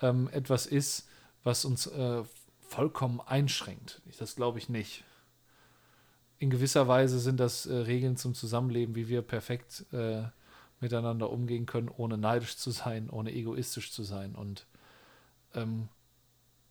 ähm, 0.00 0.28
etwas 0.32 0.66
ist, 0.66 1.08
was 1.42 1.64
uns 1.64 1.86
äh, 1.86 2.22
vollkommen 2.60 3.20
einschränkt. 3.20 4.02
Das 4.18 4.36
glaube 4.36 4.58
ich 4.58 4.68
nicht. 4.68 5.04
In 6.38 6.50
gewisser 6.50 6.86
Weise 6.86 7.18
sind 7.18 7.40
das 7.40 7.66
äh, 7.66 7.74
Regeln 7.74 8.16
zum 8.16 8.34
Zusammenleben, 8.34 8.94
wie 8.94 9.08
wir 9.08 9.22
perfekt 9.22 9.86
äh, 9.92 10.22
miteinander 10.80 11.30
umgehen 11.30 11.66
können, 11.66 11.88
ohne 11.88 12.16
neidisch 12.16 12.56
zu 12.56 12.70
sein, 12.70 13.10
ohne 13.10 13.32
egoistisch 13.32 13.90
zu 13.90 14.04
sein. 14.04 14.36
Und 14.36 14.66
ähm, 15.54 15.88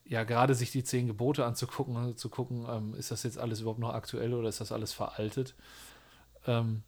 ja, 0.06 0.24
gerade 0.24 0.56
sich 0.56 0.72
die 0.72 0.84
zehn 0.84 1.08
Gebote 1.08 1.46
anzugucken, 1.46 2.16
zu 2.16 2.30
gucken, 2.30 2.66
ähm, 2.70 2.96
ist 2.96 3.12
das 3.12 3.24
jetzt 3.24 3.38
alles 3.38 3.60
überhaupt 3.60 3.80
noch 3.80 3.94
aktuell 3.94 4.34
oder 4.34 4.48
ist 4.48 4.62
das 4.62 4.72
alles 4.72 4.94
veraltet? 4.94 5.56
Ähm, 6.46 6.84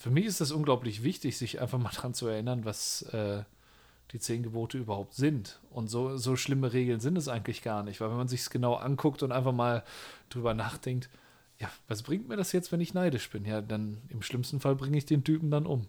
für 0.00 0.10
mich 0.10 0.24
ist 0.24 0.40
das 0.40 0.50
unglaublich 0.50 1.02
wichtig, 1.02 1.36
sich 1.36 1.60
einfach 1.60 1.78
mal 1.78 1.90
dran 1.94 2.14
zu 2.14 2.26
erinnern, 2.26 2.64
was 2.64 3.02
äh, 3.12 3.44
die 4.12 4.18
zehn 4.18 4.42
Gebote 4.42 4.78
überhaupt 4.78 5.12
sind. 5.14 5.60
Und 5.68 5.88
so, 5.88 6.16
so 6.16 6.36
schlimme 6.36 6.72
Regeln 6.72 7.00
sind 7.00 7.18
es 7.18 7.28
eigentlich 7.28 7.62
gar 7.62 7.82
nicht, 7.82 8.00
weil 8.00 8.08
wenn 8.08 8.16
man 8.16 8.26
sich 8.26 8.40
es 8.40 8.50
genau 8.50 8.74
anguckt 8.74 9.22
und 9.22 9.30
einfach 9.30 9.52
mal 9.52 9.84
drüber 10.30 10.54
nachdenkt, 10.54 11.10
ja, 11.58 11.70
was 11.86 12.02
bringt 12.02 12.28
mir 12.28 12.36
das 12.36 12.52
jetzt, 12.52 12.72
wenn 12.72 12.80
ich 12.80 12.94
neidisch 12.94 13.28
bin? 13.28 13.44
Ja, 13.44 13.60
dann 13.60 13.98
im 14.08 14.22
schlimmsten 14.22 14.58
Fall 14.58 14.74
bringe 14.74 14.96
ich 14.96 15.04
den 15.04 15.22
Typen 15.22 15.50
dann 15.50 15.66
um. 15.66 15.86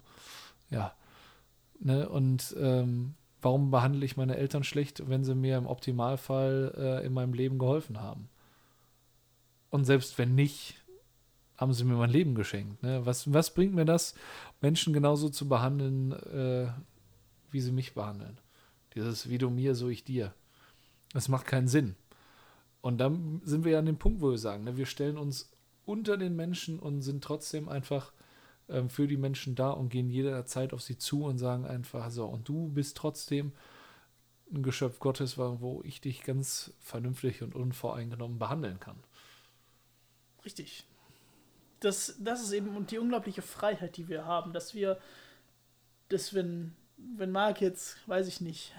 Ja. 0.68 0.94
Ne? 1.80 2.06
Und 2.06 2.54
ähm, 2.60 3.14
warum 3.40 3.70
behandle 3.70 4.04
ich 4.04 4.18
meine 4.18 4.36
Eltern 4.36 4.62
schlecht, 4.62 5.08
wenn 5.08 5.24
sie 5.24 5.34
mir 5.34 5.56
im 5.56 5.66
Optimalfall 5.66 6.74
äh, 6.76 7.06
in 7.06 7.14
meinem 7.14 7.32
Leben 7.32 7.58
geholfen 7.58 7.98
haben? 7.98 8.28
Und 9.70 9.86
selbst 9.86 10.18
wenn 10.18 10.34
nicht, 10.34 10.81
haben 11.56 11.72
sie 11.72 11.84
mir 11.84 11.94
mein 11.94 12.10
Leben 12.10 12.34
geschenkt. 12.34 12.82
Ne? 12.82 13.04
Was, 13.04 13.32
was 13.32 13.54
bringt 13.54 13.74
mir 13.74 13.84
das, 13.84 14.14
Menschen 14.60 14.92
genauso 14.92 15.28
zu 15.28 15.48
behandeln, 15.48 16.12
äh, 16.12 16.68
wie 17.50 17.60
sie 17.60 17.72
mich 17.72 17.94
behandeln? 17.94 18.38
Dieses 18.94 19.28
wie 19.28 19.38
du 19.38 19.50
mir, 19.50 19.74
so 19.74 19.88
ich 19.88 20.04
dir. 20.04 20.34
Das 21.12 21.28
macht 21.28 21.46
keinen 21.46 21.68
Sinn. 21.68 21.96
Und 22.80 22.98
dann 22.98 23.40
sind 23.44 23.64
wir 23.64 23.72
ja 23.72 23.78
an 23.78 23.86
dem 23.86 23.98
Punkt, 23.98 24.20
wo 24.20 24.30
wir 24.30 24.38
sagen, 24.38 24.64
ne, 24.64 24.76
wir 24.76 24.86
stellen 24.86 25.16
uns 25.16 25.50
unter 25.84 26.16
den 26.16 26.36
Menschen 26.36 26.78
und 26.78 27.02
sind 27.02 27.22
trotzdem 27.22 27.68
einfach 27.68 28.12
ähm, 28.68 28.88
für 28.88 29.06
die 29.06 29.16
Menschen 29.16 29.54
da 29.54 29.70
und 29.70 29.88
gehen 29.88 30.10
jederzeit 30.10 30.72
auf 30.72 30.82
sie 30.82 30.98
zu 30.98 31.24
und 31.24 31.38
sagen 31.38 31.64
einfach 31.64 32.10
so, 32.10 32.26
und 32.26 32.48
du 32.48 32.68
bist 32.68 32.96
trotzdem 32.96 33.52
ein 34.52 34.62
Geschöpf 34.62 34.98
Gottes, 34.98 35.38
wo 35.38 35.80
ich 35.84 36.00
dich 36.00 36.22
ganz 36.24 36.74
vernünftig 36.80 37.42
und 37.42 37.54
unvoreingenommen 37.54 38.38
behandeln 38.38 38.80
kann. 38.80 38.96
Richtig. 40.44 40.84
Das, 41.82 42.14
das 42.20 42.40
ist 42.42 42.52
eben 42.52 42.86
die 42.86 42.98
unglaubliche 42.98 43.42
Freiheit, 43.42 43.96
die 43.96 44.08
wir 44.08 44.24
haben, 44.24 44.52
dass 44.52 44.72
wir, 44.72 44.98
dass 46.08 46.32
wenn, 46.32 46.76
wenn 46.96 47.32
Marc 47.32 47.60
jetzt, 47.60 47.96
weiß 48.08 48.28
ich 48.28 48.40
nicht, 48.40 48.72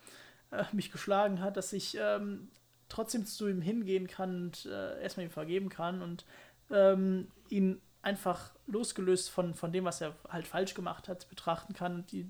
äh, 0.50 0.64
mich 0.72 0.90
geschlagen 0.90 1.40
hat, 1.40 1.56
dass 1.56 1.72
ich 1.72 1.96
ähm, 2.00 2.48
trotzdem 2.88 3.26
zu 3.26 3.48
ihm 3.48 3.62
hingehen 3.62 4.08
kann 4.08 4.46
und 4.46 4.66
äh, 4.66 5.00
erstmal 5.00 5.26
ihm 5.26 5.30
vergeben 5.30 5.68
kann 5.68 6.02
und 6.02 6.24
ähm, 6.70 7.28
ihn 7.48 7.80
einfach 8.02 8.50
losgelöst 8.66 9.30
von, 9.30 9.54
von 9.54 9.70
dem, 9.70 9.84
was 9.84 10.00
er 10.00 10.16
halt 10.28 10.48
falsch 10.48 10.74
gemacht 10.74 11.08
hat, 11.08 11.28
betrachten 11.28 11.74
kann 11.74 11.94
und 11.94 12.12
die 12.12 12.28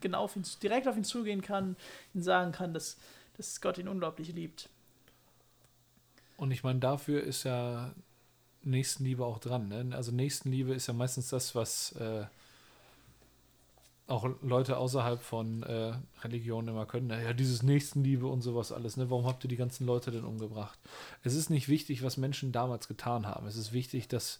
genau 0.00 0.24
auf 0.24 0.34
ihn, 0.34 0.44
direkt 0.62 0.88
auf 0.88 0.96
ihn 0.96 1.04
zugehen 1.04 1.42
kann, 1.42 1.76
ihn 2.12 2.22
sagen 2.22 2.52
kann, 2.52 2.74
dass, 2.74 2.98
dass 3.36 3.60
Gott 3.60 3.78
ihn 3.78 3.88
unglaublich 3.88 4.32
liebt. 4.32 4.68
Und 6.36 6.50
ich 6.50 6.62
meine, 6.64 6.78
dafür 6.78 7.22
ist 7.22 7.44
ja 7.44 7.92
Nächstenliebe 8.68 9.24
auch 9.24 9.38
dran. 9.38 9.68
Ne? 9.68 9.90
Also 9.92 10.12
Nächstenliebe 10.12 10.74
ist 10.74 10.86
ja 10.86 10.94
meistens 10.94 11.28
das, 11.28 11.54
was 11.54 11.92
äh, 11.92 12.26
auch 14.06 14.28
Leute 14.42 14.78
außerhalb 14.78 15.20
von 15.22 15.62
äh, 15.64 15.92
Religionen 16.22 16.68
immer 16.68 16.86
können. 16.86 17.10
Ja, 17.10 17.32
dieses 17.34 17.62
Nächstenliebe 17.62 18.26
und 18.26 18.40
sowas 18.40 18.72
alles. 18.72 18.96
Ne? 18.96 19.10
Warum 19.10 19.26
habt 19.26 19.44
ihr 19.44 19.48
die 19.48 19.56
ganzen 19.56 19.86
Leute 19.86 20.10
denn 20.10 20.24
umgebracht? 20.24 20.78
Es 21.22 21.34
ist 21.34 21.50
nicht 21.50 21.68
wichtig, 21.68 22.02
was 22.02 22.16
Menschen 22.16 22.50
damals 22.50 22.88
getan 22.88 23.26
haben. 23.26 23.46
Es 23.46 23.56
ist 23.56 23.72
wichtig, 23.72 24.08
dass 24.08 24.38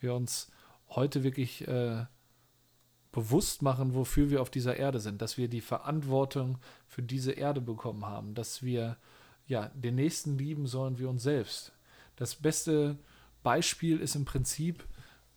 wir 0.00 0.14
uns 0.14 0.50
heute 0.88 1.22
wirklich 1.24 1.68
äh, 1.68 2.06
bewusst 3.12 3.60
machen, 3.60 3.94
wofür 3.94 4.30
wir 4.30 4.40
auf 4.40 4.50
dieser 4.50 4.76
Erde 4.76 4.98
sind, 4.98 5.20
dass 5.20 5.36
wir 5.36 5.48
die 5.48 5.60
Verantwortung 5.60 6.58
für 6.86 7.02
diese 7.02 7.32
Erde 7.32 7.60
bekommen 7.60 8.06
haben, 8.06 8.34
dass 8.34 8.62
wir 8.62 8.96
ja 9.46 9.68
den 9.74 9.96
Nächsten 9.96 10.38
lieben 10.38 10.66
sollen 10.66 10.98
wie 10.98 11.04
uns 11.04 11.22
selbst. 11.22 11.72
Das 12.16 12.34
beste 12.34 12.96
Beispiel 13.42 13.98
ist 13.98 14.14
im 14.14 14.24
Prinzip 14.24 14.84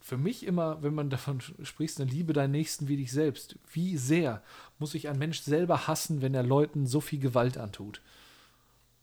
für 0.00 0.16
mich 0.16 0.46
immer, 0.46 0.82
wenn 0.82 0.94
man 0.94 1.10
davon 1.10 1.40
spricht, 1.40 2.00
eine 2.00 2.08
Liebe 2.10 2.32
deinen 2.32 2.52
Nächsten 2.52 2.86
wie 2.86 2.96
dich 2.96 3.10
selbst. 3.10 3.58
Wie 3.72 3.96
sehr 3.96 4.42
muss 4.78 4.92
sich 4.92 5.08
ein 5.08 5.18
Mensch 5.18 5.40
selber 5.40 5.88
hassen, 5.88 6.22
wenn 6.22 6.34
er 6.34 6.44
Leuten 6.44 6.86
so 6.86 7.00
viel 7.00 7.18
Gewalt 7.18 7.58
antut? 7.58 8.00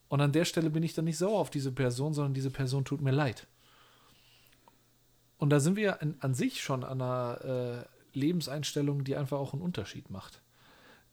Und 0.07 0.21
an 0.21 0.31
der 0.31 0.45
Stelle 0.45 0.69
bin 0.69 0.83
ich 0.83 0.93
dann 0.93 1.05
nicht 1.05 1.17
sauer 1.17 1.39
auf 1.39 1.49
diese 1.49 1.71
Person, 1.71 2.13
sondern 2.13 2.33
diese 2.33 2.51
Person 2.51 2.85
tut 2.85 3.01
mir 3.01 3.11
leid. 3.11 3.47
Und 5.37 5.49
da 5.49 5.59
sind 5.59 5.75
wir 5.75 6.01
an, 6.01 6.15
an 6.19 6.33
sich 6.33 6.61
schon 6.61 6.85
an 6.85 7.01
einer 7.01 7.85
äh, 8.13 8.17
Lebenseinstellung, 8.17 9.03
die 9.03 9.17
einfach 9.17 9.39
auch 9.39 9.53
einen 9.53 9.61
Unterschied 9.61 10.09
macht. 10.09 10.41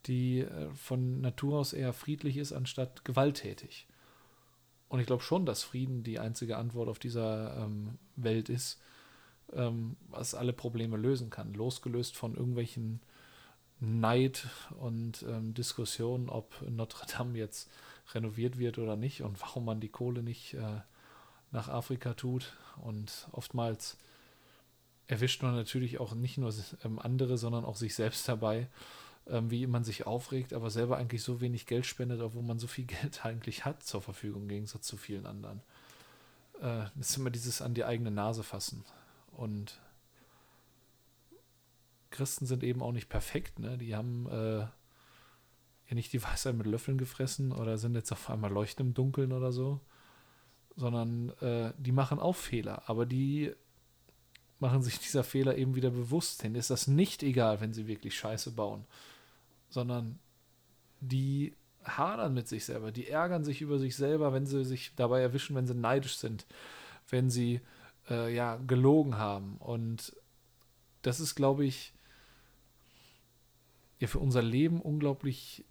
Die 0.07 0.41
äh, 0.41 0.71
von 0.75 1.21
Natur 1.21 1.59
aus 1.59 1.73
eher 1.73 1.93
friedlich 1.93 2.37
ist, 2.37 2.53
anstatt 2.53 3.05
gewalttätig. 3.05 3.89
Und 4.91 5.01
ich 5.01 5.07
glaube 5.07 5.23
schon, 5.23 5.47
dass 5.47 5.63
Frieden 5.63 6.03
die 6.03 6.19
einzige 6.19 6.59
Antwort 6.59 6.91
auf 6.91 6.99
dieser 6.99 7.57
ähm, 7.57 7.97
Welt 8.17 8.51
ist 8.51 8.79
ähm, 9.55 9.97
was 10.09 10.35
alle 10.35 10.53
Probleme 10.53 10.97
lösen 10.97 11.31
kann. 11.31 11.55
Losgelöst 11.55 12.17
von 12.17 12.35
irgendwelchen 12.35 13.01
Neid 13.81 14.47
und 14.79 15.25
ähm, 15.29 15.55
Diskussionen, 15.55 16.29
ob 16.29 16.55
Notre 16.69 17.07
Dame 17.07 17.39
jetzt 17.39 17.71
renoviert 18.13 18.59
wird 18.59 18.79
oder 18.79 18.97
nicht 18.97 19.23
und 19.23 19.41
warum 19.41 19.65
man 19.65 19.81
die 19.81 19.89
Kohle 19.89 20.23
nicht 20.23 20.55
äh, 20.55 20.81
nach 21.51 21.69
Afrika 21.69 22.15
tut. 22.15 22.53
Und 22.83 23.29
oftmals 23.33 23.97
erwischt 25.07 25.43
man 25.43 25.55
natürlich 25.55 25.99
auch 25.99 26.15
nicht 26.15 26.39
nur 26.39 26.53
ähm, 26.85 26.99
andere, 26.99 27.39
sondern 27.39 27.65
auch 27.65 27.77
sich 27.77 27.95
selbst 27.95 28.29
dabei, 28.29 28.69
ähm, 29.31 29.51
wie 29.51 29.67
man 29.67 29.85
sich 29.85 30.07
aufregt, 30.07 30.53
aber 30.53 30.71
selber 30.71 30.97
eigentlich 30.97 31.23
so 31.23 31.41
wenig 31.41 31.67
Geld 31.67 31.87
spendet, 31.87 32.21
obwohl 32.21 32.43
man 32.43 32.59
so 32.59 32.67
viel 32.67 32.85
Geld 32.87 33.25
eigentlich 33.25 33.65
hat 33.65 33.83
zur 33.83 34.03
Verfügung, 34.03 34.43
im 34.43 34.49
Gegensatz 34.49 34.87
zu 34.87 34.97
vielen 34.97 35.27
anderen. 35.27 35.61
Äh, 36.61 36.87
das 36.97 37.11
ist 37.11 37.17
immer 37.17 37.31
dieses 37.31 37.63
an 37.63 37.75
die 37.75 37.85
eigene 37.85 38.11
Nase 38.11 38.43
fassen. 38.43 38.85
Und 39.33 39.81
Christen 42.11 42.47
sind 42.47 42.65
eben 42.65 42.83
auch 42.83 42.93
nicht 42.93 43.09
perfekt, 43.09 43.59
ne? 43.59 43.79
Die 43.79 43.95
haben 43.95 44.27
äh, 44.29 44.59
ja 44.59 44.71
nicht 45.91 46.13
die 46.13 46.23
Weisheit 46.25 46.55
mit 46.55 46.67
Löffeln 46.67 46.99
gefressen 46.99 47.53
oder 47.53 47.79
sind 47.79 47.95
jetzt 47.95 48.13
auf 48.13 48.29
einmal 48.31 48.53
leuchten 48.53 48.89
im 48.89 48.95
Dunkeln 48.95 49.33
oder 49.33 49.53
so, 49.53 49.81
sondern 50.77 51.31
äh, 51.41 51.73
die 51.79 51.93
machen 51.93 52.19
auch 52.19 52.37
Fehler, 52.37 52.89
aber 52.89 53.07
die 53.07 53.55
machen 54.59 54.83
sich 54.83 54.99
dieser 54.99 55.25
Fehler 55.25 55.57
eben 55.57 55.75
wieder 55.75 55.91
bewusst. 55.91 56.43
Denen 56.43 56.55
ist 56.55 56.71
das 56.71 56.87
nicht 56.87 57.23
egal, 57.23 57.61
wenn 57.61 57.73
sie 57.73 57.87
wirklich 57.87 58.15
Scheiße 58.19 58.51
bauen, 58.51 58.85
sondern 59.71 60.19
die 61.01 61.55
hadern 61.85 62.35
mit 62.35 62.47
sich 62.47 62.65
selber, 62.65 62.93
die 62.93 63.09
ärgern 63.09 63.45
sich 63.45 63.63
über 63.63 63.79
sich 63.79 63.97
selber, 63.97 64.33
wenn 64.33 64.47
sie 64.47 64.65
sich 64.65 64.93
dabei 64.97 65.21
erwischen, 65.21 65.57
wenn 65.57 65.67
sie 65.67 65.75
neidisch 65.75 66.17
sind, 66.19 66.47
wenn 67.09 67.31
sie 67.31 67.61
äh, 68.09 68.35
ja, 68.35 68.57
gelogen 68.57 69.17
haben. 69.17 69.57
Und 69.59 70.15
das 71.03 71.21
ist, 71.21 71.35
glaube 71.35 71.65
ich, 71.65 71.95
ja, 73.99 74.09
für 74.09 74.19
unser 74.19 74.43
Leben 74.43 74.81
unglaublich 74.81 75.65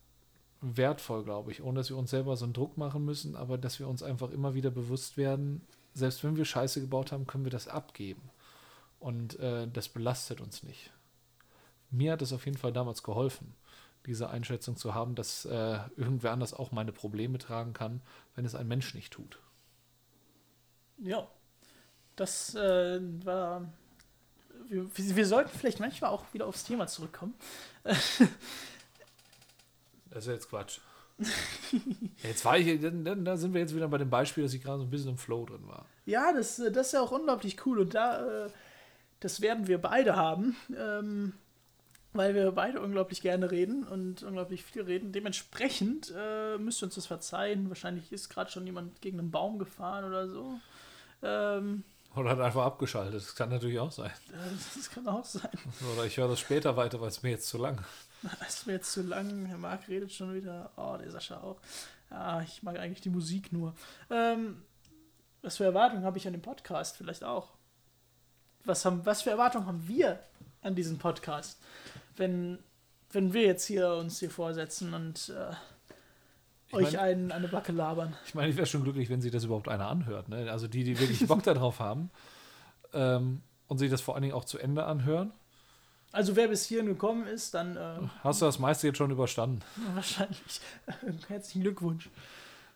wertvoll, 0.61 1.23
glaube 1.23 1.51
ich, 1.51 1.61
ohne 1.61 1.79
dass 1.79 1.89
wir 1.89 1.97
uns 1.97 2.09
selber 2.09 2.35
so 2.35 2.45
einen 2.45 2.53
Druck 2.53 2.77
machen 2.77 3.05
müssen, 3.05 3.35
aber 3.35 3.57
dass 3.57 3.79
wir 3.79 3.87
uns 3.87 4.03
einfach 4.03 4.31
immer 4.31 4.53
wieder 4.55 4.71
bewusst 4.71 5.17
werden, 5.17 5.61
selbst 5.93 6.23
wenn 6.23 6.35
wir 6.35 6.45
Scheiße 6.45 6.81
gebaut 6.81 7.11
haben, 7.11 7.27
können 7.27 7.45
wir 7.45 7.51
das 7.51 7.67
abgeben. 7.67 8.21
Und 8.99 9.39
äh, 9.39 9.67
das 9.67 9.89
belastet 9.89 10.41
uns 10.41 10.63
nicht. 10.63 10.91
Mir 11.89 12.13
hat 12.13 12.21
es 12.21 12.33
auf 12.33 12.45
jeden 12.45 12.57
Fall 12.57 12.73
damals 12.73 13.03
geholfen, 13.03 13.53
diese 14.05 14.29
Einschätzung 14.29 14.75
zu 14.75 14.93
haben, 14.93 15.15
dass 15.15 15.45
äh, 15.45 15.79
irgendwer 15.97 16.31
anders 16.31 16.53
auch 16.53 16.71
meine 16.71 16.91
Probleme 16.91 17.37
tragen 17.37 17.73
kann, 17.73 18.01
wenn 18.35 18.45
es 18.45 18.55
ein 18.55 18.67
Mensch 18.67 18.93
nicht 18.93 19.13
tut. 19.13 19.39
Ja, 20.97 21.27
das 22.15 22.55
äh, 22.55 22.99
war. 23.25 23.71
Wir, 24.67 24.87
wir, 24.95 25.25
sollten 25.25 25.57
vielleicht 25.57 25.79
manchmal 25.79 26.11
auch 26.11 26.25
wieder 26.33 26.45
aufs 26.45 26.63
Thema 26.63 26.85
zurückkommen. 26.87 27.33
das 27.83 28.19
ist 30.11 30.27
jetzt 30.27 30.49
Quatsch. 30.49 30.79
jetzt 32.23 32.45
war 32.45 32.57
ich, 32.57 32.79
da 32.81 33.37
sind 33.37 33.53
wir 33.53 33.61
jetzt 33.61 33.75
wieder 33.75 33.87
bei 33.87 33.97
dem 33.97 34.09
Beispiel, 34.09 34.43
dass 34.43 34.53
ich 34.53 34.61
gerade 34.61 34.79
so 34.79 34.85
ein 34.85 34.89
bisschen 34.89 35.11
im 35.11 35.17
Flow 35.17 35.45
drin 35.45 35.67
war. 35.67 35.85
Ja, 36.05 36.31
das, 36.33 36.57
das 36.57 36.87
ist 36.87 36.93
ja 36.93 37.01
auch 37.01 37.11
unglaublich 37.11 37.65
cool 37.65 37.79
und 37.79 37.93
da, 37.93 38.45
äh, 38.45 38.49
das 39.19 39.41
werden 39.41 39.67
wir 39.67 39.79
beide 39.79 40.15
haben, 40.15 40.55
ähm, 40.77 41.33
weil 42.13 42.33
wir 42.33 42.51
beide 42.51 42.81
unglaublich 42.81 43.21
gerne 43.21 43.51
reden 43.51 43.83
und 43.83 44.23
unglaublich 44.23 44.63
viel 44.63 44.81
reden. 44.81 45.11
Dementsprechend 45.11 46.13
äh, 46.15 46.57
müsst 46.57 46.81
ihr 46.81 46.85
uns 46.85 46.95
das 46.95 47.05
verzeihen. 47.05 47.69
Wahrscheinlich 47.69 48.11
ist 48.11 48.29
gerade 48.29 48.51
schon 48.51 48.65
jemand 48.65 49.01
gegen 49.01 49.19
einen 49.19 49.31
Baum 49.31 49.59
gefahren 49.59 50.05
oder 50.05 50.27
so. 50.27 50.59
Ähm, 51.21 51.83
oder 52.15 52.31
hat 52.31 52.39
einfach 52.39 52.65
abgeschaltet. 52.65 53.15
Das 53.15 53.35
kann 53.35 53.49
natürlich 53.49 53.79
auch 53.79 53.91
sein. 53.91 54.11
Das 54.75 54.89
kann 54.89 55.07
auch 55.07 55.25
sein. 55.25 55.51
Oder 55.93 56.05
ich 56.05 56.17
höre 56.17 56.27
das 56.27 56.39
später 56.39 56.75
weiter, 56.75 56.99
weil 56.99 57.09
es 57.09 57.21
mir 57.21 57.29
jetzt 57.29 57.47
zu 57.47 57.57
lang. 57.57 57.83
Es 58.45 58.55
ist 58.55 58.67
mir 58.67 58.73
jetzt 58.73 58.91
zu 58.91 59.01
lang. 59.01 59.45
Herr 59.45 59.57
Marc 59.57 59.87
redet 59.87 60.11
schon 60.11 60.33
wieder. 60.33 60.71
Oh, 60.75 60.97
der 60.97 61.09
Sascha 61.09 61.39
auch. 61.41 61.61
Ja, 62.11 62.41
ich 62.41 62.63
mag 62.63 62.77
eigentlich 62.77 62.99
die 62.99 63.09
Musik 63.09 63.53
nur. 63.53 63.73
Ähm, 64.09 64.61
was 65.41 65.57
für 65.57 65.63
Erwartungen 65.63 66.03
habe 66.03 66.17
ich 66.17 66.27
an 66.27 66.33
dem 66.33 66.41
Podcast? 66.41 66.97
Vielleicht 66.97 67.23
auch. 67.23 67.53
Was, 68.65 68.83
haben, 68.83 69.05
was 69.05 69.21
für 69.21 69.29
Erwartungen 69.29 69.67
haben 69.67 69.87
wir 69.87 70.19
an 70.61 70.75
diesem 70.75 70.97
Podcast? 70.97 71.61
Wenn, 72.19 72.59
wenn 73.11 73.33
wir 73.33 73.43
jetzt 73.43 73.65
hier 73.65 73.93
uns 73.93 74.19
hier 74.19 74.29
vorsetzen 74.29 74.93
und 74.93 75.29
äh, 75.29 76.75
euch 76.75 76.93
mein, 76.93 77.01
einen, 77.01 77.31
eine 77.31 77.47
Backe 77.47 77.71
labern. 77.71 78.15
Ich 78.25 78.35
meine, 78.35 78.49
ich 78.49 78.57
wäre 78.57 78.67
schon 78.67 78.83
glücklich, 78.83 79.09
wenn 79.09 79.21
sich 79.21 79.31
das 79.31 79.45
überhaupt 79.45 79.69
einer 79.69 79.87
anhört. 79.87 80.29
Ne? 80.29 80.51
Also 80.51 80.67
die, 80.67 80.83
die 80.83 80.99
wirklich 80.99 81.25
Bock 81.27 81.43
darauf 81.43 81.79
haben 81.79 82.11
ähm, 82.93 83.41
und 83.67 83.77
sich 83.77 83.89
das 83.89 84.01
vor 84.01 84.15
allen 84.15 84.23
Dingen 84.23 84.33
auch 84.33 84.45
zu 84.45 84.59
Ende 84.59 84.83
anhören. 84.83 85.31
Also 86.11 86.35
wer 86.35 86.47
bis 86.47 86.65
hierhin 86.65 86.87
gekommen 86.87 87.25
ist, 87.27 87.53
dann... 87.53 87.77
Äh, 87.77 88.07
Hast 88.23 88.41
du 88.41 88.45
das 88.45 88.59
meiste 88.59 88.87
jetzt 88.87 88.97
schon 88.97 89.11
überstanden? 89.11 89.61
Wahrscheinlich. 89.93 90.61
Herzlichen 91.27 91.61
Glückwunsch. 91.61 92.09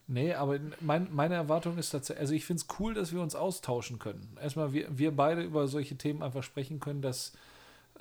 Nee, 0.08 0.34
aber 0.34 0.60
mein, 0.82 1.08
meine 1.12 1.36
Erwartung 1.36 1.78
ist 1.78 1.90
tatsächlich, 1.90 2.22
also 2.22 2.34
ich 2.34 2.46
finde 2.46 2.62
es 2.62 2.80
cool, 2.80 2.94
dass 2.94 3.14
wir 3.14 3.22
uns 3.22 3.36
austauschen 3.36 4.00
können. 4.00 4.38
Erstmal, 4.42 4.74
wir, 4.74 4.98
wir 4.98 5.16
beide 5.16 5.42
über 5.42 5.68
solche 5.68 5.98
Themen 5.98 6.22
einfach 6.22 6.44
sprechen 6.44 6.80
können, 6.80 7.02
dass 7.02 7.34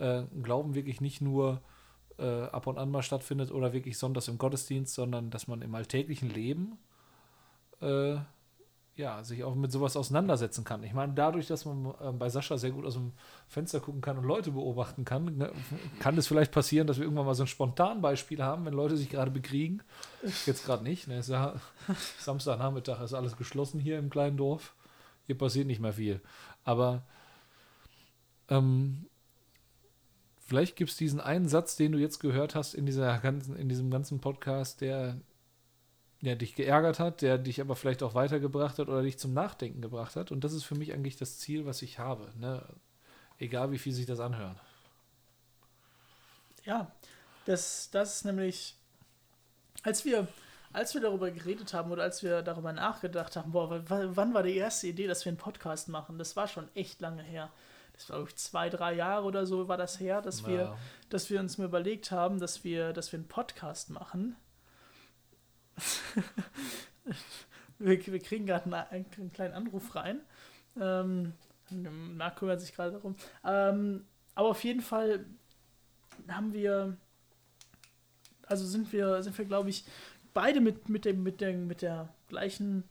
äh, 0.03 0.25
Glauben 0.43 0.75
wirklich 0.75 1.01
nicht 1.01 1.21
nur 1.21 1.63
äh, 2.19 2.45
ab 2.45 2.67
und 2.67 2.79
an 2.79 2.91
mal 2.91 3.03
stattfindet 3.03 3.51
oder 3.53 3.73
wirklich 3.73 3.97
sonntags 3.97 4.29
im 4.29 4.39
Gottesdienst, 4.39 4.95
sondern 4.95 5.31
dass 5.31 5.47
man 5.47 5.63
im 5.63 5.75
alltäglichen 5.75 6.29
Leben 6.29 6.79
äh, 7.81 8.17
ja, 8.95 9.25
sich 9.25 9.43
auch 9.43 9.55
mit 9.55 9.73
sowas 9.73 9.97
auseinandersetzen 9.97 10.65
kann. 10.65 10.83
Ich 10.83 10.93
meine, 10.93 11.15
dadurch, 11.15 11.47
dass 11.47 11.65
man 11.65 11.95
äh, 12.01 12.13
bei 12.13 12.29
Sascha 12.29 12.59
sehr 12.59 12.73
gut 12.73 12.85
aus 12.85 12.95
dem 12.95 13.13
Fenster 13.49 13.81
gucken 13.81 14.03
kann 14.03 14.19
und 14.19 14.25
Leute 14.25 14.51
beobachten 14.51 15.07
kann, 15.07 15.39
ne, 15.39 15.51
kann 15.99 16.19
es 16.19 16.27
vielleicht 16.27 16.53
passieren, 16.53 16.87
dass 16.87 16.99
wir 16.99 17.05
irgendwann 17.05 17.25
mal 17.25 17.35
so 17.35 17.45
ein 17.45 17.49
Spontanbeispiel 17.49 18.43
haben, 18.43 18.67
wenn 18.67 18.75
Leute 18.75 18.99
sich 18.99 19.09
gerade 19.09 19.31
bekriegen. 19.31 19.83
Jetzt 20.45 20.67
gerade 20.67 20.83
nicht. 20.85 21.09
Ne? 21.09 21.23
Ja 21.27 21.55
Samstagnachmittag 22.19 23.01
ist 23.01 23.15
alles 23.15 23.37
geschlossen 23.39 23.81
hier 23.81 23.99
im 23.99 24.11
kleinen 24.11 24.37
Dorf. 24.37 24.75
Hier 25.27 25.39
passiert 25.39 25.67
nicht 25.67 25.81
mehr 25.81 25.95
viel. 25.95 26.21
Aber 26.65 27.03
ähm, 28.51 29.07
Vielleicht 30.45 30.77
gibt 30.77 30.91
es 30.91 30.97
diesen 30.97 31.21
einen 31.21 31.49
Satz, 31.49 31.77
den 31.77 31.93
du 31.93 31.99
jetzt 31.99 32.19
gehört 32.19 32.55
hast 32.55 32.75
in, 32.75 32.85
dieser 32.85 33.19
ganzen, 33.19 33.57
in 33.57 33.69
diesem 33.69 33.91
ganzen 33.91 34.21
Podcast, 34.21 34.81
der, 34.81 35.17
der 36.21 36.37
dich 36.37 36.55
geärgert 36.55 36.99
hat, 36.99 37.23
der 37.23 37.39
dich 37.39 37.61
aber 37.61 37.77
vielleicht 37.77 38.03
auch 38.03 38.15
weitergebracht 38.15 38.79
hat 38.79 38.89
oder 38.89 39.03
dich 39.03 39.19
zum 39.19 39.33
Nachdenken 39.33 39.81
gebracht 39.81 40.17
hat. 40.17 40.33
Und 40.33 40.43
das 40.45 40.53
ist 40.53 40.65
für 40.65 40.75
mich 40.75 40.93
eigentlich 40.93 41.17
das 41.17 41.39
Ziel, 41.39 41.65
was 41.65 41.81
ich 41.83 41.99
habe. 41.99 42.33
Ne? 42.39 42.65
Egal, 43.39 43.71
wie 43.71 43.79
viel 43.79 43.93
sich 43.93 44.07
das 44.07 44.21
anhört. 44.21 44.57
Ja, 46.65 46.93
das, 47.45 47.91
das 47.91 48.17
ist 48.17 48.25
nämlich, 48.25 48.77
als 49.83 50.05
wir, 50.05 50.29
als 50.73 50.95
wir 50.95 51.01
darüber 51.01 51.31
geredet 51.31 51.73
haben 51.73 51.91
oder 51.91 52.03
als 52.03 52.23
wir 52.23 52.43
darüber 52.43 52.73
nachgedacht 52.73 53.37
haben, 53.37 53.53
boah, 53.53 53.83
wann 53.89 54.35
war 54.35 54.43
die 54.43 54.57
erste 54.57 54.89
Idee, 54.89 55.07
dass 55.07 55.25
wir 55.25 55.31
einen 55.31 55.39
Podcast 55.39 55.89
machen? 55.89 56.19
Das 56.19 56.37
war 56.37 56.47
schon 56.49 56.69
echt 56.75 57.01
lange 57.01 57.23
her 57.23 57.51
das 57.93 58.09
war, 58.09 58.17
glaube 58.17 58.31
ich, 58.31 58.37
zwei, 58.37 58.69
drei 58.69 58.95
Jahre 58.95 59.25
oder 59.25 59.47
so 59.47 59.69
war 59.69 59.77
das 59.77 60.01
her, 60.01 60.23
dass, 60.23 60.43
ja. 60.43 60.49
wir, 60.49 60.77
dass 61.09 61.31
wir 61.31 61.41
uns 61.41 61.59
mal 61.59 61.65
überlegt 61.65 62.11
haben, 62.11 62.39
dass 62.39 62.65
wir, 62.65 62.93
dass 62.93 63.13
wir 63.13 63.19
einen 63.19 63.29
Podcast 63.29 63.91
machen. 63.91 64.37
wir, 67.79 68.07
wir 68.07 68.19
kriegen 68.21 68.47
gerade 68.47 68.65
einen, 68.65 69.07
einen, 69.17 69.33
kleinen 69.33 69.55
Anruf 69.55 69.95
rein. 69.95 70.21
Ähm, 70.81 71.35
Marc 71.71 72.37
kümmert 72.37 72.61
sich 72.61 72.75
gerade 72.75 72.93
darum. 72.93 73.17
Ähm, 73.45 74.05
aber 74.35 74.49
auf 74.49 74.65
jeden 74.65 74.81
Fall 74.81 75.27
haben 76.29 76.53
wir, 76.53 76.97
also 78.47 78.67
sind 78.67 78.93
wir, 78.93 79.23
sind 79.23 79.37
wir, 79.37 79.45
glaube 79.45 79.71
ich, 79.71 79.85
beide 80.35 80.61
mit, 80.61 80.89
mit, 80.89 81.05
dem, 81.05 81.23
mit, 81.23 81.41
der, 81.41 81.53
mit 81.55 81.83
der 81.83 82.09
gleichen, 82.29 82.85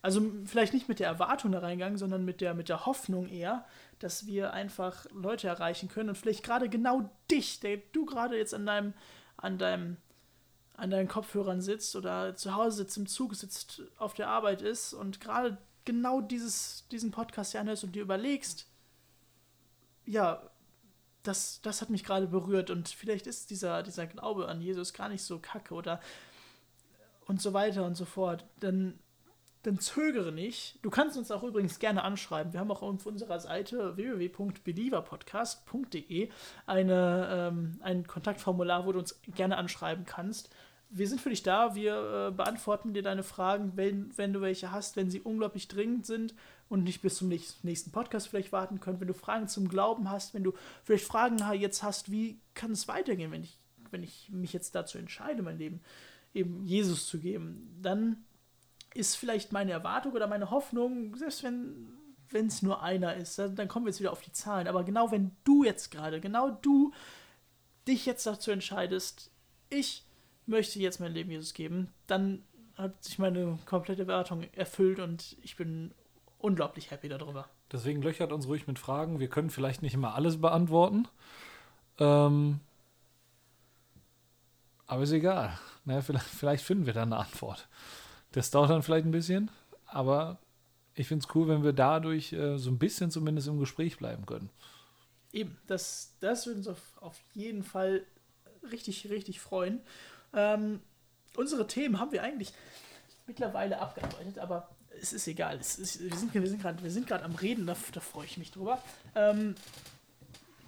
also 0.00 0.22
vielleicht 0.44 0.74
nicht 0.74 0.88
mit 0.88 1.00
der 1.00 1.08
Erwartung 1.08 1.52
da 1.52 1.58
reingegangen, 1.58 1.98
sondern 1.98 2.24
mit 2.24 2.40
der, 2.40 2.54
mit 2.54 2.68
der 2.68 2.86
Hoffnung 2.86 3.28
eher, 3.28 3.64
dass 3.98 4.26
wir 4.26 4.52
einfach 4.52 5.06
Leute 5.12 5.48
erreichen 5.48 5.88
können 5.88 6.10
und 6.10 6.18
vielleicht 6.18 6.44
gerade 6.44 6.68
genau 6.68 7.10
dich, 7.30 7.60
der 7.60 7.78
du 7.92 8.06
gerade 8.06 8.36
jetzt 8.36 8.54
an 8.54 8.66
deinem, 8.66 8.94
an 9.36 9.58
deinem, 9.58 9.96
an 10.74 10.90
deinen 10.90 11.08
Kopfhörern 11.08 11.60
sitzt 11.60 11.96
oder 11.96 12.36
zu 12.36 12.54
Hause 12.54 12.78
sitzt, 12.78 12.96
im 12.96 13.06
Zug 13.08 13.34
sitzt, 13.34 13.82
auf 13.98 14.14
der 14.14 14.28
Arbeit 14.28 14.62
ist 14.62 14.94
und 14.94 15.20
gerade 15.20 15.58
genau 15.84 16.20
dieses, 16.20 16.86
diesen 16.92 17.10
Podcast 17.10 17.52
hier 17.52 17.60
anhörst 17.60 17.82
und 17.82 17.92
dir 17.92 18.02
überlegst, 18.02 18.66
ja, 20.04 20.42
das, 21.24 21.60
das 21.62 21.82
hat 21.82 21.90
mich 21.90 22.04
gerade 22.04 22.28
berührt 22.28 22.70
und 22.70 22.88
vielleicht 22.88 23.26
ist 23.26 23.50
dieser, 23.50 23.82
dieser 23.82 24.06
Glaube 24.06 24.48
an 24.48 24.60
Jesus 24.60 24.92
gar 24.92 25.08
nicht 25.08 25.22
so 25.22 25.40
kacke 25.40 25.74
oder 25.74 26.00
und 27.26 27.42
so 27.42 27.52
weiter 27.52 27.84
und 27.84 27.96
so 27.96 28.04
fort, 28.04 28.44
dann, 28.60 28.98
dann 29.62 29.78
zögere 29.78 30.32
nicht. 30.32 30.78
Du 30.82 30.90
kannst 30.90 31.16
uns 31.16 31.30
auch 31.30 31.42
übrigens 31.42 31.78
gerne 31.78 32.04
anschreiben. 32.04 32.52
Wir 32.52 32.60
haben 32.60 32.70
auch 32.70 32.82
auf 32.82 33.06
unserer 33.06 33.40
Seite 33.40 33.96
www.believerpodcast.de 33.96 36.28
ähm, 36.68 37.78
ein 37.80 38.06
Kontaktformular, 38.06 38.84
wo 38.86 38.92
du 38.92 38.98
uns 39.00 39.18
gerne 39.34 39.56
anschreiben 39.56 40.04
kannst 40.04 40.50
wir 40.90 41.06
sind 41.06 41.20
für 41.20 41.30
dich 41.30 41.42
da, 41.42 41.74
wir 41.74 42.28
äh, 42.28 42.34
beantworten 42.34 42.94
dir 42.94 43.02
deine 43.02 43.22
Fragen, 43.22 43.72
wenn, 43.76 44.16
wenn 44.16 44.32
du 44.32 44.40
welche 44.40 44.72
hast, 44.72 44.96
wenn 44.96 45.10
sie 45.10 45.20
unglaublich 45.20 45.68
dringend 45.68 46.06
sind 46.06 46.34
und 46.68 46.84
nicht 46.84 47.02
bis 47.02 47.16
zum 47.16 47.28
nächsten 47.28 47.92
Podcast 47.92 48.28
vielleicht 48.28 48.52
warten 48.52 48.80
können, 48.80 49.00
wenn 49.00 49.08
du 49.08 49.14
Fragen 49.14 49.48
zum 49.48 49.68
Glauben 49.68 50.10
hast, 50.10 50.34
wenn 50.34 50.44
du 50.44 50.54
vielleicht 50.84 51.04
Fragen 51.04 51.38
jetzt 51.54 51.82
hast, 51.82 52.10
wie 52.10 52.40
kann 52.54 52.72
es 52.72 52.88
weitergehen, 52.88 53.30
wenn 53.30 53.44
ich, 53.44 53.58
wenn 53.90 54.02
ich 54.02 54.30
mich 54.30 54.52
jetzt 54.52 54.74
dazu 54.74 54.98
entscheide, 54.98 55.42
mein 55.42 55.58
Leben 55.58 55.80
eben 56.34 56.64
Jesus 56.64 57.06
zu 57.06 57.18
geben, 57.18 57.78
dann 57.82 58.24
ist 58.98 59.14
vielleicht 59.14 59.52
meine 59.52 59.70
Erwartung 59.70 60.12
oder 60.12 60.26
meine 60.26 60.50
Hoffnung, 60.50 61.14
selbst 61.16 61.42
wenn 61.44 61.98
wenn 62.30 62.48
es 62.48 62.62
nur 62.62 62.82
einer 62.82 63.14
ist, 63.14 63.38
dann 63.38 63.68
kommen 63.68 63.86
wir 63.86 63.90
jetzt 63.90 64.00
wieder 64.00 64.12
auf 64.12 64.20
die 64.20 64.32
Zahlen. 64.32 64.68
Aber 64.68 64.84
genau 64.84 65.10
wenn 65.10 65.30
du 65.44 65.64
jetzt 65.64 65.90
gerade, 65.90 66.20
genau 66.20 66.50
du 66.50 66.92
dich 67.86 68.04
jetzt 68.06 68.26
dazu 68.26 68.50
entscheidest, 68.50 69.30
ich 69.70 70.04
möchte 70.46 70.78
jetzt 70.78 71.00
mein 71.00 71.12
Leben 71.12 71.30
Jesus 71.30 71.54
geben, 71.54 71.88
dann 72.06 72.42
hat 72.76 73.02
sich 73.02 73.18
meine 73.18 73.58
komplette 73.64 74.06
Wertung 74.06 74.44
erfüllt 74.52 75.00
und 75.00 75.36
ich 75.42 75.56
bin 75.56 75.92
unglaublich 76.38 76.90
happy 76.90 77.08
darüber. 77.08 77.48
Deswegen 77.72 78.02
löchert 78.02 78.32
uns 78.32 78.46
ruhig 78.46 78.66
mit 78.66 78.78
Fragen. 78.78 79.20
Wir 79.20 79.28
können 79.28 79.50
vielleicht 79.50 79.82
nicht 79.82 79.94
immer 79.94 80.14
alles 80.14 80.40
beantworten. 80.40 81.08
Ähm, 81.98 82.60
aber 84.86 85.02
ist 85.02 85.12
egal. 85.12 85.58
Naja, 85.84 86.00
vielleicht, 86.02 86.26
vielleicht 86.26 86.64
finden 86.64 86.86
wir 86.86 86.92
da 86.92 87.02
eine 87.02 87.16
Antwort. 87.16 87.68
Das 88.32 88.50
dauert 88.50 88.70
dann 88.70 88.82
vielleicht 88.82 89.06
ein 89.06 89.10
bisschen, 89.10 89.50
aber 89.86 90.38
ich 90.94 91.06
finde 91.08 91.24
es 91.26 91.34
cool, 91.34 91.48
wenn 91.48 91.62
wir 91.62 91.72
dadurch 91.72 92.32
äh, 92.32 92.58
so 92.58 92.70
ein 92.70 92.78
bisschen 92.78 93.10
zumindest 93.10 93.48
im 93.48 93.58
Gespräch 93.58 93.98
bleiben 93.98 94.26
können. 94.26 94.50
Eben, 95.32 95.56
das, 95.66 96.16
das 96.20 96.46
würde 96.46 96.58
uns 96.58 96.68
auf, 96.68 96.80
auf 97.00 97.20
jeden 97.34 97.62
Fall 97.62 98.04
richtig, 98.70 99.08
richtig 99.10 99.40
freuen. 99.40 99.80
Ähm, 100.34 100.80
unsere 101.36 101.66
Themen 101.66 102.00
haben 102.00 102.12
wir 102.12 102.22
eigentlich 102.22 102.52
mittlerweile 103.26 103.78
abgearbeitet, 103.78 104.38
aber 104.38 104.68
es 105.00 105.12
ist 105.12 105.26
egal. 105.28 105.58
Es 105.58 105.78
ist, 105.78 106.00
wir 106.00 106.16
sind, 106.16 106.34
wir 106.34 106.90
sind 106.90 107.06
gerade 107.06 107.24
am 107.24 107.34
Reden, 107.34 107.66
da, 107.66 107.76
da 107.92 108.00
freue 108.00 108.26
ich 108.26 108.38
mich 108.38 108.50
drüber. 108.50 108.82
Ähm, 109.14 109.54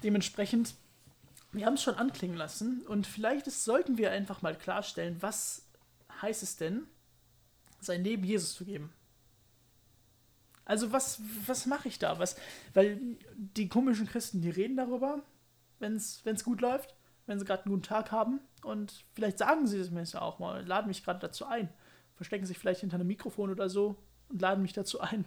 dementsprechend, 0.03 0.75
wir 1.51 1.65
haben 1.65 1.73
es 1.73 1.83
schon 1.83 1.95
anklingen 1.95 2.37
lassen 2.37 2.83
und 2.87 3.07
vielleicht 3.07 3.47
ist, 3.47 3.65
sollten 3.65 3.97
wir 3.97 4.11
einfach 4.11 4.41
mal 4.41 4.55
klarstellen, 4.55 5.17
was 5.19 5.65
heißt 6.21 6.43
es 6.43 6.55
denn, 6.55 6.87
sein 7.81 8.03
Leben 8.03 8.23
Jesus 8.23 8.53
zu 8.53 8.65
geben? 8.65 8.93
Also 10.63 10.91
was, 10.93 11.21
was 11.45 11.65
mache 11.65 11.87
ich 11.87 11.99
da? 11.99 12.17
Was, 12.19 12.37
weil 12.73 12.99
die 13.35 13.67
komischen 13.67 14.07
Christen, 14.07 14.41
die 14.41 14.49
reden 14.49 14.77
darüber, 14.77 15.21
wenn 15.79 15.95
es 15.95 16.43
gut 16.43 16.61
läuft 16.61 16.95
wenn 17.31 17.39
sie 17.39 17.45
gerade 17.45 17.63
einen 17.63 17.71
guten 17.71 17.83
Tag 17.83 18.11
haben. 18.11 18.39
Und 18.63 19.05
vielleicht 19.13 19.37
sagen 19.37 19.67
sie 19.67 19.79
es 19.79 19.91
mir 19.91 20.03
auch 20.21 20.39
mal, 20.39 20.65
laden 20.65 20.87
mich 20.87 21.03
gerade 21.03 21.19
dazu 21.19 21.45
ein. 21.45 21.69
Verstecken 22.15 22.45
sich 22.45 22.57
vielleicht 22.57 22.81
hinter 22.81 22.95
einem 22.95 23.07
Mikrofon 23.07 23.49
oder 23.49 23.69
so 23.69 23.95
und 24.29 24.41
laden 24.41 24.61
mich 24.61 24.73
dazu 24.73 24.99
ein. 24.99 25.25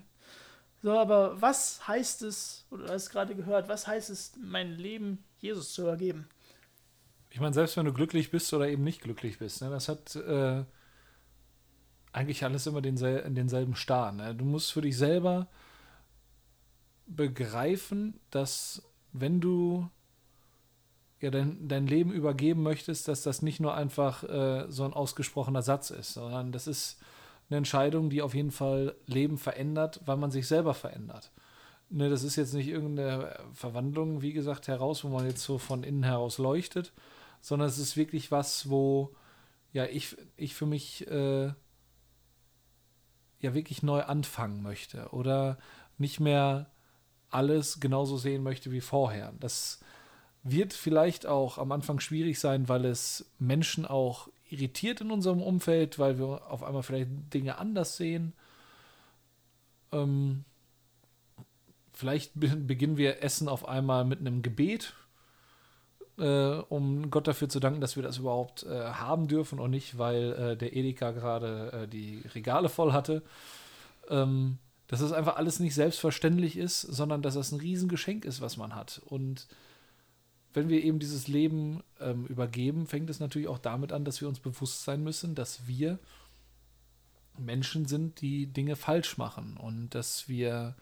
So, 0.82 0.92
aber 0.92 1.40
was 1.40 1.88
heißt 1.88 2.22
es, 2.22 2.66
oder 2.70 2.86
du 2.86 2.92
hast 2.92 3.10
gerade 3.10 3.34
gehört, 3.34 3.68
was 3.68 3.86
heißt 3.86 4.10
es, 4.10 4.34
mein 4.38 4.72
Leben 4.72 5.24
Jesus 5.38 5.72
zu 5.72 5.86
ergeben? 5.86 6.28
Ich 7.30 7.40
meine, 7.40 7.54
selbst 7.54 7.76
wenn 7.76 7.86
du 7.86 7.92
glücklich 7.92 8.30
bist 8.30 8.52
oder 8.52 8.68
eben 8.68 8.84
nicht 8.84 9.00
glücklich 9.00 9.38
bist, 9.38 9.62
ne, 9.62 9.70
das 9.70 9.88
hat 9.88 10.14
äh, 10.14 10.64
eigentlich 12.14 12.44
alles 12.44 12.66
immer 12.66 12.80
densel 12.80 13.28
denselben 13.30 13.74
Star. 13.74 14.12
Ne? 14.12 14.34
Du 14.34 14.44
musst 14.44 14.72
für 14.72 14.80
dich 14.80 14.96
selber 14.96 15.48
begreifen, 17.06 18.20
dass 18.30 18.82
wenn 19.12 19.40
du 19.40 19.88
ja, 21.20 21.30
dein, 21.30 21.68
dein 21.68 21.86
Leben 21.86 22.12
übergeben 22.12 22.62
möchtest, 22.62 23.08
dass 23.08 23.22
das 23.22 23.42
nicht 23.42 23.60
nur 23.60 23.74
einfach 23.74 24.22
äh, 24.24 24.66
so 24.68 24.84
ein 24.84 24.92
ausgesprochener 24.92 25.62
Satz 25.62 25.90
ist, 25.90 26.14
sondern 26.14 26.52
das 26.52 26.66
ist 26.66 26.98
eine 27.48 27.58
Entscheidung, 27.58 28.10
die 28.10 28.22
auf 28.22 28.34
jeden 28.34 28.50
Fall 28.50 28.94
Leben 29.06 29.38
verändert, 29.38 30.00
weil 30.04 30.16
man 30.16 30.30
sich 30.30 30.46
selber 30.46 30.74
verändert. 30.74 31.32
Ne, 31.90 32.08
das 32.08 32.24
ist 32.24 32.36
jetzt 32.36 32.54
nicht 32.54 32.68
irgendeine 32.68 33.38
Verwandlung, 33.52 34.22
wie 34.22 34.32
gesagt, 34.32 34.68
heraus, 34.68 35.04
wo 35.04 35.08
man 35.08 35.26
jetzt 35.26 35.42
so 35.42 35.58
von 35.58 35.82
innen 35.82 36.02
heraus 36.02 36.38
leuchtet, 36.38 36.92
sondern 37.40 37.68
es 37.68 37.78
ist 37.78 37.96
wirklich 37.96 38.30
was, 38.30 38.70
wo 38.70 39.14
ja 39.72 39.84
ich, 39.86 40.16
ich 40.36 40.54
für 40.54 40.66
mich 40.66 41.06
äh, 41.08 41.52
ja 43.44 43.54
wirklich 43.54 43.82
neu 43.82 44.02
anfangen 44.02 44.62
möchte 44.62 45.08
oder 45.10 45.58
nicht 45.98 46.20
mehr 46.20 46.66
alles 47.30 47.80
genauso 47.80 48.16
sehen 48.16 48.42
möchte 48.42 48.72
wie 48.72 48.80
vorher. 48.80 49.32
Das 49.40 49.80
wird 50.42 50.72
vielleicht 50.72 51.26
auch 51.26 51.58
am 51.58 51.72
Anfang 51.72 52.00
schwierig 52.00 52.38
sein, 52.38 52.68
weil 52.68 52.84
es 52.84 53.30
Menschen 53.38 53.86
auch 53.86 54.28
irritiert 54.48 55.00
in 55.00 55.10
unserem 55.10 55.42
Umfeld, 55.42 55.98
weil 55.98 56.18
wir 56.18 56.50
auf 56.50 56.62
einmal 56.62 56.82
vielleicht 56.82 57.10
Dinge 57.32 57.58
anders 57.58 57.96
sehen. 57.96 58.34
Ähm, 59.90 60.44
vielleicht 61.92 62.32
beginnen 62.34 62.96
wir 62.96 63.22
Essen 63.22 63.48
auf 63.48 63.66
einmal 63.66 64.04
mit 64.04 64.20
einem 64.20 64.42
Gebet, 64.42 64.94
äh, 66.18 66.56
um 66.68 67.10
Gott 67.10 67.26
dafür 67.26 67.48
zu 67.48 67.60
danken, 67.60 67.80
dass 67.80 67.96
wir 67.96 68.02
das 68.02 68.18
überhaupt 68.18 68.64
äh, 68.64 68.84
haben 68.84 69.28
dürfen 69.28 69.58
und 69.58 69.70
nicht, 69.70 69.98
weil 69.98 70.32
äh, 70.32 70.56
der 70.56 70.76
Edeka 70.76 71.10
gerade 71.12 71.72
äh, 71.72 71.88
die 71.88 72.22
Regale 72.34 72.68
voll 72.68 72.92
hatte. 72.92 73.22
Ähm, 74.08 74.58
dass 74.86 75.00
das 75.00 75.12
einfach 75.12 75.36
alles 75.36 75.60
nicht 75.60 75.74
selbstverständlich 75.74 76.56
ist, 76.56 76.82
sondern 76.82 77.22
dass 77.22 77.34
das 77.34 77.52
ein 77.52 77.60
Riesengeschenk 77.60 78.24
ist, 78.24 78.40
was 78.40 78.56
man 78.56 78.74
hat. 78.74 79.00
Und 79.06 79.48
wenn 80.52 80.68
wir 80.68 80.84
eben 80.84 80.98
dieses 80.98 81.26
Leben 81.26 81.82
ähm, 82.00 82.26
übergeben, 82.26 82.86
fängt 82.86 83.10
es 83.10 83.18
natürlich 83.18 83.48
auch 83.48 83.58
damit 83.58 83.92
an, 83.92 84.04
dass 84.04 84.20
wir 84.20 84.28
uns 84.28 84.40
bewusst 84.40 84.84
sein 84.84 85.02
müssen, 85.02 85.34
dass 85.34 85.66
wir 85.66 85.98
Menschen 87.38 87.86
sind, 87.86 88.20
die 88.20 88.46
Dinge 88.46 88.76
falsch 88.76 89.16
machen 89.18 89.56
und 89.56 89.90
dass 89.94 90.28
wir, 90.28 90.76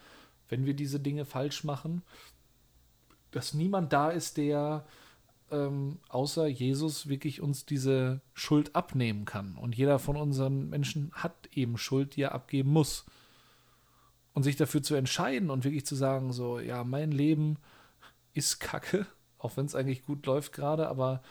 wenn 0.49 0.67
wir 0.67 0.75
diese 0.75 1.01
Dinge 1.01 1.25
falsch 1.25 1.65
machen, 1.65 2.03
dass 3.31 3.55
niemand 3.55 3.93
da 3.93 4.11
ist, 4.11 4.37
der 4.37 4.85
ähm, 5.53 5.99
außer 6.09 6.47
Jesus 6.47 7.09
wirklich 7.09 7.41
uns 7.41 7.67
diese 7.67 8.21
Schuld 8.35 8.75
abnehmen 8.75 9.25
kann. 9.25 9.57
Und 9.57 9.77
jeder 9.77 9.99
von 9.99 10.17
unseren 10.17 10.69
Menschen 10.69 11.13
hat 11.13 11.49
eben 11.53 11.79
Schuld, 11.79 12.17
die 12.17 12.23
er 12.23 12.33
abgeben 12.33 12.71
muss. 12.71 13.05
Und 14.35 14.45
sich 14.45 14.57
dafür 14.57 14.83
zu 14.83 14.95
entscheiden 14.95 15.51
und 15.51 15.65
wirklich 15.65 15.85
zu 15.85 15.95
sagen, 15.95 16.33
so, 16.33 16.59
ja, 16.59 16.85
mein 16.85 17.13
Leben 17.13 17.59
ist 18.33 18.61
Kacke 18.61 19.07
auch 19.43 19.57
wenn 19.57 19.67
es 19.67 19.75
eigentlich 19.75 20.05
gut 20.05 20.25
läuft 20.27 20.53
gerade, 20.53 20.89
aber 20.89 21.23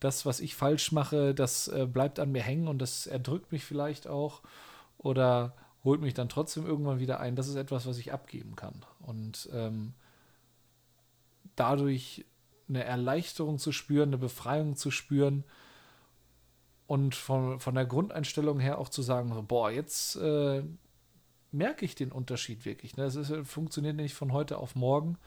das, 0.00 0.24
was 0.26 0.40
ich 0.40 0.54
falsch 0.54 0.92
mache, 0.92 1.34
das 1.34 1.68
äh, 1.68 1.86
bleibt 1.86 2.20
an 2.20 2.32
mir 2.32 2.42
hängen 2.42 2.68
und 2.68 2.78
das 2.78 3.06
erdrückt 3.06 3.52
mich 3.52 3.64
vielleicht 3.64 4.06
auch 4.06 4.42
oder 4.96 5.54
holt 5.84 6.00
mich 6.00 6.14
dann 6.14 6.28
trotzdem 6.28 6.66
irgendwann 6.66 7.00
wieder 7.00 7.20
ein. 7.20 7.36
Das 7.36 7.48
ist 7.48 7.56
etwas, 7.56 7.86
was 7.86 7.98
ich 7.98 8.12
abgeben 8.12 8.56
kann. 8.56 8.84
Und 9.00 9.48
ähm, 9.52 9.94
dadurch 11.56 12.26
eine 12.68 12.84
Erleichterung 12.84 13.58
zu 13.58 13.72
spüren, 13.72 14.10
eine 14.10 14.18
Befreiung 14.18 14.76
zu 14.76 14.90
spüren 14.90 15.44
und 16.86 17.14
von, 17.14 17.60
von 17.60 17.74
der 17.74 17.86
Grundeinstellung 17.86 18.60
her 18.60 18.78
auch 18.78 18.88
zu 18.88 19.02
sagen, 19.02 19.46
boah, 19.46 19.70
jetzt 19.70 20.16
äh, 20.16 20.62
merke 21.52 21.84
ich 21.84 21.94
den 21.94 22.12
Unterschied 22.12 22.64
wirklich. 22.64 22.96
Ne? 22.96 23.04
Das 23.04 23.16
ist, 23.16 23.32
funktioniert 23.46 23.96
nicht 23.96 24.14
von 24.14 24.32
heute 24.32 24.58
auf 24.58 24.74
morgen, 24.74 25.18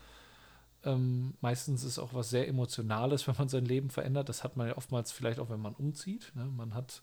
ähm, 0.83 1.35
meistens 1.41 1.83
ist 1.83 1.99
auch 1.99 2.13
was 2.13 2.29
sehr 2.29 2.47
Emotionales, 2.47 3.27
wenn 3.27 3.35
man 3.37 3.49
sein 3.49 3.65
Leben 3.65 3.89
verändert. 3.89 4.29
Das 4.29 4.43
hat 4.43 4.57
man 4.57 4.67
ja 4.67 4.77
oftmals 4.77 5.11
vielleicht 5.11 5.39
auch, 5.39 5.49
wenn 5.49 5.61
man 5.61 5.73
umzieht. 5.73 6.31
Ne? 6.35 6.45
Man 6.45 6.73
hat 6.73 7.01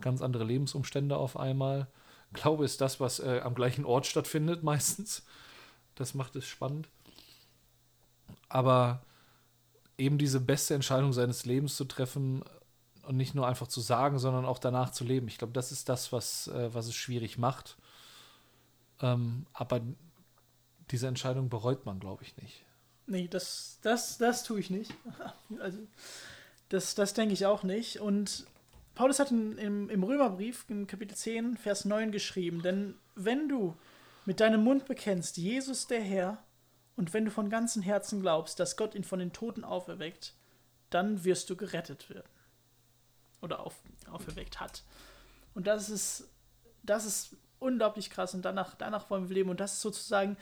ganz 0.00 0.22
andere 0.22 0.44
Lebensumstände 0.44 1.16
auf 1.16 1.36
einmal. 1.36 1.88
Glaube 2.32 2.64
ist 2.64 2.80
das, 2.80 3.00
was 3.00 3.20
äh, 3.20 3.40
am 3.42 3.54
gleichen 3.54 3.84
Ort 3.84 4.06
stattfindet, 4.06 4.62
meistens. 4.62 5.24
Das 5.94 6.14
macht 6.14 6.36
es 6.36 6.46
spannend. 6.46 6.88
Aber 8.48 9.02
eben 9.98 10.16
diese 10.16 10.40
beste 10.40 10.74
Entscheidung 10.74 11.12
seines 11.12 11.44
Lebens 11.44 11.76
zu 11.76 11.84
treffen 11.84 12.42
und 13.02 13.16
nicht 13.16 13.34
nur 13.34 13.46
einfach 13.46 13.66
zu 13.66 13.80
sagen, 13.80 14.18
sondern 14.18 14.44
auch 14.44 14.58
danach 14.58 14.90
zu 14.90 15.04
leben. 15.04 15.28
Ich 15.28 15.38
glaube, 15.38 15.52
das 15.52 15.72
ist 15.72 15.88
das, 15.88 16.12
was, 16.12 16.48
äh, 16.48 16.72
was 16.72 16.86
es 16.86 16.94
schwierig 16.94 17.36
macht. 17.36 17.76
Ähm, 19.00 19.46
aber 19.52 19.80
diese 20.90 21.06
Entscheidung 21.06 21.48
bereut 21.48 21.84
man, 21.84 22.00
glaube 22.00 22.22
ich, 22.24 22.36
nicht. 22.36 22.64
Nee, 23.06 23.26
das, 23.28 23.78
das, 23.82 24.18
das 24.18 24.44
tue 24.44 24.60
ich 24.60 24.70
nicht. 24.70 24.92
Also, 25.60 25.78
das, 26.68 26.94
das 26.94 27.14
denke 27.14 27.32
ich 27.32 27.46
auch 27.46 27.62
nicht. 27.62 27.98
Und 28.00 28.46
Paulus 28.94 29.18
hat 29.18 29.30
in, 29.30 29.56
im, 29.56 29.88
im 29.88 30.02
Römerbrief, 30.02 30.66
in 30.68 30.86
Kapitel 30.86 31.16
10, 31.16 31.56
Vers 31.56 31.86
9 31.86 32.12
geschrieben, 32.12 32.60
denn 32.62 32.94
wenn 33.14 33.48
du 33.48 33.74
mit 34.26 34.40
deinem 34.40 34.62
Mund 34.62 34.84
bekennst, 34.84 35.38
Jesus 35.38 35.86
der 35.86 36.02
Herr, 36.02 36.42
und 36.98 37.14
wenn 37.14 37.24
du 37.24 37.30
von 37.30 37.48
ganzem 37.48 37.80
Herzen 37.80 38.20
glaubst, 38.20 38.58
dass 38.58 38.76
Gott 38.76 38.96
ihn 38.96 39.04
von 39.04 39.20
den 39.20 39.32
Toten 39.32 39.62
auferweckt, 39.62 40.34
dann 40.90 41.22
wirst 41.22 41.48
du 41.48 41.54
gerettet 41.54 42.10
werden. 42.10 42.26
Oder 43.40 43.60
auf, 43.60 43.76
auferweckt 44.10 44.58
hat. 44.58 44.82
Und 45.54 45.68
das 45.68 45.90
ist, 45.90 46.28
das 46.82 47.04
ist 47.06 47.36
unglaublich 47.60 48.10
krass 48.10 48.34
und 48.34 48.44
danach, 48.44 48.74
danach 48.74 49.10
wollen 49.10 49.28
wir 49.28 49.34
leben. 49.34 49.48
Und 49.48 49.60
das 49.60 49.74
ist 49.74 49.82
sozusagen, 49.82 50.36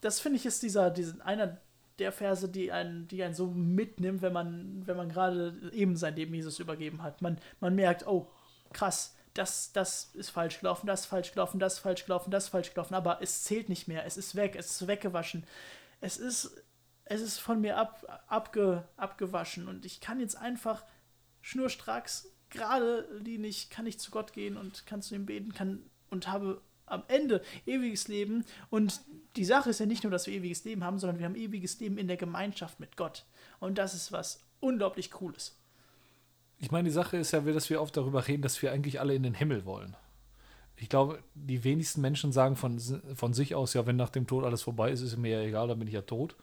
das 0.00 0.18
finde 0.18 0.38
ich 0.38 0.46
ist 0.46 0.64
dieser, 0.64 0.90
dieser, 0.90 1.24
einer 1.24 1.58
der 2.00 2.10
Verse, 2.10 2.48
die 2.48 2.72
einen, 2.72 3.06
die 3.06 3.22
einen 3.22 3.34
so 3.34 3.46
mitnimmt, 3.46 4.20
wenn 4.20 4.32
man, 4.32 4.82
wenn 4.88 4.96
man 4.96 5.08
gerade 5.08 5.70
eben 5.72 5.96
sein 5.96 6.16
Leben 6.16 6.34
Jesus 6.34 6.58
übergeben 6.58 7.04
hat. 7.04 7.22
Man, 7.22 7.38
man 7.60 7.76
merkt, 7.76 8.04
oh, 8.08 8.28
krass, 8.72 9.14
das, 9.34 9.70
das 9.72 10.10
ist 10.14 10.30
falsch 10.30 10.58
gelaufen, 10.58 10.88
das 10.88 11.02
ist 11.02 11.06
falsch 11.06 11.30
gelaufen, 11.30 11.60
das 11.60 11.74
ist 11.74 11.78
falsch 11.78 12.04
gelaufen, 12.04 12.32
das 12.32 12.44
ist 12.44 12.50
falsch 12.50 12.74
gelaufen, 12.74 12.94
aber 12.94 13.22
es 13.22 13.44
zählt 13.44 13.68
nicht 13.68 13.86
mehr, 13.86 14.04
es 14.04 14.16
ist 14.16 14.34
weg, 14.34 14.56
es 14.56 14.72
ist 14.72 14.88
weggewaschen 14.88 15.44
es 16.04 16.18
ist, 16.18 16.62
es 17.06 17.22
ist 17.22 17.38
von 17.38 17.62
mir 17.62 17.78
ab, 17.78 18.24
abge, 18.28 18.86
abgewaschen 18.98 19.68
und 19.68 19.86
ich 19.86 20.00
kann 20.00 20.20
jetzt 20.20 20.36
einfach 20.36 20.84
schnurstracks 21.40 22.30
gerade 22.50 23.08
linig, 23.22 23.70
kann 23.70 23.86
ich 23.86 23.98
zu 23.98 24.10
Gott 24.10 24.34
gehen 24.34 24.58
und 24.58 24.84
kann 24.86 25.00
zu 25.00 25.14
ihm 25.14 25.24
beten, 25.24 25.54
kann 25.54 25.82
und 26.10 26.28
habe 26.28 26.60
am 26.84 27.02
Ende 27.08 27.42
ewiges 27.64 28.08
Leben. 28.08 28.44
Und 28.68 29.00
die 29.36 29.46
Sache 29.46 29.70
ist 29.70 29.80
ja 29.80 29.86
nicht 29.86 30.04
nur, 30.04 30.10
dass 30.10 30.26
wir 30.26 30.34
ewiges 30.34 30.64
Leben 30.64 30.84
haben, 30.84 30.98
sondern 30.98 31.18
wir 31.18 31.24
haben 31.24 31.36
ewiges 31.36 31.80
Leben 31.80 31.96
in 31.96 32.06
der 32.06 32.18
Gemeinschaft 32.18 32.80
mit 32.80 32.98
Gott. 32.98 33.24
Und 33.58 33.78
das 33.78 33.94
ist 33.94 34.12
was 34.12 34.40
unglaublich 34.60 35.10
Cooles. 35.10 35.56
Ich 36.58 36.70
meine, 36.70 36.88
die 36.88 36.94
Sache 36.94 37.16
ist 37.16 37.32
ja, 37.32 37.40
dass 37.40 37.70
wir 37.70 37.80
oft 37.80 37.96
darüber 37.96 38.28
reden, 38.28 38.42
dass 38.42 38.60
wir 38.60 38.72
eigentlich 38.72 39.00
alle 39.00 39.14
in 39.14 39.22
den 39.22 39.34
Himmel 39.34 39.64
wollen 39.64 39.96
ich 40.76 40.88
glaube, 40.88 41.20
die 41.34 41.64
wenigsten 41.64 42.00
Menschen 42.00 42.32
sagen 42.32 42.56
von, 42.56 42.78
von 43.14 43.32
sich 43.32 43.54
aus, 43.54 43.74
ja, 43.74 43.86
wenn 43.86 43.96
nach 43.96 44.10
dem 44.10 44.26
Tod 44.26 44.44
alles 44.44 44.62
vorbei 44.62 44.90
ist, 44.90 45.02
ist 45.02 45.16
mir 45.16 45.40
ja 45.40 45.46
egal, 45.46 45.68
dann 45.68 45.78
bin 45.78 45.88
ich 45.88 45.94
ja 45.94 46.02
tot. 46.02 46.36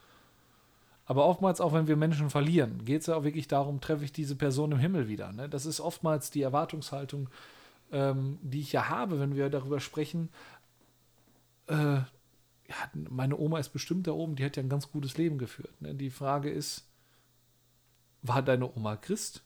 Aber 1.06 1.26
oftmals, 1.26 1.60
auch 1.60 1.74
wenn 1.74 1.88
wir 1.88 1.98
Menschen 1.98 2.30
verlieren, 2.30 2.86
geht 2.86 3.02
es 3.02 3.08
ja 3.08 3.16
auch 3.16 3.24
wirklich 3.24 3.48
darum, 3.48 3.82
treffe 3.82 4.06
ich 4.06 4.14
diese 4.14 4.36
Person 4.36 4.72
im 4.72 4.80
Himmel 4.80 5.10
wieder. 5.10 5.34
Ne? 5.34 5.50
Das 5.50 5.66
ist 5.66 5.82
oftmals 5.82 6.32
die 6.32 6.42
Erwartungshaltung, 6.42 7.30
ähm, 7.92 8.40
die 8.42 8.62
ich 8.62 8.72
ja 8.72 8.88
habe, 8.88 9.20
wenn 9.20 9.36
wir 9.36 9.50
darüber 9.50 9.82
sprechen. 9.82 10.30
Äh, 11.68 11.76
ja, 11.76 12.78
meine 12.94 13.38
Oma 13.38 13.60
ist 13.60 13.70
bestimmt 13.74 14.08
da 14.08 14.12
oben, 14.12 14.38
die 14.38 14.46
hat 14.46 14.56
ja 14.56 14.64
ein 14.64 14.70
ganz 14.70 14.90
gutes 14.90 15.18
Leben 15.18 15.38
geführt. 15.38 15.74
Ne? 15.82 15.94
Die 15.94 16.10
Frage 16.10 16.50
ist, 16.50 16.86
war 18.22 18.42
deine 18.42 18.74
Oma 18.74 18.96
Christ? 18.96 19.44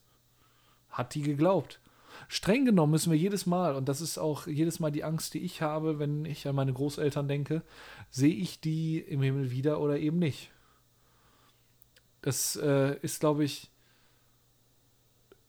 Hat 0.89 1.15
die 1.15 1.23
geglaubt? 1.23 1.79
Streng 2.27 2.65
genommen 2.65 2.91
müssen 2.91 3.11
wir 3.11 3.17
jedes 3.17 3.45
Mal, 3.45 3.75
und 3.75 3.89
das 3.89 4.01
ist 4.01 4.17
auch 4.17 4.47
jedes 4.47 4.79
Mal 4.79 4.91
die 4.91 5.03
Angst, 5.03 5.33
die 5.33 5.43
ich 5.43 5.61
habe, 5.61 5.99
wenn 5.99 6.25
ich 6.25 6.47
an 6.47 6.55
meine 6.55 6.73
Großeltern 6.73 7.27
denke, 7.27 7.63
sehe 8.09 8.33
ich 8.33 8.59
die 8.59 8.99
im 8.99 9.21
Himmel 9.21 9.51
wieder 9.51 9.79
oder 9.79 9.99
eben 9.99 10.19
nicht. 10.19 10.51
Das 12.21 12.55
äh, 12.55 12.97
ist, 13.01 13.19
glaube 13.19 13.43
ich, 13.43 13.71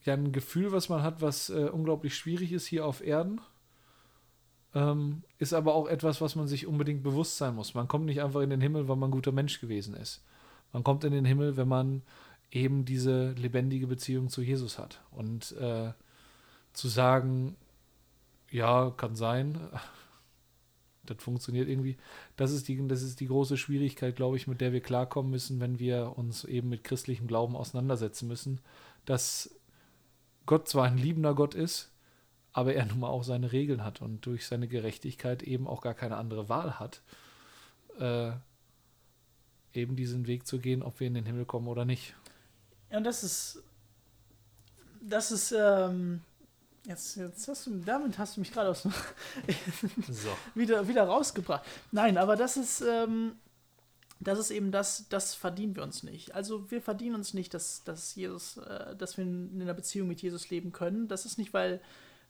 ja 0.04 0.14
ein 0.14 0.32
Gefühl, 0.32 0.72
was 0.72 0.88
man 0.88 1.02
hat, 1.02 1.20
was 1.20 1.50
äh, 1.50 1.68
unglaublich 1.72 2.14
schwierig 2.14 2.52
ist 2.52 2.66
hier 2.66 2.86
auf 2.86 3.04
Erden. 3.04 3.40
Ähm, 4.74 5.22
ist 5.38 5.54
aber 5.54 5.74
auch 5.74 5.88
etwas, 5.88 6.20
was 6.20 6.36
man 6.36 6.46
sich 6.46 6.66
unbedingt 6.66 7.02
bewusst 7.02 7.38
sein 7.38 7.54
muss. 7.54 7.74
Man 7.74 7.88
kommt 7.88 8.06
nicht 8.06 8.22
einfach 8.22 8.40
in 8.42 8.50
den 8.50 8.60
Himmel, 8.60 8.88
weil 8.88 8.96
man 8.96 9.08
ein 9.08 9.12
guter 9.12 9.32
Mensch 9.32 9.60
gewesen 9.60 9.94
ist. 9.94 10.22
Man 10.72 10.84
kommt 10.84 11.04
in 11.04 11.12
den 11.12 11.24
Himmel, 11.24 11.56
wenn 11.56 11.68
man 11.68 12.02
eben 12.50 12.84
diese 12.84 13.32
lebendige 13.32 13.86
Beziehung 13.86 14.28
zu 14.28 14.42
Jesus 14.42 14.78
hat. 14.78 15.00
Und 15.10 15.52
äh, 15.52 15.92
zu 16.76 16.88
sagen, 16.88 17.56
ja, 18.50 18.90
kann 18.90 19.16
sein, 19.16 19.58
das 21.04 21.16
funktioniert 21.22 21.68
irgendwie. 21.68 21.96
Das 22.36 22.52
ist 22.52 22.68
die, 22.68 22.86
das 22.86 23.02
ist 23.02 23.20
die 23.20 23.26
große 23.26 23.56
Schwierigkeit, 23.56 24.14
glaube 24.14 24.36
ich, 24.36 24.46
mit 24.46 24.60
der 24.60 24.72
wir 24.72 24.80
klarkommen 24.82 25.30
müssen, 25.30 25.58
wenn 25.58 25.78
wir 25.78 26.18
uns 26.18 26.44
eben 26.44 26.68
mit 26.68 26.84
christlichem 26.84 27.26
Glauben 27.26 27.56
auseinandersetzen 27.56 28.28
müssen, 28.28 28.60
dass 29.06 29.58
Gott 30.44 30.68
zwar 30.68 30.84
ein 30.84 30.98
liebender 30.98 31.34
Gott 31.34 31.54
ist, 31.54 31.90
aber 32.52 32.74
er 32.74 32.84
nun 32.84 33.00
mal 33.00 33.08
auch 33.08 33.24
seine 33.24 33.52
Regeln 33.52 33.82
hat 33.82 34.02
und 34.02 34.26
durch 34.26 34.46
seine 34.46 34.68
Gerechtigkeit 34.68 35.42
eben 35.42 35.66
auch 35.66 35.80
gar 35.80 35.94
keine 35.94 36.16
andere 36.16 36.48
Wahl 36.50 36.78
hat, 36.78 37.00
äh, 37.98 38.32
eben 39.72 39.96
diesen 39.96 40.26
Weg 40.26 40.46
zu 40.46 40.58
gehen, 40.58 40.82
ob 40.82 41.00
wir 41.00 41.06
in 41.06 41.14
den 41.14 41.26
Himmel 41.26 41.46
kommen 41.46 41.68
oder 41.68 41.86
nicht. 41.86 42.14
Und 42.90 43.04
das 43.04 43.24
ist, 43.24 43.62
das 45.00 45.32
ist, 45.32 45.52
ähm, 45.52 46.20
Jetzt, 46.86 47.16
jetzt 47.16 47.48
hast 47.48 47.66
du, 47.66 47.80
damit 47.84 48.16
hast 48.16 48.36
du 48.36 48.40
mich 48.40 48.52
gerade 48.52 48.70
aus 48.70 48.82
so. 50.08 50.36
wieder, 50.54 50.86
wieder 50.86 51.02
rausgebracht. 51.02 51.64
Nein, 51.90 52.16
aber 52.16 52.36
das 52.36 52.56
ist, 52.56 52.80
ähm, 52.80 53.32
das 54.20 54.38
ist 54.38 54.50
eben 54.52 54.70
das, 54.70 55.08
das 55.08 55.34
verdienen 55.34 55.74
wir 55.74 55.82
uns 55.82 56.04
nicht. 56.04 56.34
Also 56.34 56.70
wir 56.70 56.80
verdienen 56.80 57.16
uns 57.16 57.34
nicht, 57.34 57.52
dass, 57.54 57.82
dass 57.82 58.14
Jesus, 58.14 58.58
äh, 58.58 58.94
dass 58.94 59.16
wir 59.16 59.24
in 59.24 59.60
einer 59.60 59.74
Beziehung 59.74 60.06
mit 60.06 60.22
Jesus 60.22 60.48
leben 60.50 60.70
können. 60.70 61.08
Das 61.08 61.26
ist 61.26 61.38
nicht, 61.38 61.52
weil 61.52 61.80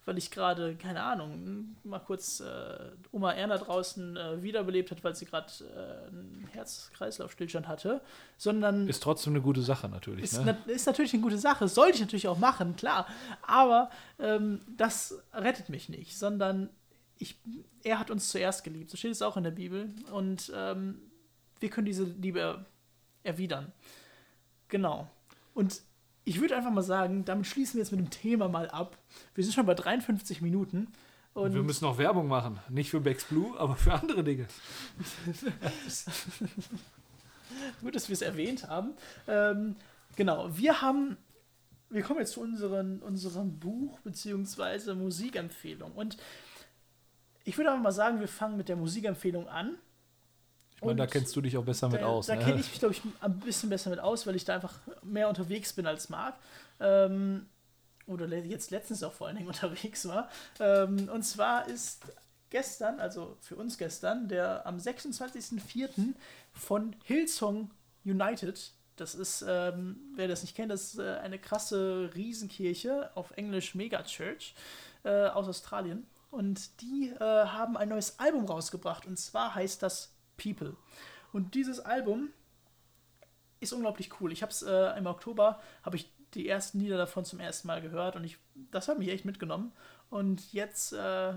weil 0.06 0.16
ich 0.18 0.30
gerade, 0.30 0.76
keine 0.76 1.02
Ahnung, 1.02 1.76
mal 1.82 1.98
kurz 1.98 2.40
äh, 2.40 2.92
Oma 3.10 3.32
Erna 3.32 3.58
draußen 3.58 4.16
äh, 4.16 4.42
wiederbelebt 4.42 4.92
hat, 4.92 5.02
weil 5.02 5.16
sie 5.16 5.26
gerade 5.26 5.52
äh, 5.60 6.08
einen 6.08 6.48
Herz-Kreislauf-Stillstand 6.52 7.66
hatte, 7.66 8.00
sondern. 8.38 8.88
Ist 8.88 9.02
trotzdem 9.02 9.32
eine 9.32 9.42
gute 9.42 9.62
Sache 9.62 9.88
natürlich. 9.88 10.24
Ist, 10.24 10.44
ne? 10.44 10.56
na, 10.64 10.72
ist 10.72 10.86
natürlich 10.86 11.12
eine 11.12 11.22
gute 11.22 11.38
Sache, 11.38 11.66
sollte 11.66 11.96
ich 11.96 12.00
natürlich 12.00 12.28
auch 12.28 12.38
machen, 12.38 12.76
klar. 12.76 13.08
Aber 13.42 13.90
ähm, 14.20 14.60
das 14.76 15.20
rettet 15.34 15.68
mich 15.68 15.88
nicht, 15.88 16.16
sondern 16.16 16.70
ich, 17.18 17.40
er 17.82 17.98
hat 17.98 18.10
uns 18.12 18.28
zuerst 18.28 18.62
geliebt. 18.62 18.90
So 18.90 18.96
steht 18.96 19.10
es 19.10 19.22
auch 19.22 19.36
in 19.36 19.42
der 19.42 19.50
Bibel. 19.50 19.90
Und 20.12 20.52
ähm, 20.54 21.00
wir 21.58 21.68
können 21.68 21.86
diese 21.86 22.04
Liebe 22.04 22.64
erwidern. 23.24 23.72
Genau. 24.68 25.08
Und 25.52 25.82
ich 26.26 26.40
würde 26.40 26.56
einfach 26.56 26.72
mal 26.72 26.82
sagen, 26.82 27.24
damit 27.24 27.46
schließen 27.46 27.74
wir 27.74 27.82
jetzt 27.82 27.92
mit 27.92 28.00
dem 28.00 28.10
Thema 28.10 28.48
mal 28.48 28.68
ab. 28.68 28.98
Wir 29.34 29.44
sind 29.44 29.54
schon 29.54 29.64
bei 29.64 29.74
53 29.74 30.42
Minuten. 30.42 30.88
Und 31.34 31.54
wir 31.54 31.62
müssen 31.62 31.84
noch 31.84 31.98
Werbung 31.98 32.26
machen. 32.26 32.58
Nicht 32.68 32.90
für 32.90 33.00
Bex 33.00 33.26
Blue, 33.26 33.56
aber 33.58 33.76
für 33.76 33.92
andere 33.92 34.24
Dinge. 34.24 34.48
Gut, 37.80 37.94
dass 37.94 38.08
wir 38.08 38.14
es 38.14 38.22
erwähnt 38.22 38.66
haben. 38.68 38.94
Ähm, 39.28 39.76
genau, 40.16 40.48
wir 40.56 40.82
haben, 40.82 41.16
wir 41.90 42.02
kommen 42.02 42.18
jetzt 42.18 42.32
zu 42.32 42.40
unseren, 42.40 43.00
unserem 43.02 43.60
Buch 43.60 44.00
bzw. 44.00 44.94
Musikempfehlung. 44.94 45.92
Und 45.92 46.16
ich 47.44 47.56
würde 47.56 47.70
einfach 47.70 47.84
mal 47.84 47.92
sagen, 47.92 48.18
wir 48.18 48.26
fangen 48.26 48.56
mit 48.56 48.68
der 48.68 48.76
Musikempfehlung 48.76 49.46
an. 49.46 49.76
Ich 50.76 50.82
meine, 50.82 50.96
da 50.96 51.06
kennst 51.06 51.34
du 51.34 51.40
dich 51.40 51.56
auch 51.56 51.64
besser 51.64 51.88
mit 51.88 52.02
aus. 52.02 52.26
Da 52.26 52.36
ne? 52.36 52.44
kenne 52.44 52.60
ich 52.60 52.70
mich, 52.70 52.78
glaube 52.78 52.94
ich, 52.94 53.02
ein 53.20 53.40
bisschen 53.40 53.70
besser 53.70 53.90
mit 53.90 53.98
aus, 53.98 54.26
weil 54.26 54.36
ich 54.36 54.44
da 54.44 54.54
einfach 54.54 54.78
mehr 55.02 55.28
unterwegs 55.28 55.72
bin 55.72 55.86
als 55.86 56.10
Marc. 56.10 56.34
Ähm, 56.80 57.46
oder 58.06 58.26
jetzt 58.28 58.70
letztens 58.70 59.02
auch 59.02 59.12
vor 59.12 59.26
allen 59.26 59.36
Dingen 59.36 59.48
unterwegs 59.54 60.06
war. 60.06 60.28
Ähm, 60.60 61.08
und 61.12 61.22
zwar 61.22 61.66
ist 61.66 62.04
gestern, 62.50 63.00
also 63.00 63.36
für 63.40 63.56
uns 63.56 63.78
gestern, 63.78 64.28
der 64.28 64.66
am 64.66 64.76
26.04. 64.76 66.14
von 66.52 66.94
Hillsong 67.04 67.70
United. 68.04 68.72
Das 68.96 69.14
ist, 69.14 69.44
ähm, 69.46 69.96
wer 70.14 70.28
das 70.28 70.42
nicht 70.42 70.54
kennt, 70.54 70.70
das 70.70 70.94
ist 70.94 70.98
äh, 70.98 71.16
eine 71.22 71.38
krasse 71.38 72.10
Riesenkirche, 72.14 73.10
auf 73.14 73.30
Englisch 73.32 73.74
Megachurch 73.74 74.54
äh, 75.04 75.26
aus 75.26 75.48
Australien. 75.48 76.06
Und 76.30 76.80
die 76.80 77.10
äh, 77.18 77.20
haben 77.20 77.76
ein 77.76 77.88
neues 77.88 78.18
Album 78.18 78.44
rausgebracht. 78.46 79.06
Und 79.06 79.18
zwar 79.18 79.54
heißt 79.54 79.82
das 79.82 80.15
People. 80.36 80.76
Und 81.32 81.54
dieses 81.54 81.80
Album 81.80 82.30
ist 83.60 83.72
unglaublich 83.72 84.20
cool. 84.20 84.32
Ich 84.32 84.42
habe 84.42 84.52
es 84.52 84.62
äh, 84.62 84.98
im 84.98 85.06
Oktober, 85.06 85.60
habe 85.82 85.96
ich 85.96 86.10
die 86.34 86.48
ersten 86.48 86.80
Lieder 86.80 86.98
davon 86.98 87.24
zum 87.24 87.40
ersten 87.40 87.68
Mal 87.68 87.80
gehört 87.80 88.16
und 88.16 88.24
ich, 88.24 88.38
das 88.70 88.88
hat 88.88 88.98
mich 88.98 89.08
echt 89.08 89.24
mitgenommen. 89.24 89.72
Und 90.10 90.52
jetzt, 90.52 90.92
äh, 90.92 91.34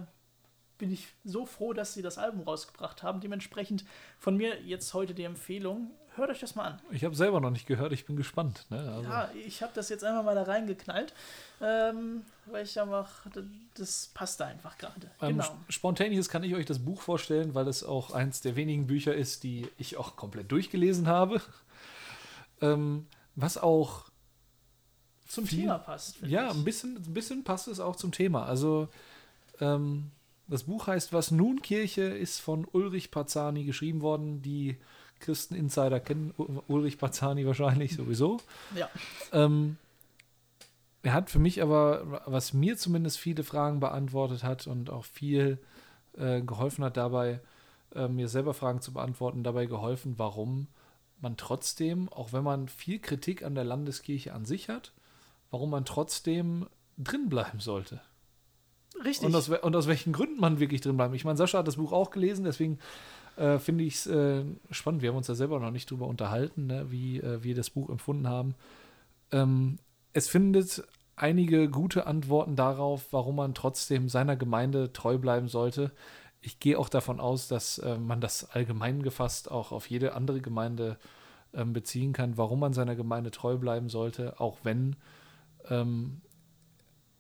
bin 0.80 0.92
ich 0.92 1.14
so 1.24 1.46
froh, 1.46 1.74
dass 1.74 1.94
sie 1.94 2.02
das 2.02 2.18
Album 2.18 2.42
rausgebracht 2.42 3.04
haben. 3.04 3.20
Dementsprechend 3.20 3.86
von 4.18 4.36
mir 4.36 4.60
jetzt 4.64 4.96
heute 4.96 5.14
die 5.14 5.26
Empfehlung. 5.26 5.92
Hört 6.16 6.30
euch 6.32 6.40
das 6.40 6.56
mal 6.56 6.64
an. 6.66 6.82
Ich 6.92 7.04
habe 7.04 7.16
selber 7.16 7.40
noch 7.40 7.52
nicht 7.52 7.66
gehört, 7.66 7.94
ich 7.94 8.06
bin 8.06 8.16
gespannt. 8.16 8.66
Ne? 8.70 8.80
Also 8.80 9.10
ja, 9.10 9.30
ich 9.46 9.62
habe 9.62 9.72
das 9.74 9.90
jetzt 9.90 10.04
einfach 10.04 10.24
mal 10.24 10.36
da 10.36 10.44
reingeknallt, 10.44 11.14
ähm, 11.62 12.24
weil 12.46 12.66
ich 12.66 12.80
einfach, 12.80 13.26
das 13.76 14.10
passt 14.14 14.40
da 14.40 14.48
einfach 14.48 14.78
gerade. 14.78 15.12
Ähm, 15.22 15.38
genau. 15.38 15.58
Spontaneous 15.70 16.30
kann 16.30 16.44
ich 16.44 16.56
euch 16.56 16.66
das 16.66 16.80
Buch 16.80 17.02
vorstellen, 17.02 17.56
weil 17.56 17.68
es 17.68 17.84
auch 17.84 18.12
eins 18.12 18.42
der 18.42 18.56
wenigen 18.56 18.88
Bücher 18.88 19.14
ist, 19.14 19.44
die 19.44 19.68
ich 19.78 19.98
auch 19.98 20.16
komplett 20.16 20.52
durchgelesen 20.52 21.08
habe. 21.08 21.42
Ähm, 22.62 23.08
was 23.36 23.58
auch 23.58 24.10
zum 25.28 25.46
viel, 25.46 25.62
Thema 25.62 25.78
passt. 25.78 26.20
Ja, 26.22 26.50
ein 26.50 26.64
bisschen, 26.64 26.98
ein 26.98 27.14
bisschen 27.14 27.44
passt 27.44 27.68
es 27.68 27.80
auch 27.80 27.96
zum 27.96 28.12
Thema. 28.12 28.46
Also 28.46 28.90
ähm, 29.62 30.12
das 30.48 30.64
Buch 30.64 30.88
heißt 30.88 31.14
Was 31.14 31.32
nun 31.32 31.62
Kirche 31.62 32.02
ist 32.02 32.40
von 32.40 32.66
Ulrich 32.72 33.12
Pazzani 33.12 33.64
geschrieben 33.64 34.02
worden. 34.02 34.42
Die 34.42 34.78
Christen-Insider 35.20 36.00
kennen 36.00 36.34
Ulrich 36.68 36.98
Pazzani 36.98 37.46
wahrscheinlich 37.46 37.96
sowieso. 37.96 38.40
Ja. 38.76 38.90
Ähm, 39.32 39.78
er 41.02 41.14
hat 41.14 41.30
für 41.30 41.40
mich 41.40 41.62
aber, 41.62 42.22
was 42.26 42.54
mir 42.54 42.78
zumindest 42.78 43.18
viele 43.18 43.44
Fragen 43.44 43.80
beantwortet 43.80 44.44
hat 44.44 44.68
und 44.68 44.90
auch 44.90 45.06
viel 45.06 45.60
äh, 46.18 46.42
geholfen 46.42 46.84
hat 46.84 46.98
dabei, 46.98 47.40
äh, 47.96 48.08
mir 48.08 48.28
selber 48.28 48.54
Fragen 48.54 48.82
zu 48.82 48.94
beantworten, 48.94 49.44
dabei 49.44 49.66
geholfen, 49.66 50.16
warum 50.18 50.68
man 51.22 51.38
trotzdem, 51.38 52.10
auch 52.10 52.34
wenn 52.34 52.44
man 52.44 52.68
viel 52.68 53.00
Kritik 53.00 53.44
an 53.44 53.56
der 53.56 53.64
Landeskirche 53.64 54.34
an 54.34 54.46
sich 54.46 54.70
hat, 54.70 54.94
warum 55.52 55.70
man 55.70 55.86
trotzdem 55.86 56.68
drin 56.98 57.30
bleiben 57.30 57.60
sollte. 57.60 58.02
Richtig. 59.04 59.28
Und 59.28 59.36
aus, 59.36 59.50
und 59.50 59.76
aus 59.76 59.88
welchen 59.88 60.14
Gründen 60.14 60.40
man 60.40 60.60
wirklich 60.60 60.82
drin 60.82 60.98
bleibt. 60.98 61.16
Ich 61.16 61.26
meine, 61.26 61.38
Sascha 61.38 61.60
hat 61.60 61.68
das 61.68 61.78
Buch 61.78 61.94
auch 61.94 62.12
gelesen, 62.12 62.44
deswegen 62.44 62.80
äh, 63.40 63.60
finde 63.60 63.84
ich 63.86 63.96
es 63.96 64.08
äh, 64.08 64.44
spannend. 64.72 65.02
Wir 65.02 65.10
haben 65.10 65.18
uns 65.18 65.28
da 65.28 65.36
selber 65.36 65.60
noch 65.60 65.72
nicht 65.72 65.90
drüber 65.90 66.08
unterhalten, 66.08 66.68
ne, 66.68 66.92
wie 66.92 67.20
äh, 67.20 67.44
wir 67.44 67.56
das 67.56 67.70
Buch 67.70 67.90
empfunden 67.90 68.28
haben. 68.28 68.56
Ähm, 69.32 69.80
es 70.14 70.28
findet 70.28 70.84
einige 71.16 71.70
gute 71.70 72.06
Antworten 72.06 72.56
darauf, 72.56 73.12
warum 73.12 73.38
man 73.38 73.54
trotzdem 73.54 74.10
seiner 74.10 74.36
Gemeinde 74.36 74.92
treu 74.94 75.18
bleiben 75.18 75.48
sollte. 75.48 75.92
Ich 76.42 76.60
gehe 76.60 76.78
auch 76.78 76.90
davon 76.90 77.20
aus, 77.20 77.48
dass 77.48 77.78
äh, 77.80 77.98
man 77.98 78.22
das 78.22 78.50
allgemein 78.52 79.04
gefasst 79.04 79.50
auch 79.52 79.72
auf 79.72 79.90
jede 79.90 80.14
andere 80.16 80.42
Gemeinde 80.42 80.98
ähm, 81.54 81.74
beziehen 81.74 82.14
kann, 82.14 82.38
warum 82.38 82.60
man 82.60 82.74
seiner 82.74 82.96
Gemeinde 82.96 83.32
treu 83.32 83.58
bleiben 83.58 83.90
sollte, 83.90 84.40
auch 84.40 84.60
wenn 84.64 84.96
ähm, 85.70 86.22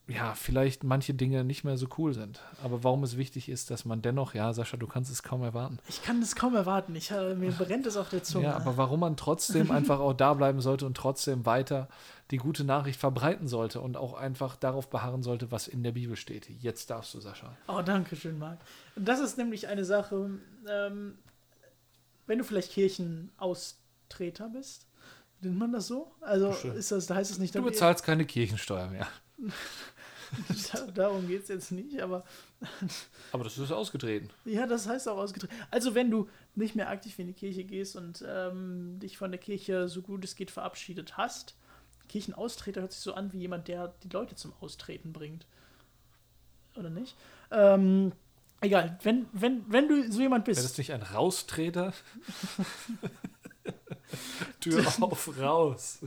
ja, 0.10 0.34
vielleicht 0.34 0.84
manche 0.84 1.14
Dinge 1.14 1.44
nicht 1.44 1.64
mehr 1.64 1.78
so 1.78 1.88
cool 1.98 2.14
sind. 2.14 2.42
Aber 2.64 2.84
warum 2.84 3.04
es 3.04 3.16
wichtig 3.16 3.48
ist, 3.48 3.70
dass 3.70 3.86
man 3.86 4.02
dennoch, 4.02 4.34
ja, 4.34 4.52
Sascha, 4.54 4.76
du 4.76 4.88
kannst 4.88 5.12
es 5.12 5.22
kaum 5.22 5.44
erwarten. 5.44 5.78
Ich 5.88 6.02
kann 6.02 6.22
es 6.22 6.36
kaum 6.36 6.56
erwarten. 6.56 6.96
Ich, 6.96 7.12
äh, 7.12 7.36
mir 7.36 7.52
brennt 7.52 7.86
es 7.86 7.96
auf 7.96 8.10
der 8.10 8.24
Zunge. 8.24 8.46
Ja, 8.46 8.56
aber 8.56 8.76
warum 8.76 9.02
man 9.02 9.18
trotzdem 9.18 9.70
einfach 9.72 10.00
auch 10.00 10.14
da 10.14 10.34
bleiben 10.34 10.62
sollte 10.62 10.88
und 10.88 10.98
trotzdem 10.98 11.46
weiter 11.46 11.88
die 12.32 12.38
gute 12.38 12.64
Nachricht 12.64 13.00
verbreiten 13.00 13.48
sollte 13.48 13.82
und 13.82 13.98
auch 13.98 14.14
einfach 14.14 14.56
darauf 14.56 14.90
beharren 14.90 15.22
sollte, 15.22 15.52
was 15.52 15.68
in 15.68 15.84
der 15.84 15.92
Bibel 15.92 16.16
steht. 16.16 16.50
Jetzt 16.50 16.90
darfst 16.90 17.14
du, 17.14 17.20
Sascha. 17.20 17.56
Oh, 17.68 17.82
danke 17.84 18.16
schön, 18.16 18.40
Marc. 18.40 18.60
Das 18.96 19.20
ist 19.20 19.38
nämlich 19.38 19.68
eine 19.68 19.86
Sache, 19.86 20.32
ähm, 20.68 21.20
wenn 22.26 22.38
du 22.38 22.44
vielleicht 22.44 22.72
Kirchenaustreter 22.72 24.50
bist, 24.50 24.88
nennt 25.42 25.58
man 25.58 25.72
das 25.72 25.88
so? 25.88 26.12
Also 26.22 26.50
ist 26.50 26.92
das, 26.92 27.10
heißt 27.10 27.32
es 27.32 27.40
nicht, 27.40 27.54
du 27.56 27.62
bezahlst 27.62 28.04
keine 28.04 28.26
Kirchensteuer 28.26 28.88
mehr. 28.88 29.08
Darum 30.94 31.28
geht 31.28 31.44
es 31.44 31.50
jetzt 31.50 31.72
nicht, 31.72 32.02
aber. 32.02 32.24
aber 33.32 33.44
das 33.44 33.58
ist 33.58 33.72
ausgetreten. 33.72 34.30
Ja, 34.46 34.68
das 34.68 34.88
heißt 34.88 35.08
auch 35.10 35.18
ausgetreten. 35.18 35.54
Also, 35.72 35.96
wenn 35.96 36.12
du 36.12 36.30
nicht 36.56 36.76
mehr 36.76 36.90
aktiv 36.90 37.18
in 37.20 37.28
die 37.28 37.34
Kirche 37.34 37.64
gehst 37.64 37.96
und 37.96 38.24
ähm, 38.28 39.00
dich 39.00 39.18
von 39.18 39.32
der 39.32 39.40
Kirche 39.40 39.88
so 39.88 40.02
gut 40.02 40.24
es 40.24 40.36
geht 40.36 40.52
verabschiedet 40.52 41.18
hast, 41.18 41.56
Kirchenaustreter 42.08 42.82
hört 42.82 42.92
sich 42.92 43.02
so 43.02 43.14
an 43.14 43.34
wie 43.34 43.40
jemand, 43.40 43.68
der 43.68 43.94
die 44.04 44.10
Leute 44.10 44.36
zum 44.36 44.54
Austreten 44.60 45.14
bringt. 45.14 45.46
Oder 46.76 46.90
nicht? 46.90 47.16
Ähm, 47.52 48.12
egal, 48.62 48.98
wenn, 49.04 49.28
wenn, 49.32 49.72
wenn 49.72 49.88
du 49.88 50.12
so 50.12 50.22
jemand 50.22 50.46
bist. 50.46 50.60
Wäre 50.60 50.68
das 50.68 50.78
nicht 50.78 50.94
ein 50.94 51.04
Raustreter? 51.04 51.94
Tür 54.60 54.86
auf, 55.02 55.40
raus 55.40 56.00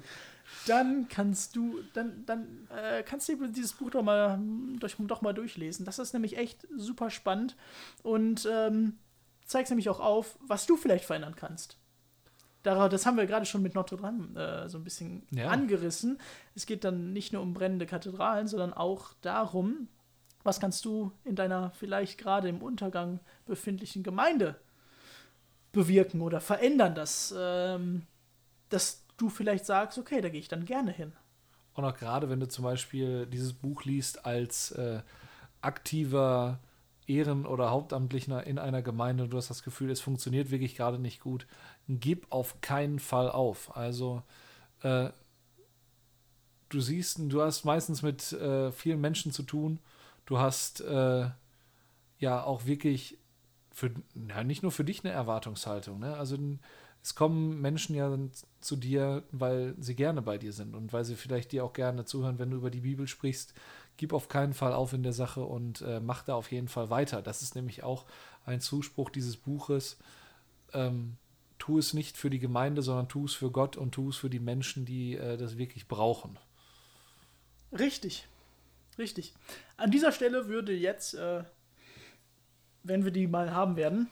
dann 0.67 1.09
kannst 1.09 1.57
du, 1.57 1.81
dann, 1.95 2.25
dann 2.27 2.69
äh, 2.71 3.03
kannst 3.03 3.29
du 3.29 3.49
dieses 3.49 3.73
Buch 3.73 3.91
doch 3.91 4.03
mal, 4.03 4.39
durch, 4.79 4.97
doch 4.99 5.23
mal 5.23 5.33
durchlesen. 5.33 5.85
Das 5.85 5.99
ist 5.99 6.13
nämlich 6.13 6.37
echt 6.37 6.67
super 6.77 7.11
spannend 7.11 7.57
und 8.03 8.49
ähm, 8.51 8.99
zeigt 9.45 9.71
nämlich 9.71 9.89
auch 9.89 10.01
auf, 10.01 10.39
was 10.41 10.67
du 10.67 10.77
vielleicht 10.77 11.05
verändern 11.05 11.37
kannst. 11.37 11.79
Das 12.63 13.07
haben 13.07 13.17
wir 13.17 13.27
gerade 13.27 13.45
schon 13.45 13.63
mit 13.63 13.75
Notre 13.75 13.97
Dame 13.97 14.39
äh, 14.41 14.69
so 14.69 14.79
ein 14.79 14.85
bisschen 14.85 15.27
ja. 15.31 15.49
angerissen. 15.49 16.21
Es 16.55 16.65
geht 16.65 16.85
dann 16.85 17.13
nicht 17.13 17.33
nur 17.33 17.43
um 17.43 17.55
brennende 17.55 17.87
Kathedralen, 17.87 18.47
sondern 18.47 18.73
auch 18.73 19.15
darum, 19.21 19.89
was 20.45 20.61
kannst 20.61 20.85
du 20.85 21.11
in 21.25 21.35
deiner 21.35 21.71
vielleicht 21.73 22.19
gerade 22.19 22.49
im 22.49 22.63
Untergang 22.63 23.19
befindlichen 23.47 24.05
Gemeinde 24.05 24.57
bewirken 25.73 26.21
oder 26.21 26.41
verändern, 26.41 26.95
dass, 26.95 27.35
ähm, 27.37 28.03
dass 28.69 29.03
du 29.17 29.29
vielleicht 29.29 29.67
sagst, 29.67 29.99
okay, 29.99 30.21
da 30.21 30.29
gehe 30.29 30.41
ich 30.41 30.49
dann 30.49 30.65
gerne 30.65 30.93
hin. 30.93 31.13
Und 31.75 31.85
auch 31.85 31.97
gerade, 31.97 32.29
wenn 32.29 32.41
du 32.41 32.49
zum 32.49 32.65
Beispiel 32.65 33.27
dieses 33.27 33.53
Buch 33.53 33.85
liest 33.85 34.27
als 34.27 34.73
äh, 34.73 35.01
aktiver 35.61 36.61
Ehren- 37.07 37.47
oder 37.47 37.71
Hauptamtlicher 37.71 38.47
in 38.47 38.59
einer 38.59 38.83
Gemeinde 38.83 39.29
du 39.29 39.37
hast 39.37 39.51
das 39.51 39.63
Gefühl, 39.63 39.91
es 39.91 40.01
funktioniert 40.01 40.51
wirklich 40.51 40.77
gerade 40.77 40.99
nicht 40.99 41.21
gut, 41.21 41.47
gib 41.89 42.31
auf 42.31 42.61
keinen 42.61 42.99
Fall 42.99 43.31
auf. 43.31 43.77
Also 43.77 44.23
äh, 44.83 45.11
du 46.69 46.81
siehst, 46.81 47.19
du 47.21 47.43
hast 47.43 47.65
meistens 47.65 48.03
mit 48.03 48.33
äh, 48.33 48.71
vielen 48.73 49.01
Menschen 49.01 49.33
zu 49.33 49.43
tun. 49.43 49.79
Du 50.27 50.39
hast 50.39 50.81
äh, 50.81 51.29
ja 52.19 52.45
auch 52.45 52.67
wirklich 52.67 53.19
für, 53.73 53.91
ja, 54.29 54.45
nicht 54.45 54.63
nur 54.63 54.73
für 54.73 54.85
dich 54.85 55.05
eine 55.05 55.13
Erwartungshaltung. 55.13 55.99
Ne? 55.99 56.17
Also 56.17 56.37
es 57.03 57.17
kommen 57.17 57.61
Menschen 57.61 57.97
ja 57.97 58.17
zu 58.61 58.77
dir, 58.77 59.25
weil 59.33 59.75
sie 59.79 59.97
gerne 59.97 60.23
bei 60.23 60.39
dir 60.39 60.53
sind 60.53 60.75
und 60.75 60.93
weil 60.93 61.05
sie 61.05 61.17
vielleicht 61.17 61.51
dir 61.51 61.65
auch 61.65 61.73
gerne 61.73 62.05
zuhören, 62.05 62.39
wenn 62.39 62.51
du 62.51 62.59
über 62.59 62.71
die 62.71 62.81
Bibel 62.81 63.09
sprichst. 63.09 63.55
Gib 63.97 64.13
auf 64.13 64.29
keinen 64.29 64.55
Fall 64.55 64.73
auf 64.73 64.93
in 64.93 65.03
der 65.03 65.13
Sache 65.13 65.43
und 65.43 65.81
äh, 65.83 66.01
mach 66.01 66.23
da 66.23 66.35
auf 66.35 66.53
jeden 66.53 66.69
Fall 66.69 66.91
weiter. 66.91 67.21
Das 67.21 67.43
ist 67.43 67.57
nämlich 67.57 67.83
auch 67.83 68.07
ein 68.47 68.61
Zuspruch 68.61 69.11
dieses 69.11 69.37
Buches. 69.37 69.99
Ähm, 70.73 71.17
tu 71.59 71.79
es 71.79 71.93
nicht 71.93 72.17
für 72.17 72.31
die 72.31 72.39
Gemeinde, 72.39 72.83
sondern 72.83 73.09
tu 73.09 73.25
es 73.25 73.35
für 73.35 73.51
Gott 73.51 73.77
und 73.77 73.93
tu 73.93 74.09
es 74.09 74.17
für 74.17 74.31
die 74.31 74.41
Menschen, 74.41 74.85
die 74.85 75.17
äh, 75.17 75.37
das 75.37 75.59
wirklich 75.59 75.89
brauchen. 75.89 76.39
Richtig, 77.73 78.29
richtig. 78.97 79.35
An 79.77 79.91
dieser 79.91 80.13
Stelle 80.13 80.47
würde 80.47 80.73
jetzt, 80.73 81.15
äh, 81.15 81.43
wenn 82.85 83.05
wir 83.05 83.11
die 83.11 83.27
mal 83.27 83.53
haben 83.53 83.77
werden, 83.77 84.09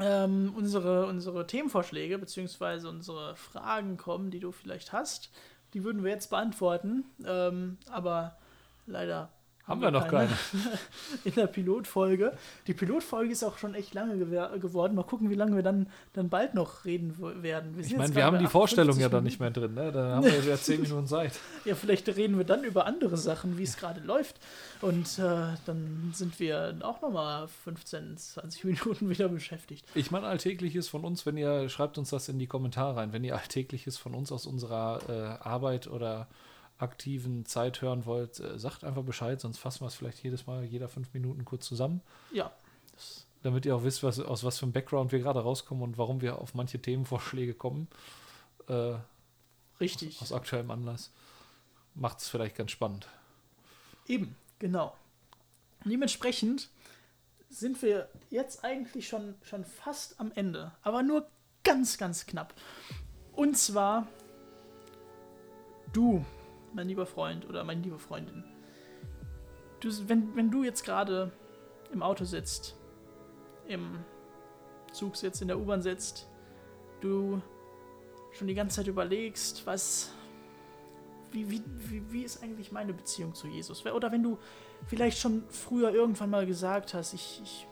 ähm, 0.00 0.52
unsere, 0.56 1.06
unsere 1.06 1.46
Themenvorschläge 1.46 2.18
bzw. 2.18 2.86
unsere 2.88 3.36
Fragen 3.36 3.96
kommen, 3.96 4.30
die 4.30 4.40
du 4.40 4.52
vielleicht 4.52 4.92
hast. 4.92 5.30
Die 5.74 5.84
würden 5.84 6.04
wir 6.04 6.10
jetzt 6.10 6.30
beantworten, 6.30 7.04
ähm, 7.26 7.78
aber 7.90 8.38
leider 8.86 9.30
haben 9.68 9.82
wir 9.82 9.90
noch 9.90 10.08
keine. 10.08 10.30
In 11.24 11.34
der 11.34 11.46
Pilotfolge. 11.46 12.32
Die 12.66 12.74
Pilotfolge 12.74 13.32
ist 13.32 13.44
auch 13.44 13.58
schon 13.58 13.74
echt 13.74 13.92
lange 13.94 14.16
geworden. 14.16 14.94
Mal 14.94 15.04
gucken, 15.04 15.28
wie 15.30 15.34
lange 15.34 15.56
wir 15.56 15.62
dann, 15.62 15.88
dann 16.14 16.30
bald 16.30 16.54
noch 16.54 16.84
reden 16.86 17.14
werden. 17.42 17.78
ich 17.78 17.96
meine, 17.96 18.14
wir 18.14 18.24
haben 18.24 18.38
die 18.38 18.46
Vorstellung 18.46 18.98
ja 18.98 19.08
dann 19.08 19.24
nicht 19.24 19.40
mehr 19.40 19.50
drin. 19.50 19.74
Ne? 19.74 19.92
Da 19.92 20.16
haben 20.16 20.24
wir 20.24 20.42
ja 20.42 20.56
zehn 20.56 20.80
Minuten 20.80 21.06
Zeit. 21.06 21.32
ja, 21.64 21.74
vielleicht 21.74 22.08
reden 22.08 22.38
wir 22.38 22.44
dann 22.44 22.64
über 22.64 22.86
andere 22.86 23.16
Sachen, 23.16 23.58
wie 23.58 23.64
es 23.64 23.76
gerade 23.76 24.00
läuft. 24.00 24.36
Und 24.80 25.18
äh, 25.18 25.54
dann 25.66 26.12
sind 26.14 26.40
wir 26.40 26.76
auch 26.80 27.02
nochmal 27.02 27.48
15, 27.64 28.16
20 28.16 28.64
Minuten 28.64 29.10
wieder 29.10 29.28
beschäftigt. 29.28 29.84
Ich 29.94 30.10
meine, 30.10 30.26
Alltägliches 30.26 30.88
von 30.88 31.04
uns, 31.04 31.26
wenn 31.26 31.36
ihr, 31.36 31.68
schreibt 31.68 31.98
uns 31.98 32.10
das 32.10 32.28
in 32.28 32.38
die 32.38 32.46
Kommentare 32.46 32.96
rein, 32.96 33.12
wenn 33.12 33.24
ihr 33.24 33.36
Alltägliches 33.36 33.98
von 33.98 34.14
uns 34.14 34.32
aus 34.32 34.46
unserer 34.46 35.00
äh, 35.08 35.46
Arbeit 35.46 35.88
oder 35.88 36.28
aktiven 36.78 37.44
Zeit 37.44 37.82
hören 37.82 38.06
wollt, 38.06 38.40
äh, 38.40 38.58
sagt 38.58 38.84
einfach 38.84 39.02
Bescheid, 39.02 39.40
sonst 39.40 39.58
fassen 39.58 39.82
wir 39.82 39.88
es 39.88 39.94
vielleicht 39.94 40.22
jedes 40.22 40.46
Mal, 40.46 40.64
jeder 40.64 40.88
fünf 40.88 41.12
Minuten 41.12 41.44
kurz 41.44 41.66
zusammen. 41.66 42.00
Ja. 42.32 42.52
Damit 43.42 43.66
ihr 43.66 43.76
auch 43.76 43.84
wisst, 43.84 44.02
was, 44.02 44.18
aus 44.20 44.44
was 44.44 44.58
für 44.58 44.64
einem 44.64 44.72
Background 44.72 45.12
wir 45.12 45.18
gerade 45.18 45.40
rauskommen 45.40 45.82
und 45.82 45.98
warum 45.98 46.20
wir 46.20 46.38
auf 46.38 46.54
manche 46.54 46.80
Themenvorschläge 46.80 47.54
kommen. 47.54 47.88
Äh, 48.68 48.94
Richtig. 49.80 50.16
Aus, 50.16 50.22
aus 50.22 50.32
aktuellem 50.32 50.70
Anlass. 50.70 51.12
Macht 51.94 52.20
es 52.20 52.28
vielleicht 52.28 52.56
ganz 52.56 52.70
spannend. 52.70 53.08
Eben, 54.06 54.36
genau. 54.58 54.96
Dementsprechend 55.84 56.70
sind 57.48 57.80
wir 57.82 58.08
jetzt 58.30 58.64
eigentlich 58.64 59.08
schon, 59.08 59.34
schon 59.42 59.64
fast 59.64 60.20
am 60.20 60.32
Ende, 60.34 60.72
aber 60.82 61.02
nur 61.02 61.28
ganz, 61.64 61.98
ganz 61.98 62.26
knapp. 62.26 62.54
Und 63.32 63.56
zwar, 63.56 64.06
du 65.92 66.24
mein 66.74 66.88
lieber 66.88 67.06
Freund 67.06 67.48
oder 67.48 67.64
meine 67.64 67.80
liebe 67.80 67.98
Freundin, 67.98 68.44
du, 69.80 69.90
wenn, 70.08 70.34
wenn 70.36 70.50
du 70.50 70.64
jetzt 70.64 70.84
gerade 70.84 71.32
im 71.92 72.02
Auto 72.02 72.24
sitzt, 72.24 72.76
im 73.66 73.98
Zug 74.92 75.16
sitzt, 75.16 75.42
in 75.42 75.48
der 75.48 75.58
U-Bahn 75.58 75.82
sitzt, 75.82 76.28
du 77.00 77.40
schon 78.32 78.48
die 78.48 78.54
ganze 78.54 78.76
Zeit 78.76 78.86
überlegst, 78.86 79.66
was, 79.66 80.12
wie, 81.32 81.50
wie, 81.50 81.62
wie, 81.76 82.12
wie 82.12 82.22
ist 82.22 82.42
eigentlich 82.42 82.72
meine 82.72 82.92
Beziehung 82.92 83.34
zu 83.34 83.46
Jesus? 83.46 83.84
Oder 83.86 84.12
wenn 84.12 84.22
du 84.22 84.38
vielleicht 84.86 85.18
schon 85.18 85.44
früher 85.48 85.92
irgendwann 85.92 86.30
mal 86.30 86.46
gesagt 86.46 86.94
hast, 86.94 87.14
ich, 87.14 87.40
ich, 87.42 87.66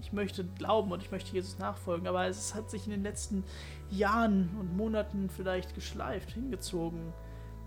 ich 0.00 0.12
möchte 0.12 0.44
glauben 0.44 0.92
und 0.92 1.02
ich 1.02 1.10
möchte 1.10 1.32
Jesus 1.32 1.58
nachfolgen, 1.58 2.06
aber 2.06 2.26
es 2.26 2.54
hat 2.54 2.70
sich 2.70 2.84
in 2.86 2.92
den 2.92 3.02
letzten 3.02 3.44
Jahren 3.90 4.50
und 4.58 4.76
Monaten 4.76 5.30
vielleicht 5.30 5.74
geschleift, 5.74 6.32
hingezogen, 6.32 7.12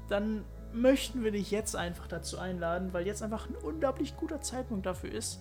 dann 0.08 0.44
möchten 0.74 1.24
wir 1.24 1.32
dich 1.32 1.52
jetzt 1.52 1.76
einfach 1.76 2.08
dazu 2.08 2.40
einladen, 2.40 2.94
weil 2.94 3.06
jetzt 3.06 3.22
einfach 3.22 3.48
ein 3.50 3.56
unglaublich 3.56 4.16
guter 4.18 4.42
Zeitpunkt 4.42 4.86
dafür 4.86 5.12
ist, 5.12 5.40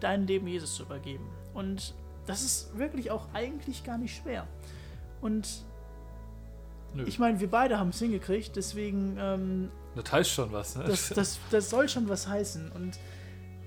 dein 0.00 0.26
Leben 0.26 0.46
Jesus 0.46 0.74
zu 0.74 0.84
übergeben. 0.84 1.28
Und 1.54 1.94
das 2.26 2.42
ist 2.42 2.76
wirklich 2.78 3.10
auch 3.10 3.28
eigentlich 3.34 3.84
gar 3.84 3.98
nicht 3.98 4.16
schwer. 4.16 4.46
Und 5.20 5.64
Nö. 6.94 7.04
ich 7.06 7.18
meine, 7.18 7.40
wir 7.40 7.50
beide 7.50 7.78
haben 7.78 7.90
es 7.90 7.98
hingekriegt, 7.98 8.56
deswegen. 8.56 9.16
Ähm, 9.18 9.70
das 9.94 10.12
heißt 10.12 10.30
schon 10.30 10.52
was, 10.52 10.76
ne? 10.76 10.84
Das, 10.84 11.08
das, 11.10 11.38
das 11.50 11.70
soll 11.70 11.88
schon 11.88 12.08
was 12.08 12.28
heißen. 12.28 12.70
Und 12.72 12.98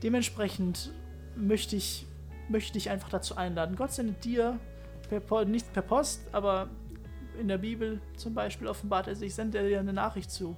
dementsprechend 0.01 0.91
möchte 1.36 1.76
ich, 1.76 2.05
möchte 2.49 2.78
ich 2.78 2.89
einfach 2.89 3.09
dazu 3.09 3.36
einladen. 3.36 3.76
Gott 3.76 3.91
sendet 3.91 4.24
dir, 4.24 4.59
per, 5.09 5.45
nicht 5.45 5.71
per 5.74 5.84
Post, 5.84 6.21
aber 6.32 6.69
in 7.39 7.47
der 7.47 7.57
Bibel 7.57 8.01
zum 8.17 8.34
Beispiel 8.34 8.67
offenbart 8.67 9.07
er 9.07 9.15
sich, 9.15 9.36
sendet 9.36 9.61
er 9.61 9.67
dir 9.67 9.79
eine 9.79 9.93
Nachricht 9.93 10.31
zu. 10.31 10.55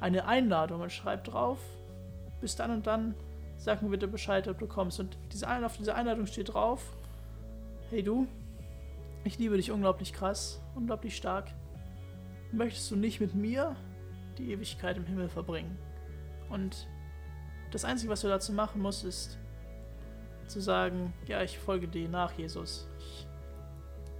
Eine 0.00 0.26
Einladung 0.26 0.80
und 0.80 0.92
schreibt 0.92 1.32
drauf, 1.32 1.58
bis 2.40 2.56
dann 2.56 2.70
und 2.70 2.86
dann, 2.86 3.14
sag 3.56 3.82
mir 3.82 3.90
bitte 3.90 4.08
Bescheid, 4.08 4.48
ob 4.48 4.58
du 4.58 4.66
kommst. 4.66 5.00
Und 5.00 5.16
diese, 5.32 5.48
auf 5.64 5.76
dieser 5.76 5.94
Einladung 5.94 6.26
steht 6.26 6.52
drauf, 6.52 6.94
hey 7.90 8.02
du, 8.02 8.26
ich 9.24 9.38
liebe 9.38 9.56
dich 9.56 9.70
unglaublich 9.70 10.12
krass, 10.12 10.60
unglaublich 10.74 11.16
stark. 11.16 11.50
Möchtest 12.52 12.90
du 12.90 12.96
nicht 12.96 13.20
mit 13.20 13.34
mir 13.34 13.74
die 14.38 14.52
Ewigkeit 14.52 14.96
im 14.96 15.06
Himmel 15.06 15.28
verbringen? 15.28 15.78
Und 16.50 16.86
das 17.70 17.84
Einzige, 17.84 18.12
was 18.12 18.20
du 18.20 18.28
dazu 18.28 18.52
machen 18.52 18.82
musst, 18.82 19.04
ist 19.04 19.38
zu 20.46 20.60
sagen, 20.60 21.12
ja, 21.26 21.42
ich 21.42 21.58
folge 21.58 21.88
dir 21.88 22.08
nach, 22.08 22.32
Jesus. 22.32 22.86
Ich 22.98 23.26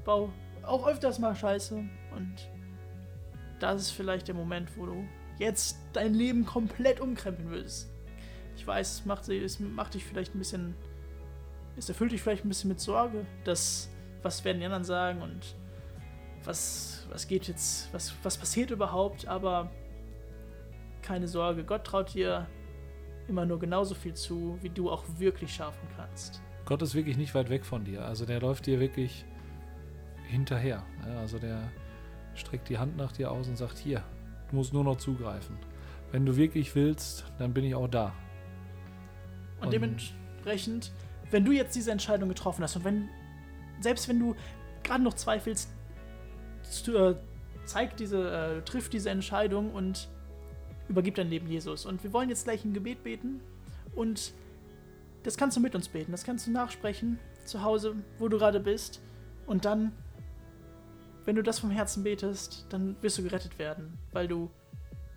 baue 0.05 0.33
auch 0.67 0.87
öfters 0.87 1.19
mal 1.19 1.35
Scheiße 1.35 1.77
und 1.77 2.51
das 3.61 3.83
ist 3.83 3.91
vielleicht 3.91 4.29
der 4.29 4.35
Moment, 4.35 4.77
wo 4.77 4.87
du 4.87 5.05
jetzt 5.39 5.79
dein 5.93 6.15
Leben 6.15 6.45
komplett 6.45 7.01
umkrempeln 7.01 7.51
willst. 7.51 7.91
Ich 8.57 8.67
weiß, 8.67 8.93
es 8.93 9.05
macht, 9.05 9.29
es 9.29 9.61
macht 9.61 9.95
dich 9.95 10.05
vielleicht 10.05 10.35
ein 10.35 10.39
bisschen, 10.39 10.75
es 11.77 11.89
erfüllt 11.89 12.13
dich 12.13 12.23
vielleicht 12.23 12.45
ein 12.45 12.49
bisschen 12.49 12.69
mit 12.69 12.81
Sorge, 12.81 13.27
dass, 13.45 13.89
was 14.23 14.45
werden 14.45 14.61
die 14.61 14.67
anderen 14.67 14.85
sagen 14.85 15.23
und 15.23 15.57
was, 16.45 17.07
was 17.11 17.27
geht 17.27 17.49
jetzt, 17.49 17.93
was, 17.93 18.15
was 18.23 18.37
passiert 18.37 18.71
überhaupt, 18.71 19.27
aber 19.27 19.71
keine 21.03 21.27
Sorge, 21.27 21.65
Gott 21.65 21.85
traut 21.85 22.15
dir 22.15 22.47
immer 23.29 23.47
nur 23.47 23.59
genauso 23.59 23.95
viel 23.95 24.15
zu, 24.15 24.59
wie 24.61 24.69
du 24.69 24.91
auch 24.91 25.05
wirklich 25.19 25.55
schaffen 25.55 25.89
kannst. 25.97 26.43
Gott 26.65 26.83
ist 26.83 26.95
wirklich 26.95 27.17
nicht 27.17 27.35
weit 27.35 27.51
weg 27.51 27.65
von 27.65 27.85
dir. 27.85 28.05
Also 28.05 28.25
der 28.25 28.41
läuft 28.41 28.67
dir 28.67 28.81
wirklich 28.81 29.25
hinterher. 30.35 30.83
Also 31.19 31.39
der 31.39 31.71
streckt 32.35 32.69
die 32.69 32.79
Hand 32.79 32.97
nach 32.97 33.13
dir 33.13 33.31
aus 33.31 33.49
und 33.49 33.57
sagt, 33.57 33.79
hier, 33.79 34.03
du 34.51 34.57
musst 34.57 34.73
nur 34.73 34.85
noch 34.85 34.97
zugreifen. 34.97 35.57
Wenn 36.11 36.27
du 36.27 36.37
wirklich 36.37 36.75
willst, 36.75 37.25
dann 37.39 37.55
bin 37.55 37.65
ich 37.65 37.75
auch 37.75 37.89
da. 37.89 38.13
Und, 39.59 39.67
und 39.67 39.73
dementsprechend, 39.73 40.93
wenn 41.31 41.45
du 41.45 41.53
jetzt 41.53 41.75
diese 41.75 41.91
Entscheidung 41.91 42.29
getroffen 42.29 42.63
hast 42.63 42.77
und 42.77 42.85
wenn, 42.85 43.09
selbst 43.81 44.09
wenn 44.09 44.19
du 44.19 44.35
gerade 44.83 45.03
noch 45.03 45.15
zweifelst, 45.15 45.71
äh, 46.89 47.15
zeig 47.65 47.97
diese, 47.97 48.31
äh, 48.31 48.63
triff 48.63 48.89
diese 48.89 49.11
Entscheidung 49.11 49.73
und 49.73 50.09
übergib 50.89 51.15
dein 51.15 51.31
Leben 51.31 51.49
Jesus. 51.49 51.87
Und 51.87 52.03
wir 52.05 52.13
wollen 52.13 52.29
jetzt 52.29 52.45
gleich 52.45 52.65
ein 52.65 52.75
Gebet 52.75 53.03
beten 53.03 53.41
und 53.95 54.35
das 55.23 55.37
kannst 55.39 55.57
du 55.57 55.61
mit 55.61 55.75
uns 55.75 55.89
beten, 55.89 56.13
das 56.13 56.25
kannst 56.25 56.47
du 56.47 56.51
nachsprechen 56.51 57.19
zu 57.45 57.63
Hause, 57.63 57.95
wo 58.19 58.29
du 58.29 58.39
gerade 58.39 58.61
bist 58.61 59.01
und 59.47 59.65
dann 59.65 59.93
wenn 61.25 61.37
du 61.37 61.43
das 61.43 61.59
vom 61.59 61.71
Herzen 61.71 62.03
betest, 62.03 62.67
dann 62.69 62.97
wirst 63.01 63.19
du 63.19 63.23
gerettet 63.23 63.59
werden, 63.59 63.99
weil 64.13 64.29
du 64.29 64.51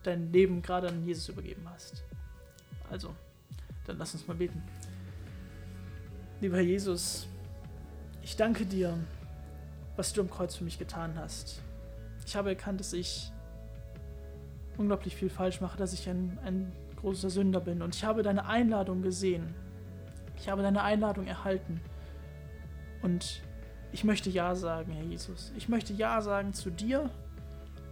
dein 0.03 0.31
Leben 0.31 0.61
gerade 0.61 0.87
an 0.87 1.05
Jesus 1.05 1.29
übergeben 1.29 1.67
hast. 1.69 2.03
Also, 2.89 3.13
dann 3.85 3.97
lass 3.97 4.13
uns 4.13 4.27
mal 4.27 4.35
beten. 4.35 4.61
Lieber 6.39 6.61
Jesus, 6.61 7.27
ich 8.21 8.35
danke 8.35 8.65
dir, 8.65 8.97
was 9.95 10.13
du 10.13 10.21
am 10.21 10.29
Kreuz 10.29 10.55
für 10.55 10.63
mich 10.63 10.77
getan 10.79 11.17
hast. 11.17 11.61
Ich 12.25 12.35
habe 12.35 12.49
erkannt, 12.49 12.79
dass 12.79 12.93
ich 12.93 13.31
unglaublich 14.77 15.15
viel 15.15 15.29
falsch 15.29 15.59
mache, 15.59 15.77
dass 15.77 15.93
ich 15.93 16.07
ein, 16.07 16.37
ein 16.45 16.71
großer 16.97 17.29
Sünder 17.29 17.59
bin. 17.59 17.81
Und 17.81 17.95
ich 17.95 18.03
habe 18.03 18.21
deine 18.21 18.45
Einladung 18.45 19.01
gesehen. 19.01 19.55
Ich 20.37 20.47
habe 20.49 20.61
deine 20.61 20.83
Einladung 20.83 21.25
erhalten. 21.25 21.81
Und 23.01 23.41
ich 23.91 24.03
möchte 24.03 24.29
Ja 24.29 24.55
sagen, 24.55 24.91
Herr 24.91 25.03
Jesus. 25.03 25.51
Ich 25.55 25.69
möchte 25.69 25.93
Ja 25.93 26.21
sagen 26.21 26.53
zu 26.53 26.69
dir, 26.69 27.09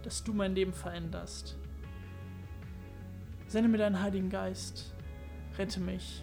dass 0.02 0.22
du 0.22 0.32
mein 0.32 0.54
Leben 0.54 0.72
veränderst. 0.72 1.56
Sende 3.48 3.68
mir 3.68 3.78
deinen 3.78 4.02
Heiligen 4.02 4.30
Geist. 4.30 4.92
Rette 5.56 5.80
mich. 5.80 6.22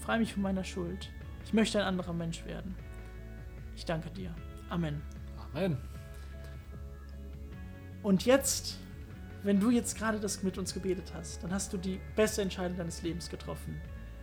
Freie 0.00 0.20
mich 0.20 0.34
von 0.34 0.42
meiner 0.42 0.64
Schuld. 0.64 1.10
Ich 1.44 1.52
möchte 1.52 1.80
ein 1.80 1.86
anderer 1.86 2.12
Mensch 2.12 2.44
werden. 2.44 2.74
Ich 3.76 3.84
danke 3.84 4.10
dir. 4.10 4.34
Amen. 4.68 5.02
Amen. 5.52 5.76
Und 8.02 8.24
jetzt, 8.24 8.78
wenn 9.42 9.60
du 9.60 9.70
jetzt 9.70 9.96
gerade 9.96 10.18
das 10.18 10.42
mit 10.42 10.58
uns 10.58 10.74
gebetet 10.74 11.12
hast, 11.14 11.42
dann 11.42 11.52
hast 11.52 11.72
du 11.72 11.76
die 11.76 12.00
beste 12.16 12.42
Entscheidung 12.42 12.76
deines 12.76 13.02
Lebens 13.02 13.28
getroffen. 13.28 13.80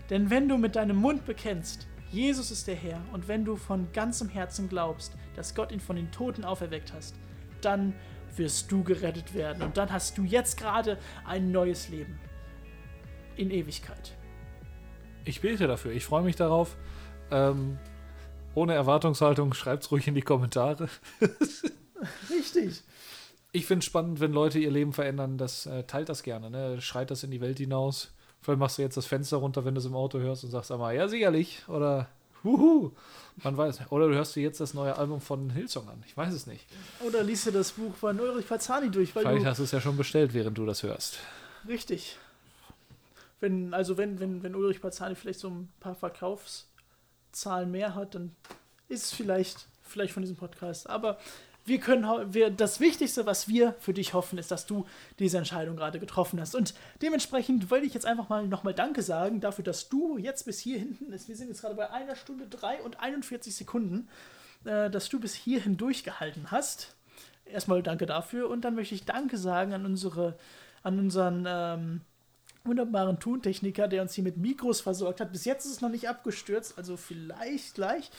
Denn 0.09 0.30
wenn 0.30 0.49
du 0.49 0.57
mit 0.57 0.75
deinem 0.75 0.97
Mund 0.97 1.25
bekennst, 1.25 1.88
Jesus 2.12 2.49
ist 2.49 2.68
der 2.68 2.76
Herr 2.76 3.01
und 3.14 3.28
wenn 3.28 3.45
du 3.45 3.55
von 3.55 3.91
ganzem 3.93 4.30
Herzen 4.30 4.68
glaubst, 4.68 5.16
dass 5.36 5.53
Gott 5.53 5.72
ihn 5.72 5.80
von 5.80 5.95
den 5.95 6.12
Toten 6.12 6.43
auferweckt 6.43 6.91
hast, 6.93 7.16
dann 7.62 7.93
wirst 8.36 8.72
du 8.72 8.84
gerettet 8.84 9.34
werden 9.34 9.62
und 9.62 9.78
dann 9.78 9.91
hast 9.91 10.18
du 10.18 10.24
jetzt 10.24 10.57
gerade 10.57 10.97
ein 11.26 11.51
neues 11.51 11.89
Leben 11.89 12.20
in 13.36 13.51
Ewigkeit. 13.51 14.16
Ich 15.26 15.41
bete 15.41 15.68
dafür, 15.68 15.91
ich 15.91 16.05
freue 16.05 16.24
mich 16.24 16.36
darauf. 16.36 16.76
Ähm, 17.32 17.78
ohne 18.55 18.74
Erwartungshaltung, 18.74 19.53
schreibt 19.53 19.84
es 19.84 19.91
ruhig 19.91 20.07
in 20.07 20.16
die 20.16 20.22
Kommentare. 20.22 20.89
Richtig. 22.30 22.82
Ich 23.51 23.66
finde 23.66 23.80
es 23.80 23.86
spannend, 23.86 24.20
wenn 24.20 24.34
Leute 24.34 24.60
ihr 24.60 24.72
Leben 24.72 24.93
verändern. 24.93 25.38
Das 25.38 25.66
äh, 25.66 25.84
teilt 25.84 26.10
das 26.10 26.24
gerne, 26.24 26.49
ne? 26.49 26.82
schreit 26.82 27.12
das 27.12 27.24
in 27.24 27.32
die 27.32 27.41
Welt 27.41 27.60
hinaus. 27.60 28.12
Vielleicht 28.42 28.60
machst 28.60 28.78
du 28.78 28.82
jetzt 28.82 28.98
das 28.98 29.06
Fenster 29.06 29.38
runter, 29.38 29.66
wenn 29.66 29.76
du 29.76 29.80
es 29.80 29.86
im 29.86 29.96
Auto 29.96 30.20
hörst 30.20 30.44
und 30.44 30.52
sagst 30.52 30.72
einmal, 30.72 30.96
ja, 30.96 31.08
sicherlich. 31.08 31.64
Oder 31.68 32.08
huhu. 32.44 32.92
Man 33.44 33.58
weiß. 33.58 33.92
Oder 33.92 34.08
du 34.08 34.16
hörst 34.16 34.36
dir 34.36 34.44
jetzt 34.44 34.60
das 34.60 34.74
neue 34.74 34.98
Album 34.98 35.22
von 35.22 35.50
Hillsong 35.50 35.88
an. 35.90 36.04
Ich 36.08 36.16
weiß 36.16 36.34
es 36.34 36.48
nicht. 36.48 36.66
Oder 37.06 37.24
liest 37.24 37.48
du 37.48 37.52
das 37.52 37.72
Buch 37.72 37.94
von 37.96 38.20
Ulrich 38.20 38.48
Pazani 38.48 38.90
durch. 38.90 39.16
Weil 39.16 39.24
Vielleicht 39.24 39.46
hast 39.46 39.60
du 39.60 39.64
es 39.64 39.72
ja 39.72 39.82
schon 39.82 39.98
bestellt, 39.98 40.34
während 40.34 40.58
du 40.58 40.66
das 40.66 40.84
hörst. 40.84 41.20
Richtig. 41.68 42.18
Wenn, 43.40 43.74
also 43.74 43.98
wenn, 43.98 44.20
wenn, 44.20 44.44
wenn 44.44 44.56
Ulrich 44.56 44.82
Pazani 44.82 45.16
vielleicht 45.16 45.40
so 45.40 45.50
ein 45.50 45.70
paar 45.80 45.96
Verkaufszahlen 45.96 47.72
mehr 47.72 47.96
hat, 47.96 48.16
dann 48.16 48.36
ist 48.90 49.06
es 49.06 49.14
vielleicht, 49.14 49.68
vielleicht 49.84 50.14
von 50.14 50.24
diesem 50.24 50.36
Podcast. 50.36 50.90
Aber 50.90 51.18
wir 51.70 51.80
können, 51.80 52.34
wir, 52.34 52.49
das 52.49 52.80
Wichtigste, 52.80 53.26
was 53.26 53.47
wir 53.47 53.74
für 53.80 53.93
dich 53.93 54.13
hoffen, 54.13 54.38
ist, 54.38 54.51
dass 54.51 54.65
du 54.65 54.86
diese 55.20 55.38
Entscheidung 55.38 55.78
gerade 55.78 55.99
getroffen 55.99 56.41
hast. 56.41 56.55
Und 56.55 56.74
dementsprechend 57.01 57.72
wollte 57.72 57.86
ich 57.86 57.93
jetzt 57.93 58.05
einfach 58.05 58.28
mal 58.28 58.45
nochmal 58.47 58.74
Danke 58.74 59.01
sagen 59.01 59.39
dafür, 59.39 59.63
dass 59.63 59.88
du 59.88 60.17
jetzt 60.17 60.45
bis 60.45 60.59
hier 60.59 60.80
hinten, 60.80 61.11
wir 61.11 61.17
sind 61.17 61.47
jetzt 61.47 61.61
gerade 61.61 61.76
bei 61.76 61.89
einer 61.91 62.15
Stunde 62.15 62.47
3 62.47 62.82
und 62.82 62.99
41 62.99 63.55
Sekunden, 63.55 64.09
äh, 64.65 64.89
dass 64.89 65.07
du 65.07 65.20
bis 65.20 65.34
hierhin 65.34 65.78
durchgehalten 65.78 66.51
hast. 66.51 66.95
Erstmal 67.45 67.82
danke 67.82 68.05
dafür 68.05 68.49
und 68.49 68.65
dann 68.65 68.76
möchte 68.76 68.95
ich 68.95 69.05
Danke 69.05 69.38
sagen 69.38 69.74
an 69.74 69.86
unsere, 69.86 70.38
an 70.84 70.99
unseren 70.99 71.45
ähm, 71.47 72.01
wunderbaren 72.63 73.20
Tontechniker, 73.20 73.88
der 73.88 74.01
uns 74.01 74.13
hier 74.13 74.24
mit 74.24 74.38
Mikros 74.38 74.82
versorgt 74.82 75.22
hat. 75.22 75.32
Bis 75.32 75.45
jetzt 75.45 75.65
ist 75.65 75.72
es 75.72 75.82
noch 75.82 75.89
nicht 75.89 76.09
abgestürzt, 76.09 76.78
also 76.78 76.97
vielleicht 76.97 77.76
gleich. 77.76 78.11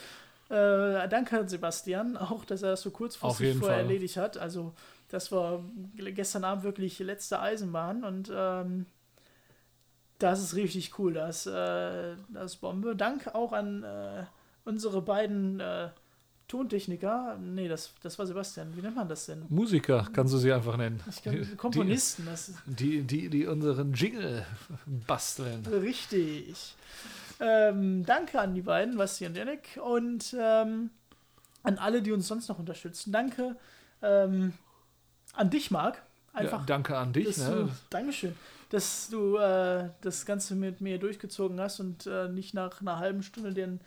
Äh, 0.51 1.09
danke, 1.09 1.49
Sebastian, 1.49 2.17
auch, 2.17 2.45
dass 2.45 2.63
er 2.63 2.71
das 2.71 2.83
so 2.83 2.91
kurzfristig 2.91 3.57
vorher 3.57 3.79
Fall. 3.79 3.85
erledigt 3.85 4.17
hat. 4.17 4.37
Also, 4.37 4.75
das 5.09 5.31
war 5.33 5.65
gestern 5.97 6.45
Abend 6.45 6.65
wirklich 6.65 6.99
letzte 6.99 7.41
Eisenbahn 7.41 8.05
und 8.05 8.31
ähm, 8.35 8.87
das 10.19 10.41
ist 10.43 10.55
richtig 10.55 10.99
cool. 10.99 11.15
Das, 11.15 11.47
äh, 11.47 12.17
das 12.29 12.57
Bombe. 12.57 12.95
Dank 12.95 13.29
auch 13.35 13.53
an 13.53 13.83
äh, 13.83 14.25
unsere 14.65 15.03
beiden 15.03 15.61
äh, 15.61 15.89
Tontechniker. 16.47 17.39
Nee, 17.41 17.69
das, 17.69 17.95
das 18.03 18.19
war 18.19 18.27
Sebastian. 18.27 18.77
Wie 18.77 18.83
nennt 18.83 18.97
man 18.97 19.09
das 19.09 19.27
denn? 19.27 19.47
Musiker, 19.49 20.09
kannst 20.13 20.35
du 20.35 20.39
sie 20.39 20.53
einfach 20.53 20.77
nennen. 20.77 21.01
Kann, 21.23 21.57
Komponisten. 21.57 22.29
Die, 22.67 23.03
die, 23.03 23.03
die, 23.03 23.31
die 23.31 23.47
unseren 23.47 23.93
Jingle 23.95 24.45
basteln. 25.07 25.65
Richtig. 25.67 26.75
Ähm, 27.41 28.05
danke 28.05 28.39
an 28.39 28.55
die 28.55 28.63
beiden, 28.63 28.97
Basti 28.97 29.27
und 29.27 29.37
Janik. 29.37 29.79
Und 29.83 30.37
ähm, 30.39 30.91
an 31.63 31.79
alle, 31.79 32.03
die 32.03 32.13
uns 32.13 32.29
sonst 32.29 32.49
noch 32.49 32.59
unterstützen. 32.59 33.13
Danke 33.13 33.57
ähm, 34.03 34.53
an 35.35 35.51
dich, 35.51 35.71
Marc. 35.71 36.03
Einfach. 36.33 36.61
Ja, 36.61 36.67
danke 36.67 36.97
an 36.97 37.13
dich. 37.13 37.27
dass 37.27 37.39
Ne? 37.39 37.55
Du, 37.55 37.71
Dankeschön, 37.91 38.37
dass 38.71 39.09
du 39.11 39.37
äh, 39.37 39.89
das 40.01 40.27
Ganze 40.27 40.55
mit 40.55 40.81
mir 40.81 40.99
durchgezogen 40.99 41.61
hast 41.61 41.81
und 41.81 42.07
äh, 42.07 42.29
nicht 42.29 42.55
nach 42.55 42.81
einer 42.81 42.99
halben 42.99 43.23
Stunde 43.23 43.53
dir 43.53 43.67
ein 43.67 43.81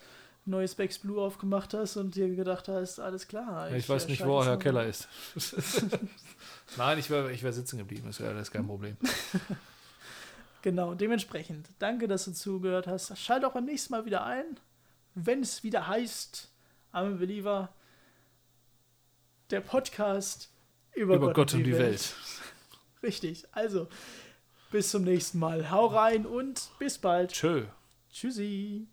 neues 0.45 0.76
Becks 0.76 0.99
Blue 0.99 1.22
aufgemacht 1.22 1.74
hast 1.74 1.95
und 1.95 2.16
dir 2.16 2.36
gedacht 2.36 2.68
hast, 2.68 2.99
alles 2.99 3.28
klar. 3.28 3.70
Ja, 3.70 3.76
ich 3.76 3.88
weiß 3.88 4.06
äh, 4.06 4.10
nicht, 4.10 4.26
wo 4.26 4.39
mal- 4.43 4.60
Keller 4.60 4.86
ist. 4.86 5.08
Nein, 6.78 6.99
ich 6.99 7.10
wäre 7.10 7.32
ich 7.32 7.43
wär 7.43 7.54
sitzen 7.54 7.78
geblieben. 7.78 8.04
Das 8.08 8.20
wäre 8.20 8.38
ist 8.39 8.51
kein 8.51 8.68
Problem. 8.68 8.97
Genau, 10.64 10.93
dementsprechend. 10.95 11.68
Danke, 11.78 12.07
dass 12.07 12.24
du 12.24 12.32
zugehört 12.32 12.88
hast. 12.88 13.16
Schalt 13.20 13.43
auch 13.43 13.51
beim 13.51 13.66
nächsten 13.66 13.91
Mal 13.91 14.05
wieder 14.05 14.26
ein, 14.26 14.45
wenn 15.14 15.41
es 15.41 15.61
wieder 15.61 15.88
heißt, 15.88 16.49
I'm 16.93 17.14
a 17.14 17.18
Believer, 17.18 17.70
der 19.49 19.59
Podcast 19.59 20.49
über, 20.93 21.16
Über 21.16 21.34
Gott 21.34 21.53
und 21.53 21.64
die 21.64 21.78
Welt. 21.78 22.16
Richtig. 23.03 23.45
Also, 23.51 23.89
bis 24.72 24.89
zum 24.89 25.03
nächsten 25.03 25.38
Mal. 25.38 25.70
Hau 25.70 25.88
rein 25.88 26.26
und 26.26 26.70
bis 26.80 26.97
bald. 26.97 27.34
Tschö. 27.34 27.66
Tschüssi. 28.09 28.88